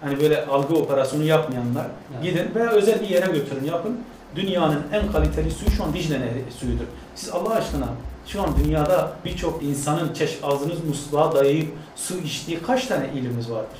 Hani 0.00 0.20
böyle 0.20 0.46
algı 0.46 0.74
operasyonu 0.74 1.24
yapmayanlar. 1.24 1.86
Yani. 2.14 2.22
Gidin 2.30 2.54
veya 2.54 2.70
özel 2.70 3.00
bir 3.00 3.08
yere 3.08 3.26
götürün 3.26 3.64
yapın. 3.64 4.00
Dünyanın 4.36 4.82
en 4.92 5.12
kaliteli 5.12 5.50
suyu 5.50 5.70
şu 5.70 5.84
an 5.84 5.94
Dicle 5.94 6.20
Nehri 6.20 6.44
suyudur. 6.58 6.84
Siz 7.14 7.30
Allah 7.30 7.54
aşkına 7.54 7.88
şu 8.26 8.42
an 8.42 8.48
dünyada 8.64 9.12
birçok 9.24 9.62
insanın 9.62 10.12
çeş 10.12 10.38
ağzınız 10.42 10.84
musluğa 10.84 11.34
dayayıp 11.34 11.68
su 11.96 12.18
içtiği 12.18 12.62
kaç 12.62 12.86
tane 12.86 13.06
ilimiz 13.14 13.50
vardır? 13.50 13.78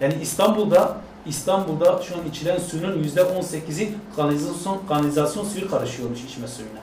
Yani 0.00 0.14
İstanbul'da 0.22 0.96
İstanbul'da 1.26 2.02
şu 2.02 2.14
an 2.14 2.28
içilen 2.30 2.58
suyun 2.58 3.02
yüzde 3.02 3.20
18'i 3.20 3.94
kanalizasyon, 4.16 4.80
kanalizasyon 4.88 5.44
suyu 5.44 5.70
karışıyormuş 5.70 6.24
içme 6.24 6.48
suyuna. 6.48 6.80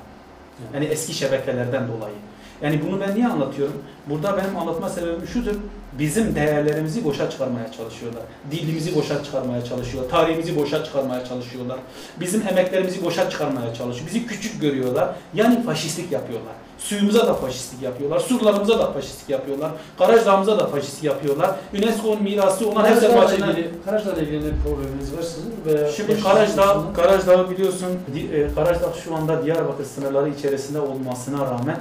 Yani 0.73 0.85
eski 0.85 1.13
şebekelerden 1.13 1.87
dolayı. 1.87 2.15
Yani 2.61 2.81
bunu 2.87 3.01
ben 3.01 3.15
niye 3.15 3.27
anlatıyorum? 3.27 3.75
Burada 4.09 4.37
benim 4.37 4.57
anlatma 4.57 4.89
sebebim 4.89 5.27
şudur. 5.27 5.55
Bizim 5.99 6.35
değerlerimizi 6.35 7.03
boşa 7.03 7.29
çıkarmaya 7.29 7.71
çalışıyorlar. 7.71 8.23
Dilimizi 8.51 8.95
boşa 8.95 9.23
çıkarmaya 9.23 9.65
çalışıyorlar. 9.65 10.11
Tarihimizi 10.11 10.55
boşa 10.55 10.83
çıkarmaya 10.83 11.25
çalışıyorlar. 11.25 11.79
Bizim 12.19 12.47
emeklerimizi 12.47 13.03
boşa 13.03 13.29
çıkarmaya 13.29 13.73
çalışıyor. 13.73 14.07
Bizi 14.07 14.27
küçük 14.27 14.61
görüyorlar. 14.61 15.09
Yani 15.33 15.63
faşistlik 15.63 16.11
yapıyorlar. 16.11 16.53
Suyumuza 16.77 17.27
da 17.27 17.33
faşistlik 17.33 17.81
yapıyorlar. 17.81 18.19
Surlarımıza 18.19 18.79
da 18.79 18.91
faşistlik 18.91 19.29
yapıyorlar. 19.29 19.71
Garaj 19.99 20.25
Dağımıza 20.25 20.59
da 20.59 20.67
faşistlik 20.67 21.03
yapıyorlar. 21.03 21.55
UNESCO'nun 21.77 22.23
mirası 22.23 22.65
her 22.65 22.73
Karajlarla 22.73 23.17
bahçeler... 23.17 23.47
ilgili, 23.47 23.69
Karajlarla 23.85 24.21
ilgili 24.21 24.53
probleminiz 24.63 25.17
var 25.17 25.21
sizin? 25.21 25.53
Veya 25.65 25.91
Şimdi 25.91 26.11
yaşadığınız 26.11 26.33
Karaj 26.33 26.57
Dağı, 26.57 26.73
konusunda? 26.73 26.93
Karaj 27.01 27.27
Dağı 27.27 27.49
biliyorsun, 27.49 27.87
e, 28.33 28.53
Karaj 28.55 28.81
Dağı 28.81 28.93
şu 29.03 29.15
anda 29.15 29.45
Diyarbakır 29.45 29.85
sınırları 29.85 30.29
içerisinde 30.29 30.79
olmasına 30.79 31.45
rağmen 31.45 31.77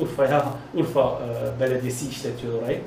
Urfa'ya, 0.00 0.44
Urfa 0.76 1.18
e, 1.56 1.60
Belediyesi 1.60 2.08
işletiyor 2.08 2.62
orayı. 2.62 2.80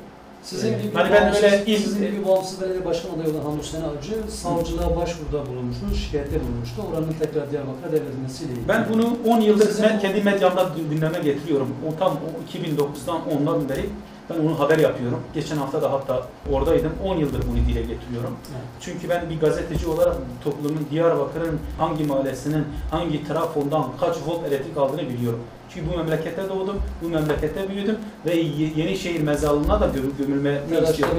Sizin 0.43 0.73
Evet. 0.73 0.83
gibi 0.83 0.93
Hani 0.95 1.13
ben 1.13 1.23
bağımsız, 1.23 1.43
öyle 1.43 1.63
il- 1.65 1.77
sizin 1.77 2.11
gibi 2.11 2.25
bağımsız 2.27 2.61
belediye 2.61 2.85
başkan 2.85 3.09
adayı 3.09 3.33
olan 3.35 3.43
Hamur 3.43 3.63
Sena 3.63 3.85
Avcı 3.87 4.31
savcılığa 4.31 4.95
başvuruda 4.95 5.45
bulunmuştu, 5.49 5.85
şikayette 6.05 6.39
bulunmuştu. 6.43 6.81
Oranın 6.93 7.13
tekrar 7.19 7.51
Diyarbakır'a 7.51 7.91
devredilmesiyle 7.91 8.51
ilgili. 8.51 8.67
Ben 8.67 8.85
bunu 8.93 9.17
10 9.27 9.41
yıldır 9.41 9.65
Sizin 9.67 9.83
ben 9.83 9.99
kendi 9.99 10.23
medyamda 10.23 10.69
gündeme 10.89 11.19
getiriyorum. 11.19 11.67
O 11.89 11.99
tam 11.99 12.11
o 12.13 12.57
2009'dan 12.57 13.19
ondan 13.37 13.69
beri 13.69 13.89
ben 14.29 14.39
onu 14.39 14.59
haber 14.59 14.77
yapıyorum. 14.79 15.19
Geçen 15.33 15.57
hafta 15.57 15.81
da 15.81 15.91
hatta 15.91 16.27
oradaydım. 16.51 16.91
10 17.05 17.15
yıldır 17.17 17.41
bunu 17.47 17.55
dile 17.67 17.81
getiriyorum. 17.81 18.35
Evet. 18.51 18.61
Çünkü 18.81 19.09
ben 19.09 19.29
bir 19.29 19.39
gazeteci 19.39 19.87
olarak 19.87 20.15
toplumun 20.43 20.87
Diyarbakır'ın 20.91 21.59
hangi 21.79 22.03
mahallesinin 22.03 22.63
hangi 22.91 23.27
trafondan 23.27 23.85
kaç 23.99 24.15
volt 24.27 24.45
elektrik 24.47 24.77
aldığını 24.77 25.09
biliyorum. 25.09 25.39
Çünkü 25.73 25.93
bu 25.93 25.97
memlekette 25.97 26.49
doğdum, 26.49 26.77
bu 27.03 27.07
memlekette 27.09 27.69
büyüdüm 27.69 27.97
ve 28.25 28.35
Ye- 28.35 28.71
Yenişehir 28.75 29.21
mezarlığına 29.21 29.81
da 29.81 29.85
göm- 29.85 30.17
gömülme 30.17 30.49
Arkadaşlar 30.51 30.93
istiyorum. 30.93 31.15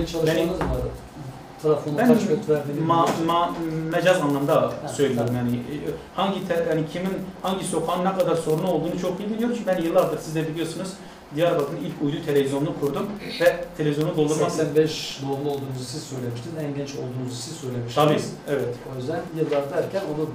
Trafonu 1.63 1.99
Ben 1.99 2.09
kaç 2.09 2.19
verdiğini 2.49 2.81
ma, 2.87 3.07
ma, 3.27 3.51
mecaz 3.93 4.21
anlamda 4.23 4.73
söylüyorum 4.97 5.27
tamam. 5.27 5.47
yani 5.47 5.57
e, 5.57 5.75
hangi 6.17 6.49
te, 6.49 6.67
yani 6.69 6.83
kimin 6.93 7.13
hangi 7.43 7.65
sokağın 7.65 8.05
ne 8.05 8.15
kadar 8.19 8.37
sorunu 8.37 8.71
olduğunu 8.71 8.99
çok 9.01 9.21
iyi 9.21 9.31
biliyorum 9.31 9.57
çünkü 9.59 9.67
ben 9.71 9.83
yıllardır 9.83 10.19
siz 10.19 10.35
de 10.35 10.49
biliyorsunuz 10.49 10.89
Diyarbakır'ın 11.35 11.77
ilk 11.77 12.03
uydu 12.03 12.17
televizyonunu 12.27 12.81
kurdum 12.81 13.07
ve 13.41 13.57
televizyonu 13.77 14.17
doldurmak 14.17 14.51
85 14.51 15.21
doğumlu 15.23 15.51
olduğunuzu 15.51 15.85
siz 15.85 16.03
söylemiştiniz, 16.03 16.57
en 16.65 16.75
genç 16.75 16.91
olduğunuzu 16.95 17.37
siz 17.37 17.57
söylemiştiniz. 17.57 17.95
Tabii, 17.95 18.57
evet. 18.57 18.75
O 18.93 18.97
yüzden 18.99 19.21
yıllar 19.37 19.71
derken 19.71 20.03
onu 20.15 20.29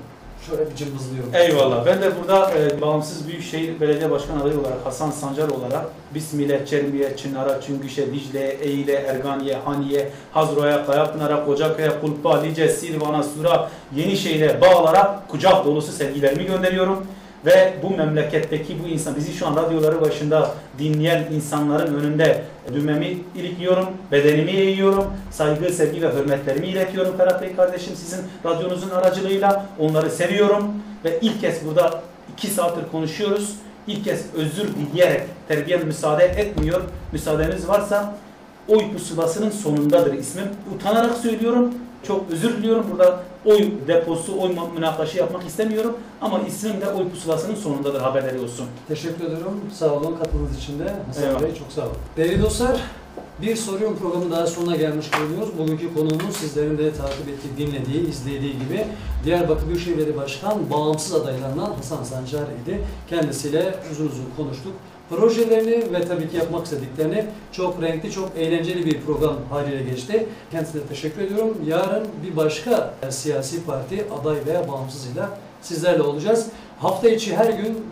şöyle 0.50 0.72
bir 0.72 0.76
cımbızlıyorum. 0.76 1.36
Eyvallah. 1.36 1.86
Ben 1.86 2.02
de 2.02 2.12
burada 2.22 2.52
e, 2.52 2.82
bağımsız 2.82 3.28
Büyükşehir 3.28 3.80
Belediye 3.80 4.12
Başkan 4.12 4.40
adayı 4.40 4.60
olarak 4.60 4.86
Hasan 4.86 5.12
Sancar 5.12 5.50
olarak 5.50 5.86
Bismillah, 6.16 6.66
Çermiye, 6.66 7.18
Çınar'a, 7.18 7.62
Çüngüş'e, 7.62 8.14
Dicle'ye, 8.14 8.52
Eyle, 8.52 8.94
Erganiye, 8.94 9.58
Haniye, 9.58 10.12
Hazro'ya, 10.32 10.86
Kayapınar'a, 10.86 11.46
Kocakaya, 11.46 12.02
Kulpa, 12.02 12.42
Lice, 12.42 12.70
Silvan'a, 12.70 13.24
Sura, 13.24 13.70
Yenişehir'e, 13.96 14.62
Bağlar'a 14.62 15.24
kucak 15.28 15.66
dolusu 15.66 15.92
sevgilerimi 15.92 16.46
gönderiyorum. 16.46 17.08
Ve 17.46 17.74
bu 17.84 17.90
memleketteki 17.90 18.78
bu 18.84 18.88
insan, 18.88 19.16
bizi 19.16 19.34
şu 19.34 19.48
an 19.48 19.56
radyoları 19.56 20.02
başında 20.02 20.52
dinleyen 20.80 21.28
insanların 21.32 21.96
önünde 21.96 22.44
düğmemi 22.74 23.18
ilikliyorum, 23.36 23.88
bedenimi 24.12 24.52
eğiyorum, 24.52 25.06
saygı, 25.32 25.70
sevgi 25.74 26.02
ve 26.02 26.14
hürmetlerimi 26.14 26.68
iletiyorum 26.68 27.18
Ferhat 27.18 27.42
Bey 27.42 27.56
kardeşim 27.56 27.96
sizin 27.96 28.20
radyonuzun 28.46 28.90
aracılığıyla. 28.90 29.66
Onları 29.80 30.10
seviyorum 30.10 30.74
ve 31.06 31.20
ilk 31.22 31.42
kez 31.42 31.66
burada 31.66 32.02
iki 32.34 32.48
saattir 32.48 32.92
konuşuyoruz. 32.92 33.56
İlk 33.88 34.04
kez 34.04 34.26
özür 34.36 34.68
dileyerek 34.76 35.22
terbiyem 35.48 35.86
müsaade 35.86 36.26
etmiyor. 36.26 36.82
Müsaadeniz 37.12 37.68
varsa 37.68 38.16
oy 38.68 38.94
pusulasının 38.94 39.50
sonundadır 39.50 40.14
ismim. 40.14 40.46
Utanarak 40.76 41.18
söylüyorum. 41.18 41.74
Çok 42.08 42.32
özür 42.32 42.58
diliyorum. 42.58 42.86
Burada 42.92 43.24
oy 43.46 43.72
deposu, 43.88 44.42
oy 44.42 44.56
münakaşı 44.76 45.18
yapmak 45.18 45.48
istemiyorum. 45.48 45.98
Ama 46.22 46.40
ismim 46.40 46.82
de 46.82 46.90
oy 46.90 47.10
pusulasının 47.10 47.56
sonundadır 47.56 48.02
haberleri 48.02 48.40
olsun. 48.40 48.66
Teşekkür 48.88 49.26
ediyorum. 49.26 49.62
Sağ 49.74 49.94
olun 49.94 50.18
katıldığınız 50.18 50.58
için 50.58 50.80
de. 50.80 50.94
Hasan 51.08 51.24
Eyvallah. 51.24 51.42
Bey 51.42 51.56
çok 51.56 51.72
sağ 51.72 51.82
olun. 51.82 51.96
Değerli 52.18 52.42
dostlar, 52.42 52.82
bir 53.42 53.56
soruyorum 53.56 53.98
programı 53.98 54.32
daha 54.32 54.48
sonuna 54.48 54.76
gelmiş 54.76 55.06
bulunuyoruz. 55.20 55.58
Bugünkü 55.58 55.94
konuğumuz 55.94 56.36
sizlerin 56.36 56.78
de 56.78 56.94
takip 56.94 57.28
ettiği, 57.28 57.68
dinlediği, 57.68 58.10
izlediği 58.10 58.54
gibi 58.54 58.86
Diyarbakır 59.26 59.68
Büyükşehir 59.68 59.98
Belediye 59.98 60.18
Başkan 60.18 60.70
bağımsız 60.70 61.14
adaylarından 61.14 61.74
Hasan 61.74 62.04
Sancar 62.04 62.44
idi. 62.64 62.82
Kendisiyle 63.10 63.76
uzun 63.92 64.06
uzun 64.08 64.26
konuştuk. 64.38 64.74
Projelerini 65.12 65.94
ve 65.94 66.08
tabii 66.08 66.30
ki 66.30 66.38
yapmak 66.38 66.66
istediklerini 66.66 67.26
çok 67.52 67.82
renkli, 67.82 68.12
çok 68.12 68.30
eğlenceli 68.38 68.86
bir 68.86 69.02
program 69.02 69.36
haliyle 69.50 69.84
geçti. 69.84 70.28
Kendisine 70.52 70.82
teşekkür 70.82 71.22
ediyorum. 71.22 71.58
Yarın 71.68 72.08
bir 72.26 72.38
başka 72.38 72.94
e, 73.08 73.12
siyasi 73.12 73.66
parti 73.66 74.06
aday 74.22 74.38
veya 74.46 74.68
bağımsızıyla 74.68 75.30
sizlerle 75.62 76.02
olacağız. 76.02 76.48
Hafta 76.80 77.10
içi 77.10 77.36
her 77.36 77.50
gün 77.50 77.86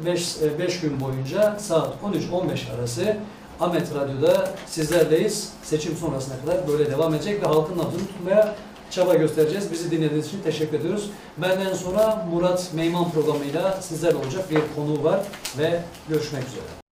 5 0.59 0.79
gün 0.81 1.01
boyunca 1.01 1.59
saat 1.59 1.93
13-15 2.31 2.75
arası 2.77 3.17
Ahmet 3.59 3.95
Radyo'da 3.95 4.51
sizlerleyiz. 4.65 5.53
Seçim 5.63 5.95
sonrasına 5.95 6.35
kadar 6.41 6.67
böyle 6.67 6.91
devam 6.91 7.13
edecek 7.13 7.43
ve 7.43 7.47
halkın 7.47 7.77
nabzını 7.77 8.07
tutmaya 8.07 8.55
çaba 8.91 9.13
göstereceğiz. 9.13 9.71
Bizi 9.71 9.91
dinlediğiniz 9.91 10.27
için 10.27 10.41
teşekkür 10.41 10.79
ediyoruz. 10.79 11.09
Benden 11.37 11.73
sonra 11.73 12.27
Murat 12.31 12.73
Meyman 12.73 13.11
programıyla 13.11 13.81
sizlerle 13.81 14.15
olacak 14.15 14.51
bir 14.51 14.61
konu 14.75 15.03
var 15.03 15.19
ve 15.57 15.81
görüşmek 16.09 16.43
üzere. 16.43 16.88